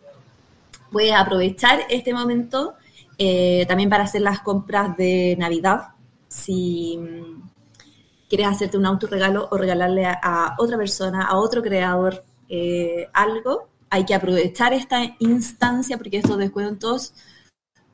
puedes 0.92 1.14
aprovechar 1.14 1.82
este 1.90 2.14
momento 2.14 2.76
eh, 3.18 3.66
también 3.68 3.90
para 3.90 4.04
hacer 4.04 4.22
las 4.22 4.42
compras 4.42 4.96
de 4.98 5.36
Navidad. 5.40 5.90
Si 6.28 6.98
mm, 6.98 7.50
quieres 8.30 8.48
hacerte 8.48 8.78
un 8.78 8.86
autorregalo 8.86 9.48
o 9.52 9.58
regalarle 9.58 10.06
a, 10.06 10.56
otra 10.60 10.78
persona, 10.78 11.24
a 11.24 11.38
otro 11.38 11.62
creador 11.62 12.24
eh, 12.48 13.08
algo, 13.14 13.70
hay 13.96 14.06
que 14.06 14.14
aprovechar 14.14 14.74
esta 14.74 15.16
instancia 15.20 15.98
porque 15.98 16.18
estos 16.18 16.38
descuentos 16.38 17.14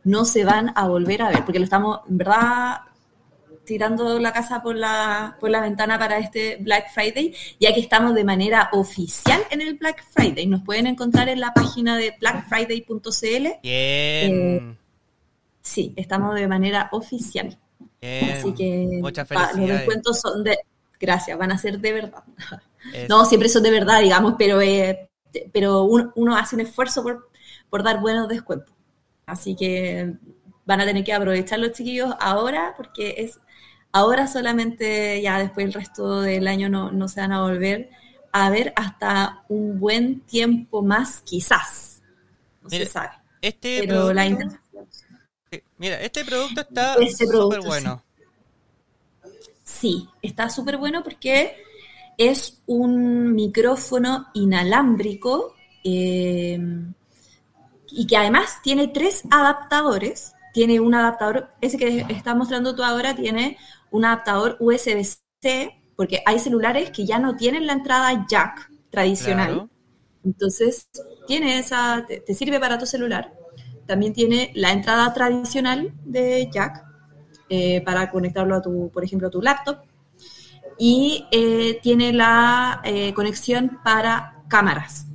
no 0.03 0.25
se 0.25 0.43
van 0.43 0.73
a 0.75 0.87
volver 0.87 1.21
a 1.21 1.29
ver, 1.29 1.45
porque 1.45 1.59
lo 1.59 1.65
estamos, 1.65 1.99
en 2.09 2.17
verdad, 2.17 2.81
tirando 3.65 4.19
la 4.19 4.33
casa 4.33 4.63
por 4.63 4.75
la, 4.75 5.37
por 5.39 5.51
la 5.51 5.61
ventana 5.61 5.99
para 5.99 6.17
este 6.17 6.57
Black 6.57 6.91
Friday, 6.91 7.35
ya 7.59 7.71
que 7.71 7.81
estamos 7.81 8.15
de 8.15 8.23
manera 8.23 8.69
oficial 8.73 9.43
en 9.51 9.61
el 9.61 9.75
Black 9.75 10.03
Friday. 10.11 10.47
Nos 10.47 10.63
pueden 10.63 10.87
encontrar 10.87 11.29
en 11.29 11.39
la 11.39 11.53
página 11.53 11.95
de 11.97 12.15
blackfriday.cl. 12.19 13.47
Bien. 13.61 13.61
Eh, 13.63 14.75
sí, 15.61 15.93
estamos 15.95 16.33
de 16.33 16.47
manera 16.47 16.89
oficial. 16.91 17.59
Así 18.01 18.53
que 18.53 18.99
Muchas 19.01 19.29
los 19.29 19.67
descuentos 19.67 20.19
son 20.19 20.43
de... 20.43 20.57
Gracias, 20.99 21.37
van 21.37 21.51
a 21.51 21.57
ser 21.59 21.79
de 21.79 21.93
verdad. 21.93 22.23
No, 23.07 23.25
siempre 23.25 23.49
son 23.49 23.61
de 23.61 23.69
verdad, 23.69 24.01
digamos, 24.01 24.33
pero, 24.37 24.59
eh, 24.61 25.10
pero 25.51 25.83
uno, 25.83 26.11
uno, 26.15 26.35
hace 26.35 26.55
un 26.55 26.61
esfuerzo 26.61 27.03
por, 27.03 27.29
por 27.69 27.83
dar 27.83 27.99
buenos 27.99 28.27
descuentos. 28.27 28.73
Así 29.25 29.55
que 29.55 30.13
van 30.65 30.81
a 30.81 30.85
tener 30.85 31.03
que 31.03 31.13
aprovechar 31.13 31.59
los 31.59 31.71
chiquillos 31.71 32.13
ahora 32.19 32.73
porque 32.77 33.15
es 33.17 33.39
ahora 33.91 34.27
solamente 34.27 35.21
ya 35.21 35.39
después 35.39 35.65
el 35.65 35.73
resto 35.73 36.21
del 36.21 36.47
año 36.47 36.69
no, 36.69 36.91
no 36.91 37.07
se 37.07 37.21
van 37.21 37.31
a 37.31 37.41
volver 37.41 37.89
a 38.31 38.49
ver 38.49 38.73
hasta 38.75 39.43
un 39.49 39.79
buen 39.79 40.21
tiempo 40.21 40.81
más 40.81 41.21
quizás. 41.21 42.01
No 42.61 42.69
se 42.69 42.85
sabe. 42.85 43.09
Este 43.41 43.79
Pero 43.81 44.13
la 44.13 44.25
Mira, 45.77 45.99
este 45.99 46.23
producto 46.23 46.61
está 46.61 46.95
este 46.95 47.25
súper 47.27 47.59
bueno. 47.61 48.01
Sí, 49.63 50.07
está 50.21 50.49
súper 50.49 50.77
bueno 50.77 51.03
porque 51.03 51.63
es 52.29 52.61
un 52.67 53.33
micrófono 53.33 54.27
inalámbrico 54.35 55.55
eh, 55.83 56.59
y 57.89 58.05
que 58.05 58.15
además 58.15 58.59
tiene 58.61 58.89
tres 58.89 59.23
adaptadores. 59.31 60.33
Tiene 60.53 60.79
un 60.79 60.93
adaptador, 60.93 61.49
ese 61.61 61.77
que 61.77 62.05
está 62.09 62.35
mostrando 62.35 62.75
tú 62.75 62.83
ahora 62.83 63.15
tiene 63.15 63.57
un 63.89 64.05
adaptador 64.05 64.57
USB-C, 64.59 65.81
porque 65.95 66.21
hay 66.25 66.37
celulares 66.37 66.91
que 66.91 67.05
ya 67.05 67.17
no 67.17 67.35
tienen 67.35 67.65
la 67.65 67.73
entrada 67.73 68.25
jack 68.29 68.69
tradicional. 68.91 69.69
Entonces, 70.23 70.89
tiene 71.25 71.57
esa, 71.57 72.05
te, 72.05 72.33
sirve 72.35 72.59
para 72.59 72.77
tu 72.77 72.85
celular. 72.85 73.33
También 73.87 74.13
tiene 74.13 74.51
la 74.53 74.71
entrada 74.71 75.11
tradicional 75.13 75.91
de 76.05 76.47
jack 76.53 76.83
eh, 77.49 77.81
para 77.81 78.11
conectarlo 78.11 78.55
a 78.55 78.61
tu, 78.61 78.91
por 78.93 79.03
ejemplo, 79.03 79.29
a 79.29 79.31
tu 79.31 79.41
laptop 79.41 79.79
y 80.83 81.27
eh, 81.29 81.79
tiene 81.83 82.11
la 82.11 82.81
eh, 82.83 83.13
conexión 83.13 83.79
para 83.83 84.41
cámaras. 84.47 85.05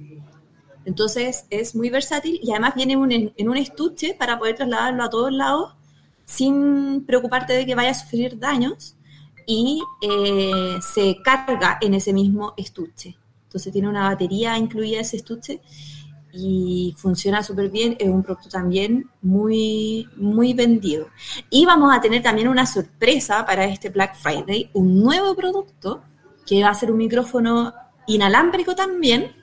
Entonces 0.84 1.46
es 1.50 1.74
muy 1.74 1.90
versátil 1.90 2.38
y 2.40 2.52
además 2.52 2.76
viene 2.76 3.32
en 3.36 3.48
un 3.48 3.56
estuche 3.56 4.14
para 4.14 4.38
poder 4.38 4.54
trasladarlo 4.54 5.02
a 5.02 5.10
todos 5.10 5.32
lados 5.32 5.74
sin 6.24 7.04
preocuparte 7.04 7.52
de 7.52 7.66
que 7.66 7.74
vaya 7.74 7.90
a 7.90 7.94
sufrir 7.94 8.38
daños 8.38 8.96
y 9.44 9.82
eh, 10.02 10.78
se 10.80 11.16
carga 11.24 11.78
en 11.80 11.94
ese 11.94 12.12
mismo 12.12 12.54
estuche. 12.56 13.18
Entonces 13.42 13.72
tiene 13.72 13.88
una 13.88 14.08
batería 14.08 14.56
incluida 14.56 15.00
ese 15.00 15.16
estuche 15.16 15.62
y 16.36 16.94
funciona 16.98 17.42
súper 17.42 17.70
bien. 17.70 17.96
Es 17.98 18.08
un 18.08 18.22
producto 18.22 18.48
también 18.48 19.08
muy, 19.22 20.08
muy 20.16 20.54
vendido. 20.54 21.08
Y 21.50 21.64
vamos 21.64 21.94
a 21.94 22.00
tener 22.00 22.22
también 22.22 22.48
una 22.48 22.66
sorpresa 22.66 23.44
para 23.46 23.64
este 23.64 23.90
Black 23.90 24.16
Friday, 24.16 24.70
un 24.74 25.00
nuevo 25.00 25.34
producto 25.34 26.02
que 26.46 26.62
va 26.62 26.70
a 26.70 26.74
ser 26.74 26.90
un 26.90 26.98
micrófono 26.98 27.72
inalámbrico 28.06 28.74
también. 28.74 29.34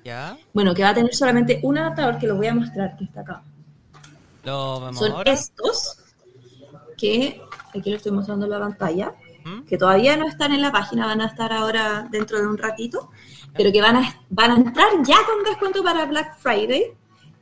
Bueno, 0.54 0.74
que 0.74 0.84
va 0.84 0.90
a 0.90 0.94
tener 0.94 1.14
solamente 1.14 1.60
un 1.64 1.78
adaptador 1.78 2.18
que 2.18 2.28
lo 2.28 2.36
voy 2.36 2.48
a 2.48 2.56
mostrar, 2.56 2.96
que 2.96 3.06
está 3.06 3.22
acá. 3.22 3.44
Son 4.44 5.14
estos 5.26 5.98
que, 6.98 7.42
aquí 7.76 7.90
lo 7.90 7.98
estoy 7.98 8.12
mostrando 8.12 8.46
en 8.46 8.52
la 8.52 8.60
pantalla, 8.60 9.14
¿Mm? 9.44 9.64
que 9.64 9.78
todavía 9.78 10.16
no 10.18 10.28
están 10.28 10.54
en 10.54 10.62
la 10.62 10.72
página, 10.72 11.06
van 11.06 11.22
a 11.22 11.28
estar 11.28 11.52
ahora 11.52 12.08
dentro 12.12 12.40
de 12.40 12.48
un 12.48 12.58
ratito 12.58 13.10
pero 13.56 13.72
que 13.72 13.82
van 13.82 13.98
a, 13.98 14.22
van 14.30 14.52
a 14.52 14.56
entrar 14.56 14.90
ya 15.06 15.18
con 15.26 15.44
descuento 15.44 15.84
para 15.84 16.06
Black 16.06 16.38
Friday 16.40 16.94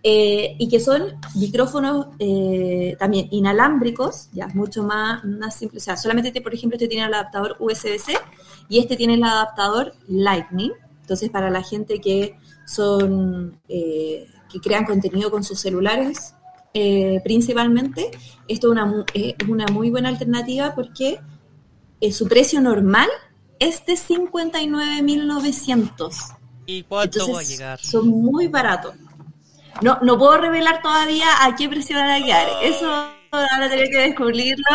eh, 0.04 0.56
y 0.58 0.68
que 0.68 0.80
son 0.80 1.14
micrófonos 1.36 2.08
eh, 2.18 2.96
también 2.98 3.28
inalámbricos, 3.30 4.30
ya 4.34 4.48
mucho 4.48 4.84
más, 4.84 5.24
más 5.24 5.56
simple. 5.56 5.78
O 5.78 5.82
sea, 5.82 5.96
solamente, 5.96 6.30
este, 6.30 6.42
por 6.42 6.54
ejemplo, 6.54 6.76
este 6.76 6.88
tiene 6.88 7.06
el 7.06 7.14
adaptador 7.14 7.56
USB-C 7.60 8.14
y 8.68 8.80
este 8.80 8.96
tiene 8.96 9.14
el 9.14 9.24
adaptador 9.24 9.94
Lightning. 10.08 10.72
Entonces, 11.02 11.30
para 11.30 11.52
la 11.52 11.62
gente 11.62 12.00
que 12.02 12.36
son 12.66 13.60
eh, 13.70 14.28
que 14.52 14.60
crean 14.60 14.86
contenido 14.86 15.30
con 15.30 15.44
sus 15.44 15.60
celulares, 15.60 16.36
principalmente, 17.24 18.12
esto 18.48 18.68
es 18.68 18.72
una, 18.72 19.06
es 19.14 19.36
una 19.48 19.66
muy 19.68 19.90
buena 19.90 20.08
alternativa 20.08 20.74
porque 20.74 21.20
su 22.12 22.28
precio 22.30 22.62
normal 22.62 23.10
es 23.62 23.86
de 23.86 23.94
59.900. 23.94 26.36
¿Y 26.66 26.84
cuánto 26.84 27.32
va 27.32 27.40
a 27.42 27.44
llegar? 27.44 27.80
Son 27.80 28.08
muy 28.08 28.48
baratos. 28.48 28.96
No, 29.82 30.00
no 30.02 30.18
puedo 30.18 30.40
revelar 30.40 30.82
todavía 30.82 31.46
a 31.46 31.56
qué 31.56 31.70
precio 31.70 31.96
van 31.96 32.10
a 32.10 32.18
llegar. 32.18 32.48
Eso 32.64 32.88
van 33.32 33.64
a 33.64 33.70
tener 33.70 33.88
que 33.90 34.00
descubrirlo 34.00 34.66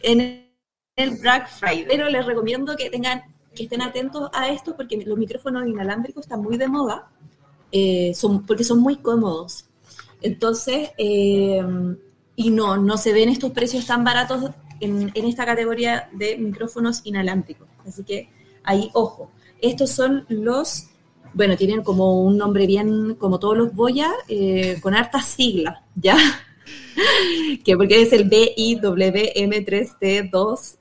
en 0.00 0.48
el 0.94 1.18
Black 1.18 1.48
Friday. 1.48 1.86
Pero 1.88 2.08
les 2.08 2.24
recomiendo 2.24 2.76
que 2.76 2.88
tengan, 2.88 3.24
que 3.52 3.64
estén 3.64 3.82
atentos 3.82 4.30
a 4.32 4.48
esto 4.48 4.76
porque 4.76 4.96
los 5.04 5.18
micrófonos 5.18 5.66
inalámbricos 5.66 6.22
están 6.22 6.40
muy 6.40 6.56
de 6.56 6.68
moda, 6.68 7.10
eh, 7.72 8.12
son, 8.14 8.46
porque 8.46 8.62
son 8.62 8.78
muy 8.78 8.98
cómodos. 8.98 9.64
Entonces, 10.22 10.90
eh, 10.98 11.66
y 12.36 12.50
no, 12.50 12.76
no 12.76 12.96
se 12.96 13.12
ven 13.12 13.28
estos 13.28 13.50
precios 13.50 13.86
tan 13.86 14.04
baratos 14.04 14.52
en, 14.78 15.10
en 15.12 15.26
esta 15.26 15.44
categoría 15.44 16.08
de 16.12 16.36
micrófonos 16.36 17.00
inalámbricos. 17.04 17.66
Así 17.84 18.04
que 18.04 18.35
ahí, 18.66 18.90
ojo, 18.92 19.30
estos 19.62 19.88
son 19.90 20.26
los, 20.28 20.88
bueno, 21.32 21.56
tienen 21.56 21.82
como 21.82 22.20
un 22.20 22.36
nombre 22.36 22.66
bien, 22.66 23.14
como 23.14 23.38
todos 23.38 23.56
los 23.56 23.74
Boya, 23.74 24.12
eh, 24.28 24.78
con 24.82 24.94
hartas 24.94 25.24
siglas, 25.24 25.78
¿ya? 25.94 26.16
que 27.64 27.76
porque 27.76 28.02
es 28.02 28.12
el 28.12 28.28
BIWM3T2 28.28 30.76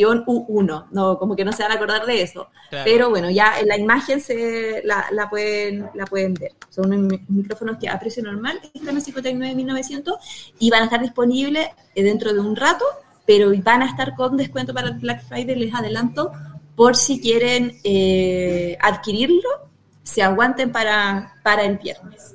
U1, 0.00 0.86
no, 0.90 1.18
como 1.18 1.36
que 1.36 1.44
no 1.44 1.52
se 1.52 1.62
van 1.62 1.72
a 1.72 1.74
acordar 1.74 2.06
de 2.06 2.22
eso. 2.22 2.48
Pero 2.70 3.10
bueno, 3.10 3.30
ya 3.30 3.60
en 3.60 3.68
la 3.68 3.76
imagen 3.76 4.20
se 4.20 4.82
la, 4.84 5.28
pueden, 5.28 5.90
la 5.94 6.06
pueden 6.06 6.34
ver. 6.34 6.52
Son 6.70 7.08
micrófonos 7.28 7.78
que 7.78 7.88
a 7.88 7.98
precio 7.98 8.22
normal 8.22 8.60
están 8.72 8.96
en 8.96 9.02
59.900 9.02 10.16
y 10.58 10.70
van 10.70 10.82
a 10.82 10.84
estar 10.84 11.00
disponibles 11.00 11.68
eh, 11.94 12.02
dentro 12.02 12.32
de 12.32 12.40
un 12.40 12.56
rato, 12.56 12.84
pero 13.26 13.52
van 13.62 13.82
a 13.82 13.86
estar 13.86 14.14
con 14.14 14.36
descuento 14.36 14.72
para 14.72 14.88
el 14.88 14.98
Black 14.98 15.22
Friday, 15.24 15.56
les 15.56 15.74
adelanto, 15.74 16.32
por 16.82 16.96
si 16.96 17.20
quieren 17.20 17.78
eh, 17.84 18.76
adquirirlo, 18.80 19.48
se 20.02 20.20
aguanten 20.20 20.72
para, 20.72 21.36
para 21.44 21.62
el 21.62 21.78
viernes. 21.78 22.34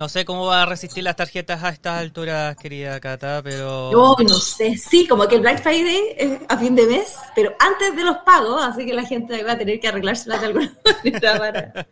No 0.00 0.08
sé 0.08 0.24
cómo 0.24 0.46
va 0.46 0.62
a 0.62 0.66
resistir 0.66 1.04
las 1.04 1.16
tarjetas 1.16 1.62
a 1.62 1.68
estas 1.68 2.00
alturas, 2.00 2.56
querida 2.56 2.98
Cata, 2.98 3.42
pero... 3.44 3.92
Yo 3.92 4.16
no 4.26 4.36
sé, 4.36 4.78
sí, 4.78 5.06
como 5.06 5.28
que 5.28 5.34
el 5.34 5.42
Black 5.42 5.62
Friday 5.62 6.14
es 6.16 6.40
a 6.48 6.56
fin 6.56 6.74
de 6.74 6.86
mes, 6.86 7.14
pero 7.36 7.54
antes 7.58 7.94
de 7.94 8.04
los 8.04 8.16
pagos, 8.24 8.64
así 8.64 8.86
que 8.86 8.94
la 8.94 9.04
gente 9.04 9.44
va 9.44 9.52
a 9.52 9.58
tener 9.58 9.78
que 9.78 9.88
arreglársela 9.88 10.38
de 10.38 10.46
alguna 10.46 10.74
manera 11.04 11.38
para, 11.38 11.86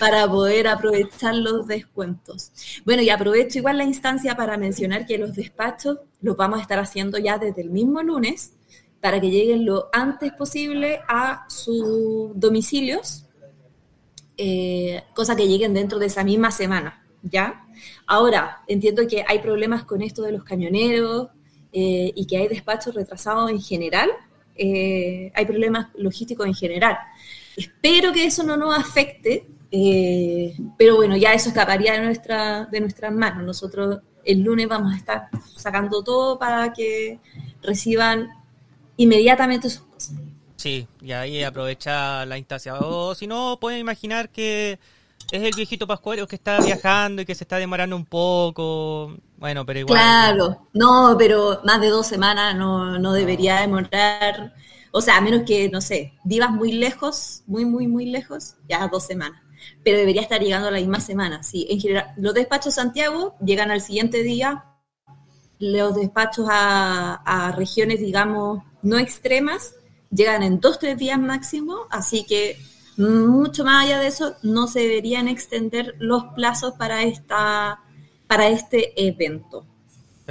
para 0.00 0.28
poder 0.28 0.66
aprovechar 0.66 1.36
los 1.36 1.68
descuentos. 1.68 2.50
Bueno, 2.84 3.02
y 3.02 3.10
aprovecho 3.10 3.60
igual 3.60 3.78
la 3.78 3.84
instancia 3.84 4.34
para 4.36 4.56
mencionar 4.56 5.06
que 5.06 5.18
los 5.18 5.36
despachos 5.36 5.98
los 6.20 6.36
vamos 6.36 6.58
a 6.58 6.62
estar 6.62 6.80
haciendo 6.80 7.16
ya 7.18 7.38
desde 7.38 7.62
el 7.62 7.70
mismo 7.70 8.02
lunes, 8.02 8.54
para 9.02 9.20
que 9.20 9.30
lleguen 9.30 9.66
lo 9.66 9.88
antes 9.92 10.32
posible 10.32 11.00
a 11.08 11.44
sus 11.48 12.30
domicilios, 12.38 13.26
eh, 14.36 15.02
cosa 15.12 15.34
que 15.34 15.48
lleguen 15.48 15.74
dentro 15.74 15.98
de 15.98 16.06
esa 16.06 16.22
misma 16.22 16.52
semana, 16.52 17.04
¿ya? 17.20 17.66
Ahora, 18.06 18.62
entiendo 18.68 19.04
que 19.08 19.24
hay 19.26 19.40
problemas 19.40 19.84
con 19.84 20.02
esto 20.02 20.22
de 20.22 20.30
los 20.30 20.44
camioneros 20.44 21.30
eh, 21.72 22.12
y 22.14 22.26
que 22.26 22.36
hay 22.36 22.46
despachos 22.46 22.94
retrasados 22.94 23.50
en 23.50 23.60
general, 23.60 24.08
eh, 24.54 25.32
hay 25.34 25.46
problemas 25.46 25.88
logísticos 25.96 26.46
en 26.46 26.54
general. 26.54 26.96
Espero 27.56 28.12
que 28.12 28.24
eso 28.24 28.44
no 28.44 28.56
nos 28.56 28.78
afecte, 28.78 29.48
pero 30.78 30.94
bueno, 30.94 31.16
ya 31.16 31.34
eso 31.34 31.48
escaparía 31.48 31.94
de, 31.94 32.02
nuestra, 32.02 32.66
de 32.66 32.80
nuestras 32.80 33.12
manos. 33.12 33.42
Nosotros 33.42 33.98
el 34.24 34.42
lunes 34.42 34.68
vamos 34.68 34.94
a 34.94 34.96
estar 34.96 35.28
sacando 35.56 36.04
todo 36.04 36.38
para 36.38 36.72
que 36.72 37.18
reciban 37.62 38.28
inmediatamente 38.96 39.70
sus 39.70 39.82
cosas. 39.82 40.14
Sí, 40.56 40.86
y 41.00 41.10
ahí 41.10 41.42
aprovecha 41.42 42.24
la 42.24 42.38
instancia. 42.38 42.74
O 42.78 43.14
si 43.14 43.26
no, 43.26 43.58
pueden 43.60 43.80
imaginar 43.80 44.28
que 44.28 44.78
es 45.32 45.42
el 45.42 45.52
viejito 45.56 45.86
Pascuero 45.86 46.26
que 46.26 46.36
está 46.36 46.60
viajando 46.60 47.22
y 47.22 47.24
que 47.24 47.34
se 47.34 47.42
está 47.44 47.56
demorando 47.56 47.96
un 47.96 48.04
poco. 48.04 49.16
Bueno, 49.38 49.66
pero 49.66 49.80
igual. 49.80 49.98
Claro, 49.98 50.68
no, 50.72 51.16
pero 51.18 51.60
más 51.64 51.80
de 51.80 51.88
dos 51.88 52.06
semanas 52.06 52.54
no, 52.54 52.98
no 52.98 53.12
debería 53.12 53.60
demorar. 53.60 54.54
O 54.92 55.00
sea, 55.00 55.16
a 55.16 55.20
menos 55.20 55.42
que, 55.44 55.68
no 55.68 55.80
sé, 55.80 56.12
vivas 56.22 56.50
muy 56.50 56.70
lejos, 56.72 57.42
muy, 57.46 57.64
muy, 57.64 57.86
muy 57.88 58.06
lejos, 58.06 58.54
ya 58.68 58.86
dos 58.88 59.04
semanas. 59.04 59.42
Pero 59.82 59.98
debería 59.98 60.22
estar 60.22 60.40
llegando 60.40 60.70
la 60.70 60.78
misma 60.78 61.00
semana. 61.00 61.42
Sí, 61.42 61.66
en 61.70 61.80
general, 61.80 62.12
los 62.18 62.34
despachos 62.34 62.74
Santiago 62.74 63.34
llegan 63.44 63.70
al 63.70 63.80
siguiente 63.80 64.22
día. 64.22 64.64
Los 65.58 65.96
despachos 65.96 66.46
a, 66.50 67.14
a 67.14 67.52
regiones, 67.52 68.00
digamos, 68.00 68.62
no 68.82 68.98
extremas, 68.98 69.74
llegan 70.10 70.42
en 70.42 70.60
dos, 70.60 70.78
tres 70.78 70.98
días 70.98 71.18
máximo, 71.18 71.86
así 71.90 72.24
que 72.24 72.58
mucho 72.96 73.64
más 73.64 73.86
allá 73.86 73.98
de 73.98 74.08
eso, 74.08 74.36
no 74.42 74.66
se 74.66 74.80
deberían 74.80 75.28
extender 75.28 75.94
los 75.98 76.24
plazos 76.34 76.74
para, 76.74 77.02
esta, 77.02 77.80
para 78.26 78.48
este 78.48 78.92
evento. 79.08 79.66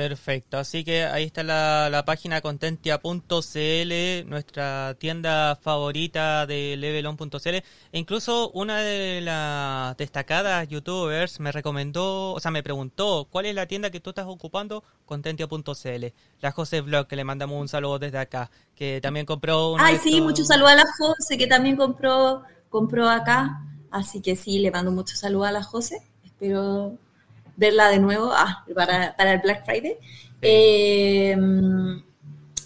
Perfecto, 0.02 0.58
así 0.58 0.84
que 0.84 1.04
ahí 1.04 1.26
está 1.26 1.44
la, 1.44 1.88
la 1.92 2.04
página 2.06 2.42
contentia.cl, 2.42 4.28
nuestra 4.28 4.96
tienda 4.98 5.56
favorita 5.56 6.48
de 6.48 6.76
levelon.cl. 6.76 7.48
E 7.48 7.64
incluso 7.92 8.50
una 8.56 8.80
de 8.80 9.22
las 9.22 9.96
destacadas 9.98 10.68
youtubers 10.68 11.40
me 11.40 11.52
recomendó, 11.52 12.34
o 12.34 12.40
sea, 12.40 12.50
me 12.50 12.64
preguntó, 12.64 13.28
¿cuál 13.30 13.46
es 13.46 13.54
la 13.54 13.68
tienda 13.68 13.92
que 13.92 14.00
tú 14.00 14.10
estás 14.10 14.26
ocupando? 14.26 14.84
Contentia.cl. 15.06 16.06
La 16.40 16.52
José 16.52 16.82
Vlog, 16.82 17.06
que 17.06 17.16
le 17.16 17.24
mandamos 17.24 17.62
un 17.62 17.68
saludo 17.68 18.00
desde 18.00 18.18
acá, 18.18 18.50
que 18.74 19.02
también 19.02 19.28
compró... 19.28 19.76
Ay, 19.78 20.00
sí, 20.02 20.20
mucho 20.20 20.44
saludo 20.44 20.70
a 20.70 20.76
la 20.76 20.86
José, 20.98 21.38
que 21.38 21.46
también 21.46 21.76
compró, 21.76 22.42
compró 22.70 23.08
acá. 23.08 23.68
Así 23.92 24.20
que 24.20 24.36
sí, 24.36 24.58
le 24.58 24.72
mando 24.72 24.92
mucho 24.92 25.16
saludo 25.16 25.46
a 25.46 25.52
la 25.52 25.62
José. 25.62 26.02
Espero 26.26 26.98
verla 27.56 27.90
de 27.90 28.00
nuevo 28.00 28.32
ah, 28.32 28.66
para, 28.74 29.16
para, 29.16 29.34
el 29.34 29.42
Black 29.42 29.66
Friday. 29.66 29.98
Eh, 30.42 31.36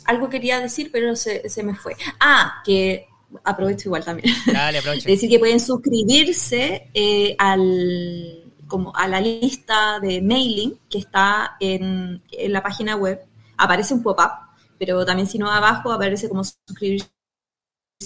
algo 0.05 0.29
quería 0.29 0.59
decir, 0.59 0.89
pero 0.91 1.15
se, 1.15 1.47
se, 1.49 1.63
me 1.63 1.75
fue. 1.75 1.95
Ah, 2.19 2.61
que 2.63 3.07
aprovecho 3.43 3.89
igual 3.89 4.03
también. 4.03 4.33
Dale, 4.51 4.81
decir 5.05 5.29
que 5.29 5.39
pueden 5.39 5.59
suscribirse 5.59 6.89
eh, 6.93 7.35
al, 7.37 8.51
como 8.67 8.95
a 8.95 9.07
la 9.07 9.19
lista 9.19 9.99
de 9.99 10.21
mailing 10.21 10.79
que 10.89 10.99
está 10.99 11.57
en, 11.59 12.21
en 12.31 12.53
la 12.53 12.63
página 12.63 12.95
web. 12.95 13.21
Aparece 13.57 13.93
un 13.93 14.03
pop-up, 14.03 14.31
pero 14.77 15.05
también 15.05 15.27
si 15.27 15.37
no 15.37 15.49
abajo 15.49 15.91
aparece 15.91 16.29
como 16.29 16.43
suscribirse 16.43 17.09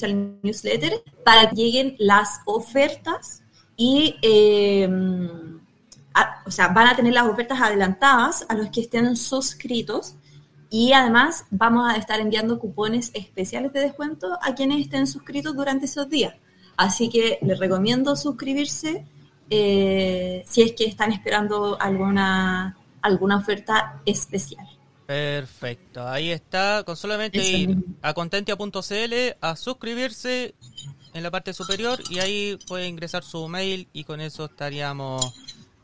al 0.01 0.39
newsletter 0.43 1.03
para 1.25 1.49
que 1.49 1.55
lleguen 1.55 1.95
las 1.97 2.41
ofertas 2.45 3.43
y 3.75 4.15
eh, 4.21 4.87
o 6.45 6.51
sea, 6.51 6.69
van 6.69 6.87
a 6.87 6.95
tener 6.95 7.13
las 7.13 7.27
ofertas 7.27 7.61
adelantadas 7.61 8.45
a 8.49 8.55
los 8.55 8.69
que 8.69 8.81
estén 8.81 9.15
suscritos 9.15 10.15
y 10.69 10.93
además 10.93 11.45
vamos 11.49 11.91
a 11.91 11.97
estar 11.97 12.19
enviando 12.19 12.59
cupones 12.59 13.11
especiales 13.13 13.73
de 13.73 13.81
descuento 13.81 14.37
a 14.41 14.53
quienes 14.53 14.81
estén 14.81 15.07
suscritos 15.07 15.55
durante 15.55 15.85
esos 15.85 16.09
días. 16.09 16.35
Así 16.77 17.09
que 17.09 17.39
les 17.41 17.59
recomiendo 17.59 18.15
suscribirse 18.15 19.05
eh, 19.49 20.43
si 20.47 20.61
es 20.61 20.73
que 20.73 20.85
están 20.85 21.11
esperando 21.11 21.79
alguna, 21.81 22.77
alguna 23.01 23.37
oferta 23.37 23.99
especial. 24.05 24.65
Perfecto, 25.07 26.07
ahí 26.07 26.29
está, 26.29 26.83
con 26.85 26.95
solamente 26.95 27.43
ir 27.43 27.77
a 28.03 28.13
contentia.cl 28.13 29.13
a 29.41 29.55
suscribirse 29.55 30.53
en 31.15 31.23
la 31.23 31.31
parte 31.31 31.51
superior 31.51 31.99
y 32.11 32.19
ahí 32.19 32.59
puede 32.67 32.87
ingresar 32.87 33.23
su 33.23 33.47
mail 33.47 33.87
y 33.91 34.03
con 34.03 34.21
eso 34.21 34.45
estaríamos 34.45 35.33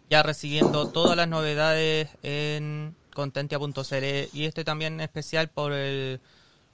ya 0.09 0.23
recibiendo 0.23 0.89
todas 0.89 1.15
las 1.17 1.27
novedades 1.27 2.09
en 2.23 2.95
contentia.cl 3.13 4.29
y 4.33 4.45
este 4.45 4.63
también 4.63 5.01
especial 5.01 5.49
por 5.49 5.73
el 5.73 6.19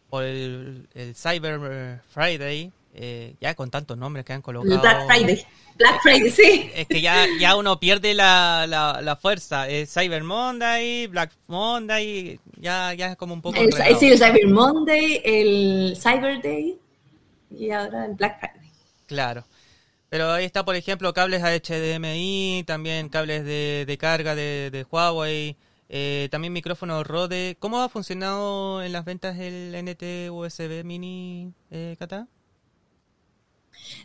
por 0.10 0.24
el, 0.24 0.88
Cyber 1.16 2.02
Friday 2.10 2.72
eh, 2.94 3.36
ya 3.40 3.56
con 3.56 3.70
tantos 3.70 3.98
nombres 3.98 4.26
que 4.26 4.34
han 4.34 4.42
colocado. 4.42 4.82
Black 4.82 5.06
Friday 5.08 5.46
Black 5.78 6.02
Friday 6.02 6.30
sí. 6.30 6.70
Es 6.76 6.88
que 6.88 7.00
ya, 7.00 7.26
ya 7.40 7.56
uno 7.56 7.80
pierde 7.80 8.14
la, 8.14 8.66
la, 8.68 9.16
fuerza. 9.16 9.68
Cyber 9.88 10.24
Monday 10.24 11.08
Black 11.08 11.32
Monday 11.48 12.40
ya, 12.60 12.94
ya 12.94 13.12
es 13.12 13.16
como 13.16 13.34
un 13.34 13.42
poco 13.42 13.58
el, 13.58 13.72
sí, 13.72 14.10
el 14.10 14.18
Cyber 14.18 14.48
Monday 14.50 15.22
el 15.24 15.98
Cyber 15.98 16.42
Day 16.42 16.78
y 17.50 17.72
ahora 17.72 18.06
el 18.06 18.16
Black 18.16 18.40
Friday. 18.40 18.72
Claro 19.08 19.46
pero 20.12 20.30
ahí 20.30 20.44
está, 20.44 20.66
por 20.66 20.76
ejemplo, 20.76 21.14
cables 21.14 21.42
HDMI, 21.42 22.66
también 22.68 23.08
cables 23.08 23.46
de, 23.46 23.98
carga 23.98 24.36
de, 24.36 24.86
Huawei, 24.92 25.56
eh, 25.88 26.28
también 26.30 26.52
micrófono 26.52 27.02
Rode. 27.06 27.56
¿Cómo 27.60 27.80
ha 27.80 27.88
funcionado 27.88 28.84
en 28.84 28.92
las 28.92 29.06
ventas 29.06 29.40
el 29.40 29.74
NT 29.74 30.30
USB 30.30 30.84
Mini, 30.84 31.54
eh, 31.72 31.96
Cata? 31.98 32.28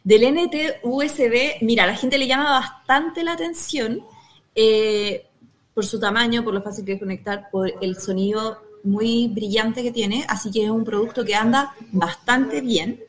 Del 0.05 0.33
NT 0.33 0.85
USB, 0.85 1.61
mira, 1.63 1.87
la 1.87 1.97
gente 1.97 2.19
le 2.19 2.29
llama 2.29 2.61
bastante 2.61 3.25
la 3.25 3.33
atención 3.33 4.01
eh, 4.55 5.27
por 5.75 5.85
su 5.85 5.99
tamaño, 5.99 6.45
por 6.45 6.55
lo 6.55 6.63
fácil 6.63 6.85
que 6.85 6.93
es 6.93 7.01
conectar, 7.01 7.51
por 7.51 7.73
el 7.81 7.97
sonido 7.97 8.63
muy 8.85 9.27
brillante 9.27 9.83
que 9.83 9.91
tiene, 9.91 10.25
así 10.29 10.53
que 10.53 10.63
es 10.63 10.71
un 10.71 10.85
producto 10.85 11.25
que 11.25 11.35
anda 11.35 11.75
bastante 11.91 12.61
bien. 12.61 13.03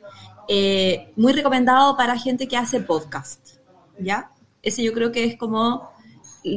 Eh, 0.47 1.11
muy 1.15 1.33
recomendado 1.33 1.97
para 1.97 2.17
gente 2.17 2.47
que 2.47 2.57
hace 2.57 2.79
podcast, 2.79 3.57
¿ya? 3.99 4.31
Ese 4.61 4.83
yo 4.83 4.93
creo 4.93 5.11
que 5.11 5.25
es 5.25 5.37
como, 5.37 5.91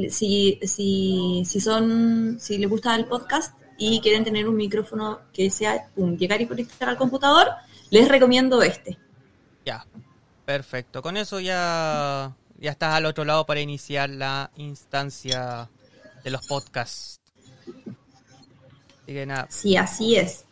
si, 0.09 0.59
si, 0.63 1.43
si 1.45 1.59
son, 1.59 2.37
si 2.39 2.57
les 2.57 2.69
gusta 2.69 2.95
el 2.95 3.05
podcast 3.05 3.53
y 3.77 3.99
quieren 3.99 4.23
tener 4.23 4.47
un 4.47 4.55
micrófono 4.55 5.21
que 5.33 5.49
sea, 5.49 5.89
un 5.95 6.17
llegar 6.17 6.39
y 6.41 6.47
conectar 6.47 6.87
al 6.87 6.97
computador, 6.97 7.47
les 7.89 8.07
recomiendo 8.07 8.61
este. 8.61 8.97
Ya, 9.65 9.85
perfecto. 10.45 11.01
Con 11.01 11.17
eso 11.17 11.39
ya, 11.39 12.35
ya 12.59 12.71
estás 12.71 12.93
al 12.93 13.05
otro 13.05 13.25
lado 13.25 13.45
para 13.45 13.59
iniciar 13.59 14.09
la 14.09 14.51
instancia 14.55 15.69
de 16.23 16.29
los 16.31 16.45
podcasts. 16.47 17.19
Sí, 19.49 19.75
así 19.75 20.15
es. 20.15 20.45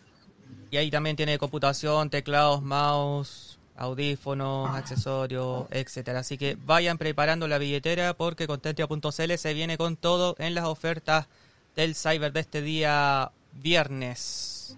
Y 0.72 0.78
ahí 0.78 0.92
también 0.92 1.16
tiene 1.16 1.38
computación, 1.38 2.10
teclados, 2.10 2.62
mouse, 2.62 3.60
audífonos, 3.80 4.70
accesorios, 4.70 5.66
etcétera. 5.72 6.20
Así 6.20 6.38
que 6.38 6.58
vayan 6.66 6.98
preparando 6.98 7.48
la 7.48 7.58
billetera 7.58 8.14
porque 8.14 8.46
Contentia.cl 8.46 9.38
se 9.38 9.54
viene 9.54 9.78
con 9.78 9.96
todo 9.96 10.36
en 10.38 10.54
las 10.54 10.66
ofertas 10.66 11.28
del 11.76 11.96
Cyber 11.96 12.34
de 12.34 12.42
este 12.42 12.62
día 12.62 13.32
viernes. 13.54 14.78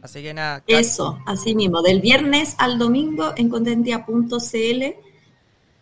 Así 0.00 0.22
que 0.22 0.32
nada. 0.32 0.62
Eso, 0.66 1.18
así 1.26 1.54
mismo, 1.54 1.82
del 1.82 2.00
viernes 2.00 2.54
al 2.58 2.78
domingo 2.78 3.32
en 3.36 3.48
Contentia.cl 3.48 4.82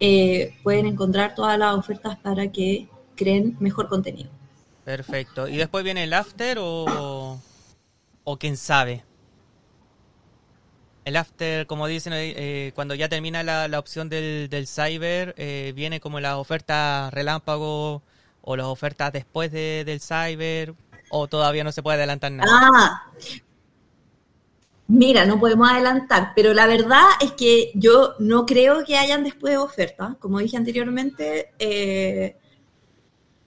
eh, 0.00 0.54
pueden 0.62 0.86
encontrar 0.86 1.34
todas 1.34 1.58
las 1.58 1.76
ofertas 1.76 2.16
para 2.16 2.50
que 2.50 2.88
creen 3.14 3.56
mejor 3.60 3.88
contenido. 3.88 4.30
Perfecto. 4.84 5.48
¿Y 5.48 5.56
después 5.56 5.84
viene 5.84 6.04
el 6.04 6.12
after 6.14 6.58
o, 6.60 7.38
o 8.24 8.36
quién 8.38 8.56
sabe? 8.56 9.04
El 11.04 11.16
after, 11.16 11.66
como 11.66 11.88
dicen, 11.88 12.12
eh, 12.12 12.32
eh, 12.36 12.72
cuando 12.74 12.94
ya 12.94 13.08
termina 13.08 13.42
la, 13.42 13.66
la 13.66 13.78
opción 13.78 14.08
del, 14.08 14.48
del 14.48 14.68
cyber, 14.68 15.34
eh, 15.36 15.72
viene 15.74 16.00
como 16.00 16.20
las 16.20 16.34
ofertas 16.34 17.12
relámpago 17.12 18.02
o 18.40 18.56
las 18.56 18.66
ofertas 18.66 19.12
después 19.12 19.50
de, 19.50 19.84
del 19.84 20.00
cyber, 20.00 20.74
o 21.10 21.26
todavía 21.26 21.64
no 21.64 21.72
se 21.72 21.82
puede 21.82 21.98
adelantar 21.98 22.30
nada. 22.32 22.50
Ah, 22.52 23.10
mira, 24.86 25.26
no 25.26 25.40
podemos 25.40 25.68
adelantar, 25.68 26.32
pero 26.36 26.54
la 26.54 26.66
verdad 26.66 27.04
es 27.20 27.32
que 27.32 27.72
yo 27.74 28.14
no 28.20 28.46
creo 28.46 28.84
que 28.84 28.96
hayan 28.96 29.24
después 29.24 29.56
ofertas. 29.58 30.16
Como 30.20 30.38
dije 30.38 30.56
anteriormente, 30.56 31.52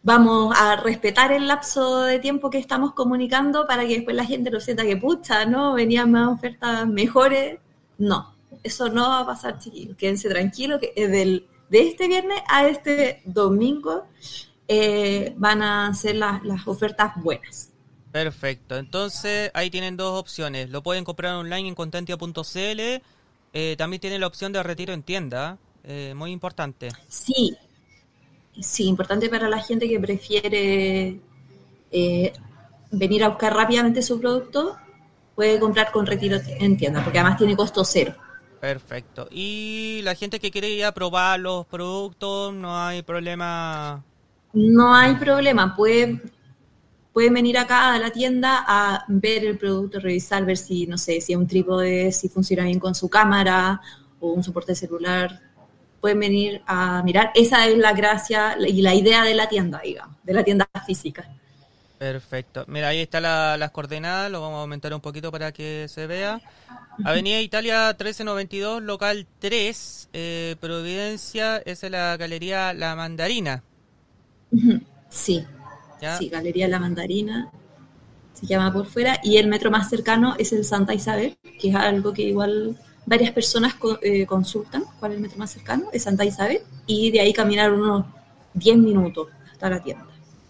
vamos 0.05 0.55
a 0.55 0.75
respetar 0.75 1.31
el 1.31 1.47
lapso 1.47 2.03
de 2.03 2.19
tiempo 2.19 2.51
que 2.51 2.59
estamos 2.59 2.93
comunicando 2.93 3.65
para 3.65 3.87
que 3.87 3.95
después 3.95 4.15
la 4.15 4.23
gente 4.23 4.51
lo 4.51 4.59
sienta 4.59 4.83
que 4.83 4.97
pucha, 4.97 5.47
¿no? 5.47 5.73
Venían 5.73 6.11
más 6.11 6.29
ofertas 6.29 6.87
mejores. 6.87 7.59
No, 7.97 8.35
eso 8.63 8.87
no 8.87 9.09
va 9.09 9.21
a 9.21 9.25
pasar, 9.25 9.57
chiquillos. 9.57 9.97
Quédense 9.97 10.29
tranquilos 10.29 10.79
que 10.79 11.07
del, 11.07 11.47
de 11.69 11.87
este 11.87 12.07
viernes 12.07 12.37
a 12.47 12.67
este 12.67 13.23
domingo 13.25 14.05
eh, 14.67 15.33
van 15.37 15.63
a 15.63 15.91
ser 15.95 16.17
las, 16.17 16.41
ofertas 16.67 17.13
buenas. 17.15 17.71
Perfecto, 18.11 18.77
entonces 18.77 19.49
ahí 19.55 19.71
tienen 19.71 19.97
dos 19.97 20.19
opciones. 20.19 20.69
Lo 20.69 20.83
pueden 20.83 21.03
comprar 21.03 21.33
online 21.33 21.67
en 21.67 21.75
contentia.cl. 21.75 23.01
Eh, 23.53 23.75
también 23.75 23.99
tienen 23.99 24.21
la 24.21 24.27
opción 24.27 24.53
de 24.53 24.61
retiro 24.61 24.93
en 24.93 25.01
tienda, 25.01 25.57
eh, 25.83 26.13
muy 26.15 26.31
importante. 26.31 26.89
Sí, 27.07 27.57
sí, 28.59 28.85
importante 28.85 29.29
para 29.29 29.49
la 29.49 29.59
gente 29.59 29.87
que 29.87 29.99
prefiere 29.99 31.19
eh, 31.91 32.33
venir 32.91 33.23
a 33.23 33.29
buscar 33.29 33.53
rápidamente 33.53 34.01
su 34.01 34.19
producto, 34.19 34.77
puede 35.35 35.59
comprar 35.59 35.91
con 35.91 36.05
retiro 36.05 36.37
en 36.47 36.77
tienda, 36.77 37.03
porque 37.03 37.19
además 37.19 37.37
tiene 37.37 37.55
costo 37.55 37.83
cero. 37.83 38.15
Perfecto. 38.59 39.27
Y 39.29 40.01
la 40.03 40.15
gente 40.15 40.39
que 40.39 40.49
quiere 40.49 40.69
ir 40.69 40.85
a 40.85 40.93
probar 40.93 41.39
los 41.39 41.65
productos, 41.67 42.53
no 42.53 42.77
hay 42.77 43.03
problema. 43.03 44.03
No 44.53 44.95
hay 44.95 45.15
problema, 45.15 45.75
puede, 45.75 46.21
pueden 47.13 47.33
venir 47.33 47.57
acá 47.57 47.93
a 47.93 47.99
la 47.99 48.11
tienda 48.11 48.63
a 48.65 49.03
ver 49.07 49.43
el 49.45 49.57
producto, 49.57 49.99
revisar, 49.99 50.45
ver 50.45 50.57
si, 50.57 50.87
no 50.87 50.97
sé, 50.97 51.19
si 51.19 51.33
es 51.33 51.37
un 51.37 51.45
trípode, 51.45 52.11
si 52.11 52.29
funciona 52.29 52.63
bien 52.63 52.79
con 52.79 52.95
su 52.95 53.09
cámara 53.09 53.81
o 54.19 54.31
un 54.31 54.43
soporte 54.43 54.73
celular, 54.73 55.41
pueden 56.05 56.19
venir 56.19 56.61
a 56.67 57.01
mirar. 57.01 57.31
Esa 57.33 57.67
es 57.67 57.79
la 57.79 57.91
gracia 57.93 58.55
y 58.59 58.83
la 58.83 58.93
idea 58.93 59.23
de 59.23 59.33
la 59.33 59.49
tienda, 59.49 59.81
digamos, 59.83 60.15
de 60.21 60.33
la 60.35 60.43
tienda 60.43 60.69
física. 60.85 61.27
Perfecto. 61.97 62.63
Mira, 62.67 62.89
ahí 62.89 62.99
están 62.99 63.23
las 63.23 63.71
coordenadas, 63.71 64.29
lo 64.29 64.39
vamos 64.39 64.57
a 64.57 64.61
aumentar 64.61 64.93
un 64.93 65.01
poquito 65.01 65.31
para 65.31 65.51
que 65.51 65.87
se 65.89 66.05
vea. 66.05 66.39
Avenida 67.03 67.41
Italia 67.41 67.87
1392, 67.87 68.83
local 68.83 69.25
3, 69.39 70.09
eh, 70.13 70.55
Providencia, 70.59 71.57
es 71.57 71.81
la 71.89 72.15
galería 72.17 72.71
La 72.75 72.95
Mandarina. 72.95 73.63
Sí. 75.09 75.43
Sí, 76.19 76.29
Galería 76.29 76.67
La 76.67 76.77
Mandarina 76.77 77.49
se 78.33 78.45
llama 78.45 78.71
por 78.71 78.85
fuera. 78.85 79.19
Y 79.23 79.37
el 79.37 79.47
metro 79.47 79.71
más 79.71 79.89
cercano 79.89 80.35
es 80.37 80.53
el 80.53 80.65
Santa 80.65 80.93
Isabel, 80.93 81.35
que 81.59 81.69
es 81.69 81.75
algo 81.75 82.13
que 82.13 82.21
igual 82.21 82.77
varias 83.05 83.31
personas 83.31 83.75
eh, 84.01 84.25
consultan 84.25 84.83
cuál 84.99 85.11
es 85.11 85.17
el 85.17 85.21
metro 85.21 85.37
más 85.37 85.51
cercano, 85.51 85.89
es 85.93 86.03
Santa 86.03 86.25
Isabel, 86.25 86.61
y 86.85 87.11
de 87.11 87.21
ahí 87.21 87.33
caminar 87.33 87.71
unos 87.71 88.05
10 88.53 88.77
minutos 88.77 89.29
hasta 89.51 89.69
la 89.69 89.81
tienda. 89.81 90.05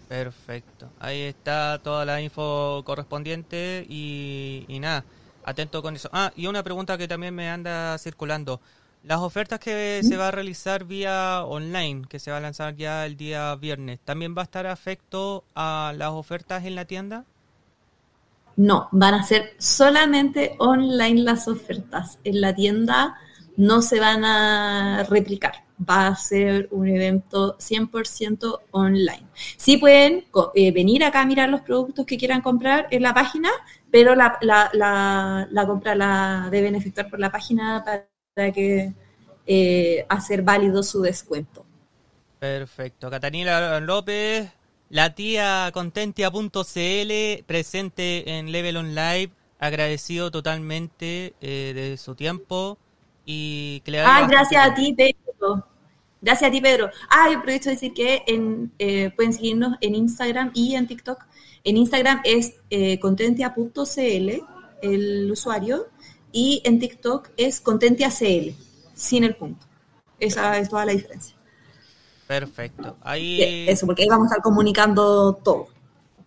Perfecto. 0.08 0.88
Ahí 1.00 1.22
está 1.22 1.80
toda 1.82 2.04
la 2.04 2.20
info 2.20 2.82
correspondiente 2.84 3.84
y, 3.88 4.64
nada, 4.80 5.04
atento 5.44 5.82
con 5.82 5.96
eso. 5.96 6.08
Ah, 6.12 6.32
y 6.36 6.46
una 6.46 6.62
pregunta 6.62 6.96
que 6.96 7.08
también 7.08 7.34
me 7.34 7.48
anda 7.48 7.98
circulando. 7.98 8.60
Las 9.02 9.20
ofertas 9.20 9.60
que 9.60 10.00
se 10.02 10.16
va 10.16 10.28
a 10.28 10.30
realizar 10.32 10.84
vía 10.84 11.44
online, 11.44 12.06
que 12.08 12.18
se 12.18 12.32
va 12.32 12.38
a 12.38 12.40
lanzar 12.40 12.74
ya 12.74 13.06
el 13.06 13.16
día 13.16 13.54
viernes, 13.54 14.00
¿también 14.04 14.34
va 14.36 14.42
a 14.42 14.44
estar 14.44 14.66
afecto 14.66 15.44
a 15.54 15.92
las 15.96 16.10
ofertas 16.10 16.64
en 16.64 16.74
la 16.74 16.86
tienda? 16.86 17.24
No, 18.56 18.88
van 18.90 19.14
a 19.14 19.22
ser 19.22 19.54
solamente 19.58 20.56
online 20.58 21.22
las 21.22 21.46
ofertas. 21.46 22.18
En 22.24 22.40
la 22.40 22.54
tienda 22.54 23.16
no 23.56 23.82
se 23.82 24.00
van 24.00 24.24
a 24.24 25.06
replicar. 25.08 25.64
Va 25.78 26.06
a 26.06 26.16
ser 26.16 26.68
un 26.70 26.88
evento 26.88 27.58
100% 27.58 28.60
online. 28.70 29.26
Sí 29.58 29.76
pueden 29.76 30.24
eh, 30.54 30.72
venir 30.72 31.04
acá 31.04 31.20
a 31.20 31.26
mirar 31.26 31.50
los 31.50 31.60
productos 31.60 32.06
que 32.06 32.16
quieran 32.16 32.40
comprar 32.40 32.86
en 32.90 33.02
la 33.02 33.12
página, 33.12 33.50
pero 33.90 34.14
la, 34.14 34.38
compra 35.66 35.94
la 35.94 36.48
deben 36.50 36.74
efectuar 36.74 37.10
por 37.10 37.20
la 37.20 37.30
página 37.30 37.84
para 37.84 38.52
que 38.52 38.94
eh, 39.46 40.06
hacer 40.08 40.42
válido 40.42 40.82
su 40.82 41.02
descuento. 41.02 41.66
Perfecto. 42.38 43.10
Catalina 43.10 43.80
López, 43.80 44.50
la 44.88 45.14
tía 45.14 45.70
contentia.cl, 45.72 47.44
presente 47.46 48.38
en 48.38 48.52
Level 48.52 48.76
On 48.76 48.94
Live, 48.94 49.30
agradecido 49.58 50.30
totalmente 50.30 51.34
eh, 51.40 51.72
de 51.74 51.96
su 51.96 52.14
tiempo 52.14 52.78
y 53.24 53.80
que 53.84 53.90
le 53.90 54.00
Ah, 54.00 54.26
gracias 54.28 54.64
a 54.64 54.74
ti, 54.74 54.94
Pedro. 54.94 55.66
Gracias 56.20 56.48
a 56.48 56.52
ti, 56.52 56.60
Pedro. 56.60 56.90
Ah, 57.10 57.28
aprovecho 57.36 57.68
de 57.68 57.76
decir 57.76 57.92
que 57.92 58.22
en, 58.26 58.72
eh, 58.78 59.10
pueden 59.14 59.32
seguirnos 59.32 59.76
en 59.80 59.94
Instagram 59.94 60.50
y 60.54 60.74
en 60.74 60.86
TikTok. 60.86 61.24
En 61.64 61.76
Instagram 61.76 62.20
es 62.24 62.54
eh, 62.70 62.98
contentia.cl, 63.00 64.30
el 64.82 65.30
usuario, 65.30 65.86
y 66.32 66.62
en 66.64 66.78
TikTok 66.78 67.30
es 67.36 67.60
ContentiaCL, 67.60 68.54
sin 68.94 69.24
el 69.24 69.36
punto. 69.36 69.66
Esa 70.18 70.58
es 70.58 70.68
toda 70.68 70.86
la 70.86 70.92
diferencia. 70.92 71.35
Perfecto. 72.26 72.96
Ahí... 73.02 73.68
Eso, 73.68 73.86
porque 73.86 74.02
ahí 74.02 74.08
vamos 74.08 74.26
a 74.26 74.34
estar 74.34 74.42
comunicando 74.42 75.34
todo. 75.34 75.68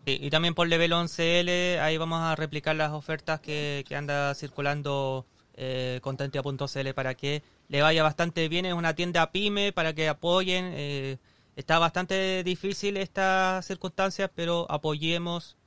y 0.06 0.30
también 0.30 0.54
por 0.56 0.68
Level 0.68 0.92
11L, 0.92 1.80
ahí 1.80 1.98
vamos 1.98 2.22
a 2.22 2.36
replicar 2.36 2.76
las 2.76 2.92
ofertas 2.92 3.40
que, 3.40 3.84
que 3.88 3.96
anda 3.96 4.34
circulando 4.34 5.26
eh, 5.56 6.00
Contentia.cl 6.02 6.94
para 6.96 7.16
que 7.16 7.44
le 7.68 7.82
vaya 7.82 8.04
bastante 8.04 8.48
bien. 8.48 8.66
Es 8.66 8.74
una 8.74 8.96
tienda 8.96 9.32
pyme 9.32 9.72
para 9.74 9.94
que 9.94 10.08
apoyen. 10.10 10.72
Eh, 10.74 11.18
está 11.56 11.80
bastante 11.80 12.44
difícil 12.44 12.98
estas 12.98 13.66
circunstancias, 13.66 14.32
pero 14.34 14.66
apoyemos 14.70 15.58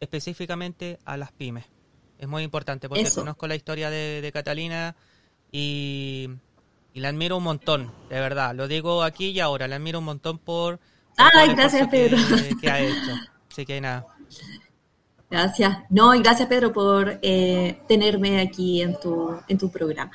específicamente 0.00 0.98
a 1.04 1.16
las 1.16 1.32
pymes 1.32 1.66
es 2.22 2.28
muy 2.28 2.44
importante 2.44 2.88
porque 2.88 3.10
conozco 3.10 3.48
la 3.48 3.56
historia 3.56 3.90
de, 3.90 4.30
Catalina 4.32 4.94
y, 5.50 6.30
la 7.00 7.08
admiro 7.08 7.38
un 7.38 7.44
montón, 7.44 7.92
de 8.10 8.20
verdad. 8.20 8.54
Lo 8.54 8.68
digo 8.68 9.02
aquí 9.02 9.30
y 9.30 9.40
ahora, 9.40 9.68
la 9.68 9.76
admiro 9.76 9.98
un 9.98 10.04
montón 10.04 10.38
por... 10.38 10.78
Ay, 11.16 11.54
gracias 11.54 11.88
Pedro. 11.88 12.16
Que, 12.60 12.70
ha 12.70 12.80
hecho. 12.80 13.14
Así 13.50 13.66
que 13.66 13.80
nada. 13.80 14.06
Gracias. 15.30 15.78
No, 15.90 16.14
y 16.14 16.22
gracias 16.22 16.48
Pedro 16.48 16.72
por 16.72 17.18
eh, 17.22 17.80
tenerme 17.88 18.40
aquí 18.40 18.82
en 18.82 18.98
tu, 19.00 19.34
en 19.48 19.58
tu 19.58 19.70
programa. 19.70 20.12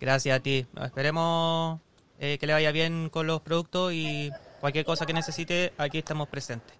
Gracias 0.00 0.36
a 0.36 0.40
ti. 0.40 0.66
Esperemos 0.82 1.80
eh, 2.18 2.38
que 2.38 2.46
le 2.46 2.52
vaya 2.52 2.72
bien 2.72 3.10
con 3.10 3.26
los 3.26 3.40
productos 3.40 3.92
y 3.92 4.30
cualquier 4.60 4.84
cosa 4.84 5.06
que 5.06 5.12
necesite, 5.12 5.72
aquí 5.78 5.98
estamos 5.98 6.28
presentes. 6.28 6.74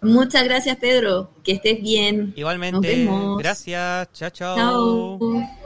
Muchas 0.00 0.44
gracias, 0.44 0.76
Pedro. 0.76 1.30
Que 1.42 1.52
estés 1.52 1.82
bien. 1.82 2.32
Igualmente. 2.36 3.08
Gracias. 3.38 4.12
Chao, 4.12 4.30
chao. 4.30 4.56
Chao. 4.56 5.65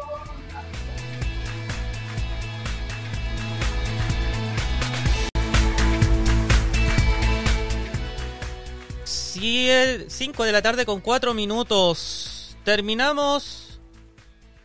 5 9.40 10.44
de 10.44 10.52
la 10.52 10.60
tarde 10.60 10.84
con 10.84 11.00
4 11.00 11.32
minutos. 11.32 12.56
Terminamos 12.62 13.80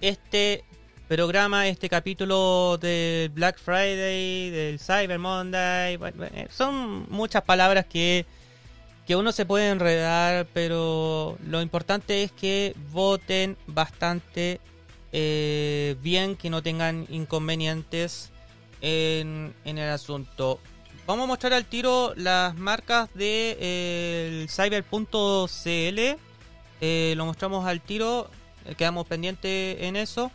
este 0.02 0.66
programa, 1.08 1.68
este 1.68 1.88
capítulo 1.88 2.78
del 2.78 3.30
Black 3.30 3.58
Friday, 3.58 4.50
del 4.50 4.80
Cyber 4.80 5.18
Monday. 5.18 5.98
Son 6.50 7.10
muchas 7.10 7.44
palabras 7.44 7.86
que 7.86 8.26
que 9.08 9.16
uno 9.16 9.32
se 9.32 9.46
puede 9.46 9.70
enredar, 9.70 10.48
pero 10.54 11.38
lo 11.46 11.62
importante 11.62 12.24
es 12.24 12.32
que 12.32 12.76
voten 12.92 13.56
bastante 13.68 14.60
eh, 15.12 15.96
bien, 16.02 16.36
que 16.36 16.50
no 16.50 16.64
tengan 16.64 17.06
inconvenientes 17.10 18.32
en, 18.82 19.54
el 19.64 19.90
asunto. 19.90 20.60
Vamos 21.08 21.26
a 21.26 21.28
mostrar 21.28 21.54
al 21.54 21.66
tiro 21.66 22.14
las 22.16 22.56
marcas 22.56 23.14
de 23.14 23.58
eh, 23.60 24.48
cyber.cl. 24.50 26.20
Eh, 26.82 27.14
lo 27.16 27.26
mostramos 27.26 27.66
al 27.66 27.82
tiro, 27.82 28.30
quedamos 28.78 29.06
pendientes 29.08 29.78
en 29.82 29.96
eso. 29.96 30.32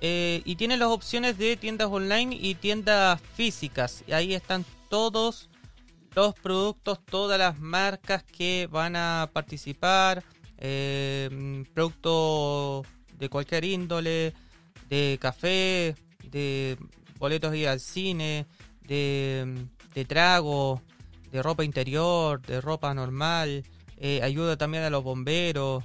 y 0.00 0.56
tiene 0.56 0.76
las 0.76 0.88
opciones 0.88 1.36
de 1.38 1.56
tiendas 1.56 1.88
online 1.88 2.36
y 2.38 2.54
tiendas 2.54 3.20
físicas. 3.34 4.04
Y 4.06 4.12
ahí 4.12 4.34
están 4.34 4.64
todos 4.88 5.50
los 6.14 6.34
productos, 6.34 6.98
todas 7.04 7.38
las 7.38 7.58
marcas 7.58 8.24
que 8.24 8.68
van 8.70 8.96
a 8.96 9.30
participar, 9.32 10.24
eh, 10.58 11.64
productos 11.72 12.86
de 13.16 13.28
cualquier 13.28 13.64
índole, 13.64 14.34
de 14.88 15.18
café, 15.20 15.94
de 16.24 16.76
boletos 17.18 17.52
de 17.52 17.58
ir 17.58 17.68
al 17.68 17.80
cine, 17.80 18.46
de, 18.82 19.66
trago, 20.06 20.82
de 21.32 21.42
ropa 21.42 21.64
interior, 21.64 22.40
de 22.42 22.60
ropa 22.60 22.92
normal, 22.94 23.64
eh, 23.98 24.20
ayuda 24.22 24.56
también 24.56 24.84
a 24.84 24.90
los 24.90 25.04
bomberos, 25.04 25.84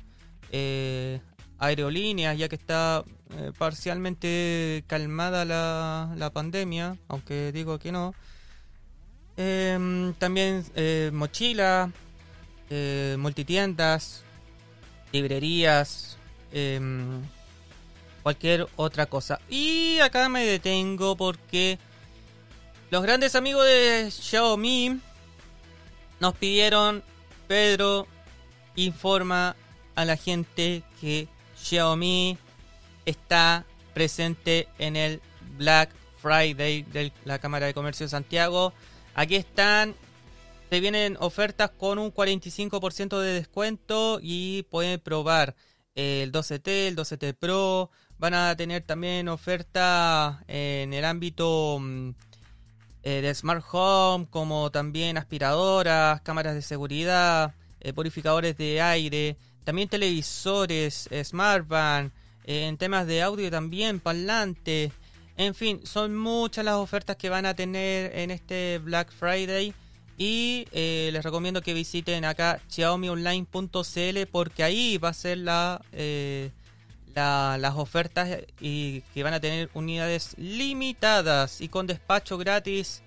eh, 0.52 1.20
aerolíneas, 1.60 2.38
ya 2.38 2.50
que 2.50 2.56
está 2.56 3.04
parcialmente 3.58 4.84
calmada 4.88 5.46
la, 5.46 6.14
la 6.16 6.30
pandemia, 6.30 6.96
aunque 7.08 7.52
digo 7.52 7.80
que 7.80 7.92
no. 7.92 8.14
Em, 9.38 10.14
también 10.14 10.64
eh, 10.76 11.12
mochila, 11.14 11.92
eh, 12.70 13.18
multitiendas, 13.20 14.24
librerías, 15.12 16.18
em, 16.54 17.22
cualquier 18.24 18.68
otra 18.78 19.08
cosa. 19.08 19.40
Y 19.50 20.00
acá 20.00 20.30
me 20.30 20.46
detengo 20.46 21.18
porque 21.18 21.78
los 22.90 23.04
grandes 23.04 23.36
amigos 23.36 23.66
de 23.66 24.10
Xiaomi 24.12 25.00
nos 26.20 26.34
pidieron, 26.36 27.04
Pedro, 27.48 28.08
informa 28.76 29.56
a 29.96 30.06
la 30.06 30.18
gente 30.18 30.84
que 31.00 31.28
Xiaomi 31.58 32.38
está 33.06 33.66
presente 33.94 34.68
en 34.78 34.96
el 34.96 35.22
Black 35.58 35.90
Friday 36.22 36.84
de 36.84 37.12
la 37.24 37.40
Cámara 37.40 37.66
de 37.66 37.74
Comercio 37.74 38.06
de 38.06 38.10
Santiago 38.10 38.74
Aquí 39.16 39.36
están. 39.36 39.96
Se 40.70 40.80
vienen 40.82 41.16
ofertas 41.22 41.72
con 41.72 42.00
un 42.00 42.14
45% 42.14 43.20
de 43.20 43.34
descuento 43.34 44.20
y 44.22 44.64
pueden 44.64 45.00
probar 45.00 45.56
el 45.96 46.34
12T, 46.34 46.68
el 46.88 46.98
12T 46.98 47.34
Pro. 47.34 47.92
Van 48.18 48.34
a 48.34 48.56
tener 48.58 48.84
también 48.84 49.30
oferta 49.30 50.44
en 50.48 50.94
el 50.94 51.06
ámbito 51.06 51.78
mm, 51.80 52.10
eh, 53.06 53.22
de 53.22 53.34
Smart 53.34 53.64
Home, 53.72 54.28
como 54.32 54.72
también 54.72 55.18
aspiradoras, 55.18 56.22
cámaras 56.22 56.56
de 56.56 56.64
seguridad, 56.64 57.54
eh, 57.80 57.94
purificadores 57.94 58.58
de 58.58 58.82
aire, 58.82 59.38
también 59.64 59.88
televisores, 59.88 61.08
Smart 61.24 61.68
Van, 61.68 62.12
eh, 62.46 62.66
en 62.66 62.78
temas 62.78 63.06
de 63.06 63.22
audio 63.22 63.52
también, 63.52 64.00
parlante. 64.00 64.92
En 65.38 65.54
fin, 65.54 65.82
son 65.86 66.16
muchas 66.16 66.66
las 66.66 66.76
ofertas 66.76 67.16
que 67.16 67.30
van 67.30 67.46
a 67.46 67.54
tener 67.54 68.18
en 68.18 68.32
este 68.32 68.80
Black 68.80 69.12
Friday. 69.12 69.74
Y 70.18 70.66
eh, 70.72 71.10
les 71.14 71.24
recomiendo 71.24 71.62
que 71.62 71.74
visiten 71.76 72.26
acá 72.26 72.60
xiaomionline.cl 72.70 74.26
porque 74.32 74.64
ahí 74.64 74.98
va 74.98 75.10
a 75.10 75.14
ser 75.14 75.40
la, 75.40 75.82
las 77.16 77.76
ofertas 77.76 78.40
y 78.60 79.02
que 79.14 79.24
van 79.24 79.34
a 79.34 79.40
tener 79.40 79.70
unidades 79.74 80.36
limitadas 80.38 81.62
y 81.62 81.70
con 81.70 81.88
despacho 81.88 82.38
gratis 82.38 83.02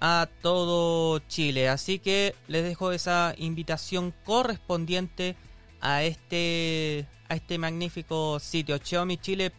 a 0.00 0.28
todo 0.42 1.20
Chile. 1.20 1.68
Así 1.68 1.98
que 1.98 2.34
les 2.48 2.64
dejo 2.64 2.92
esa 2.92 3.34
invitación 3.38 4.12
correspondiente 4.24 5.36
a 5.80 6.02
este 6.02 7.06
a 7.28 7.36
este 7.36 7.56
magnífico 7.56 8.38
sitio 8.40 8.78
xiaomichile.cl. 8.78 9.52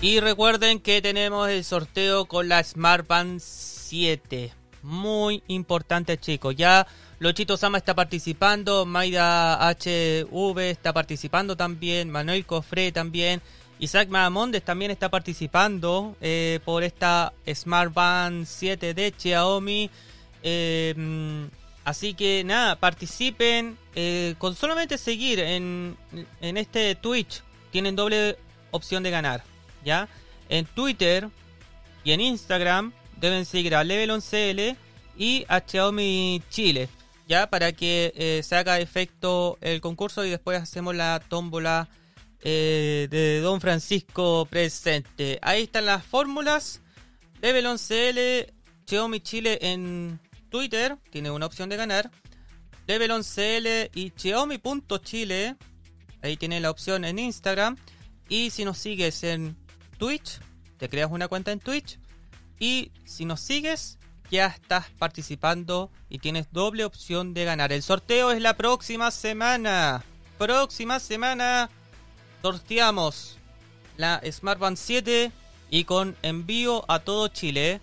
Y 0.00 0.20
recuerden 0.20 0.78
que 0.78 1.02
tenemos 1.02 1.48
el 1.48 1.64
sorteo 1.64 2.26
con 2.26 2.48
la 2.48 2.62
Smart 2.62 3.08
Band 3.08 3.40
7. 3.40 4.52
Muy 4.82 5.42
importante, 5.48 6.16
chicos. 6.18 6.54
Ya 6.54 6.86
Lochito 7.18 7.56
Sama 7.56 7.78
está 7.78 7.96
participando, 7.96 8.86
Maida 8.86 9.58
HV 9.58 10.58
está 10.70 10.92
participando 10.92 11.56
también, 11.56 12.10
Manuel 12.10 12.46
Cofre 12.46 12.92
también, 12.92 13.42
Isaac 13.80 14.08
Mahamondes 14.08 14.62
también 14.62 14.92
está 14.92 15.08
participando 15.08 16.14
eh, 16.20 16.60
por 16.64 16.84
esta 16.84 17.32
Smart 17.52 17.92
Band 17.92 18.46
7 18.46 18.94
de 18.94 19.12
Xiaomi. 19.18 19.90
Em, 20.44 21.50
así 21.84 22.14
que 22.14 22.44
nada, 22.44 22.76
participen 22.76 23.76
eh, 23.96 24.36
con 24.38 24.54
solamente 24.54 24.96
seguir 24.96 25.40
en, 25.40 25.96
en 26.40 26.56
este 26.56 26.94
Twitch. 26.94 27.42
Tienen 27.72 27.96
doble 27.96 28.36
opción 28.70 29.02
de 29.02 29.10
ganar. 29.10 29.57
¿Ya? 29.84 30.08
En 30.48 30.64
Twitter 30.66 31.28
y 32.04 32.12
en 32.12 32.20
Instagram 32.20 32.92
deben 33.20 33.44
seguir 33.44 33.74
a 33.74 33.84
Level11L 33.84 34.76
y 35.16 35.44
a 35.48 35.60
Xiaomi 35.60 36.42
Chile, 36.50 36.88
¿ya? 37.26 37.50
Para 37.50 37.72
que 37.72 38.12
eh, 38.16 38.42
se 38.42 38.56
haga 38.56 38.80
efecto 38.80 39.58
el 39.60 39.80
concurso 39.80 40.24
y 40.24 40.30
después 40.30 40.60
hacemos 40.60 40.94
la 40.94 41.20
tómbola 41.20 41.88
eh, 42.42 43.08
de 43.10 43.40
Don 43.40 43.60
Francisco 43.60 44.46
presente. 44.46 45.38
Ahí 45.42 45.64
están 45.64 45.86
las 45.86 46.04
fórmulas. 46.04 46.80
Level11L, 47.42 48.52
Xiaomi 48.86 49.20
Chile 49.20 49.58
en 49.60 50.20
Twitter, 50.50 50.96
tiene 51.10 51.30
una 51.30 51.46
opción 51.46 51.68
de 51.68 51.76
ganar. 51.76 52.10
Level11L 52.86 53.90
y 53.94 54.12
Xiaomi.chile, 54.16 55.56
ahí 56.22 56.36
tiene 56.36 56.60
la 56.60 56.70
opción 56.70 57.04
en 57.04 57.18
Instagram. 57.18 57.76
Y 58.28 58.50
si 58.50 58.64
nos 58.64 58.78
sigues 58.78 59.24
en 59.24 59.56
Twitch, 59.98 60.40
te 60.78 60.88
creas 60.88 61.10
una 61.10 61.28
cuenta 61.28 61.52
en 61.52 61.60
Twitch 61.60 61.98
y 62.58 62.92
si 63.04 63.24
nos 63.24 63.40
sigues 63.40 63.98
ya 64.30 64.46
estás 64.46 64.86
participando 64.98 65.90
y 66.08 66.18
tienes 66.18 66.52
doble 66.52 66.84
opción 66.84 67.34
de 67.34 67.44
ganar. 67.44 67.72
El 67.72 67.82
sorteo 67.82 68.30
es 68.30 68.40
la 68.40 68.56
próxima 68.56 69.10
semana. 69.10 70.04
Próxima 70.38 71.00
semana 71.00 71.68
sorteamos 72.42 73.38
la 73.96 74.22
Smart 74.30 74.60
Band 74.60 74.76
7 74.76 75.32
y 75.70 75.84
con 75.84 76.16
envío 76.22 76.84
a 76.88 77.00
todo 77.00 77.28
Chile, 77.28 77.80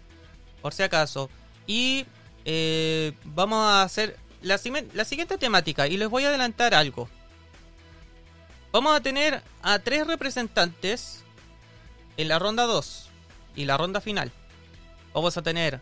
por 0.61 0.73
si 0.73 0.83
acaso. 0.83 1.29
Y 1.67 2.05
eh, 2.45 3.13
vamos 3.23 3.59
a 3.59 3.81
hacer 3.81 4.17
la 4.41 4.57
siguiente 4.57 5.37
temática 5.37 5.87
y 5.87 5.97
les 5.97 6.09
voy 6.09 6.23
a 6.23 6.29
adelantar 6.29 6.73
algo. 6.73 7.09
Vamos 8.71 8.95
a 8.95 9.01
tener 9.01 9.41
a 9.61 9.79
tres 9.79 10.05
representantes 10.05 11.24
en 12.17 12.27
la 12.27 12.39
ronda 12.39 12.63
2 12.63 13.09
y 13.55 13.65
la 13.65 13.77
ronda 13.77 14.01
final 14.01 14.31
vamos 15.13 15.37
a 15.37 15.41
tener 15.41 15.81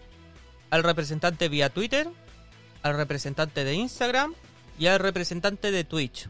al 0.70 0.84
representante 0.84 1.50
vía 1.50 1.70
Twitter, 1.70 2.10
al 2.82 2.96
representante 2.96 3.64
de 3.64 3.74
Instagram 3.74 4.34
y 4.78 4.88
al 4.88 5.00
representante 5.00 5.72
de 5.72 5.84
Twitch. 5.84 6.30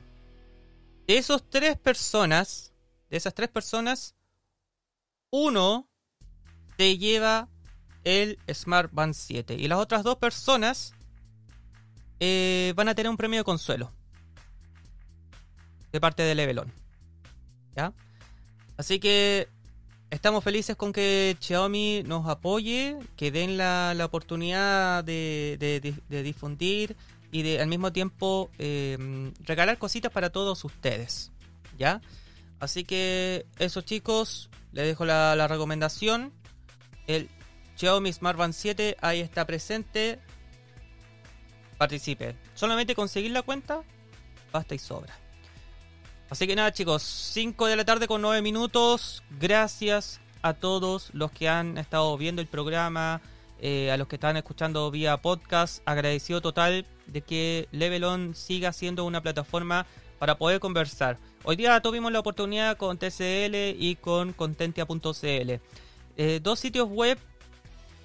De 1.08 1.18
esos 1.18 1.50
tres 1.50 1.78
personas, 1.78 2.74
de 3.10 3.18
esas 3.18 3.34
tres 3.34 3.50
personas, 3.50 4.16
uno 5.30 5.90
te 6.78 6.98
lleva 6.98 7.50
el 8.04 8.40
Smart 8.54 8.92
Band 8.94 9.14
7 9.14 9.56
y 9.56 9.68
las 9.68 9.80
otras 9.80 10.04
dos 10.04 10.18
personas 10.18 10.94
eh, 12.20 12.74
van 12.76 12.90
a 12.90 12.96
tener 12.96 13.10
un 13.10 13.18
premio 13.18 13.40
de 13.40 13.44
consuelo 13.44 13.92
de 15.92 16.02
parte 16.02 16.24
de 16.24 16.36
Levelon. 16.36 16.72
¿Ya? 17.76 17.94
Así 18.78 19.00
que 19.00 19.48
estamos 20.14 20.44
felices 20.44 20.76
con 20.76 20.94
que 20.94 21.36
Xiaomi 21.40 22.04
nos 22.06 22.28
apoye, 22.30 22.98
que 23.18 23.32
den 23.32 23.58
la, 23.58 23.98
oportunidad 24.04 25.04
de, 25.04 25.94
difundir 26.10 26.96
y 27.32 27.42
de 27.42 27.60
al 27.60 27.68
mismo 27.68 27.92
tiempo 27.92 28.52
eh, 28.60 29.32
regalar 29.40 29.78
cositas 29.80 30.12
para 30.12 30.30
todos 30.30 30.64
ustedes. 30.64 31.32
¿Ya? 31.78 32.02
Así 32.60 32.84
que 32.84 33.48
eso 33.58 33.82
chicos, 33.82 34.50
les 34.72 34.86
dejo 34.86 35.04
la, 35.06 35.48
recomendación. 35.48 36.32
El 37.08 37.28
Xiaomi 37.76 38.14
Smart 38.14 38.38
Band 38.38 38.54
7 38.54 38.98
ahí 39.02 39.20
está 39.20 39.46
presente. 39.48 40.20
Participe. 41.80 42.36
Solamente 42.54 42.94
conseguir 42.94 43.32
la 43.32 43.42
cuenta, 43.42 43.82
basta 44.52 44.76
y 44.76 44.80
sobra. 44.80 45.23
Así 46.34 46.48
que 46.48 46.56
nada 46.56 46.74
chicos, 46.74 47.04
5 47.04 47.68
de 47.68 47.76
la 47.76 47.86
tarde 47.86 48.08
con 48.08 48.20
9 48.24 48.42
minutos. 48.42 49.22
Gracias 49.40 50.20
a 50.42 50.56
todos 50.56 51.12
los 51.14 51.30
que 51.30 51.48
han 51.48 51.78
estado 51.78 52.18
viendo 52.18 52.42
el 52.42 52.48
programa, 52.48 53.22
eh, 53.60 53.92
a 53.92 53.98
los 53.98 54.08
que 54.08 54.16
están 54.16 54.36
escuchando 54.36 54.90
vía 54.90 55.18
podcast. 55.18 55.84
Agradecido 55.86 56.42
total 56.42 56.88
de 57.06 57.22
que 57.22 57.68
Levelon 57.72 58.34
siga 58.34 58.74
siendo 58.74 59.06
una 59.06 59.22
plataforma 59.22 59.86
para 60.18 60.40
poder 60.40 60.60
conversar. 60.60 61.20
Hoy 61.44 61.56
día 61.56 61.80
tuvimos 61.82 62.12
la 62.12 62.22
oportunidad 62.22 62.78
con 62.78 62.98
TCL 62.98 63.76
y 63.78 63.96
con 64.02 64.34
Contentia.cl. 64.34 65.60
Eh, 66.18 66.40
dos 66.42 66.60
sitios 66.60 66.90
web, 66.90 67.20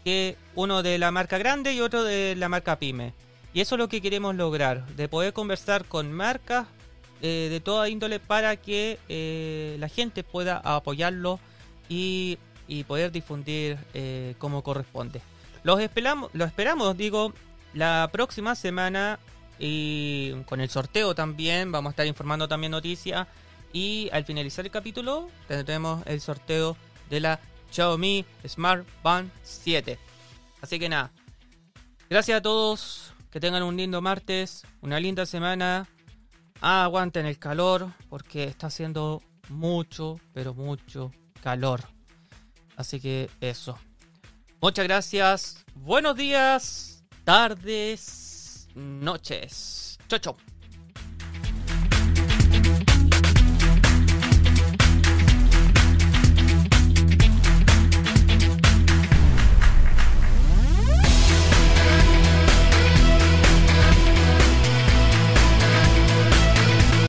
que 0.04 0.36
uno 0.54 0.82
de 0.82 0.98
la 0.98 1.10
marca 1.10 1.38
grande 1.38 1.72
y 1.72 1.80
otro 1.80 2.04
de 2.04 2.36
la 2.36 2.50
marca 2.50 2.78
pyme. 2.78 3.14
Y 3.54 3.62
eso 3.62 3.76
es 3.76 3.78
lo 3.78 3.88
que 3.88 4.02
queremos 4.02 4.34
lograr, 4.34 4.86
de 4.96 5.08
poder 5.08 5.32
conversar 5.32 5.86
con 5.86 6.12
marcas 6.12 6.66
eh, 7.20 7.48
de 7.50 7.60
toda 7.60 7.88
índole 7.88 8.20
para 8.20 8.56
que 8.56 8.98
eh, 9.08 9.76
la 9.80 9.88
gente 9.88 10.22
pueda 10.22 10.58
apoyarlo 10.58 11.40
y, 11.88 12.38
poder 12.86 13.10
difundir 13.10 13.78
eh, 13.94 14.34
como 14.38 14.62
corresponde. 14.62 15.22
Los 15.64 15.80
esperamos, 15.80 16.30
lo 16.34 16.44
esperamos, 16.44 16.96
digo, 16.96 17.32
la 17.72 18.08
próxima 18.12 18.54
semana 18.54 19.18
y 19.58 20.32
con 20.46 20.60
el 20.60 20.68
sorteo 20.68 21.14
también 21.14 21.72
vamos 21.72 21.90
a 21.90 21.92
estar 21.92 22.06
informando 22.06 22.46
también 22.46 22.70
noticias 22.70 23.26
y 23.72 24.08
al 24.12 24.24
finalizar 24.24 24.64
el 24.64 24.70
capítulo 24.70 25.28
tendremos 25.48 26.06
el 26.06 26.20
sorteo 26.20 26.76
de 27.10 27.20
la 27.20 27.40
Xiaomi 27.72 28.24
Smart 28.46 28.86
Band 29.02 29.30
7. 29.42 29.98
Así 30.60 30.78
que 30.78 30.88
nada, 30.88 31.10
gracias 32.08 32.38
a 32.38 32.42
todos, 32.42 33.12
que 33.30 33.40
tengan 33.40 33.62
un 33.62 33.76
lindo 33.76 34.00
martes, 34.00 34.64
una 34.82 35.00
linda 35.00 35.26
semana 35.26 35.88
aguanten 36.60 37.26
el 37.26 37.38
calor 37.38 37.92
porque 38.08 38.44
está 38.44 38.68
haciendo 38.68 39.22
mucho, 39.48 40.20
pero 40.32 40.54
mucho 40.54 41.12
calor. 41.42 41.80
Así 42.76 43.00
que 43.00 43.30
eso. 43.40 43.78
Muchas 44.60 44.86
gracias. 44.86 45.64
Buenos 45.74 46.16
días, 46.16 47.04
tardes, 47.24 48.68
noches. 48.74 49.98
Chau, 50.08 50.18
chau. 50.18 50.47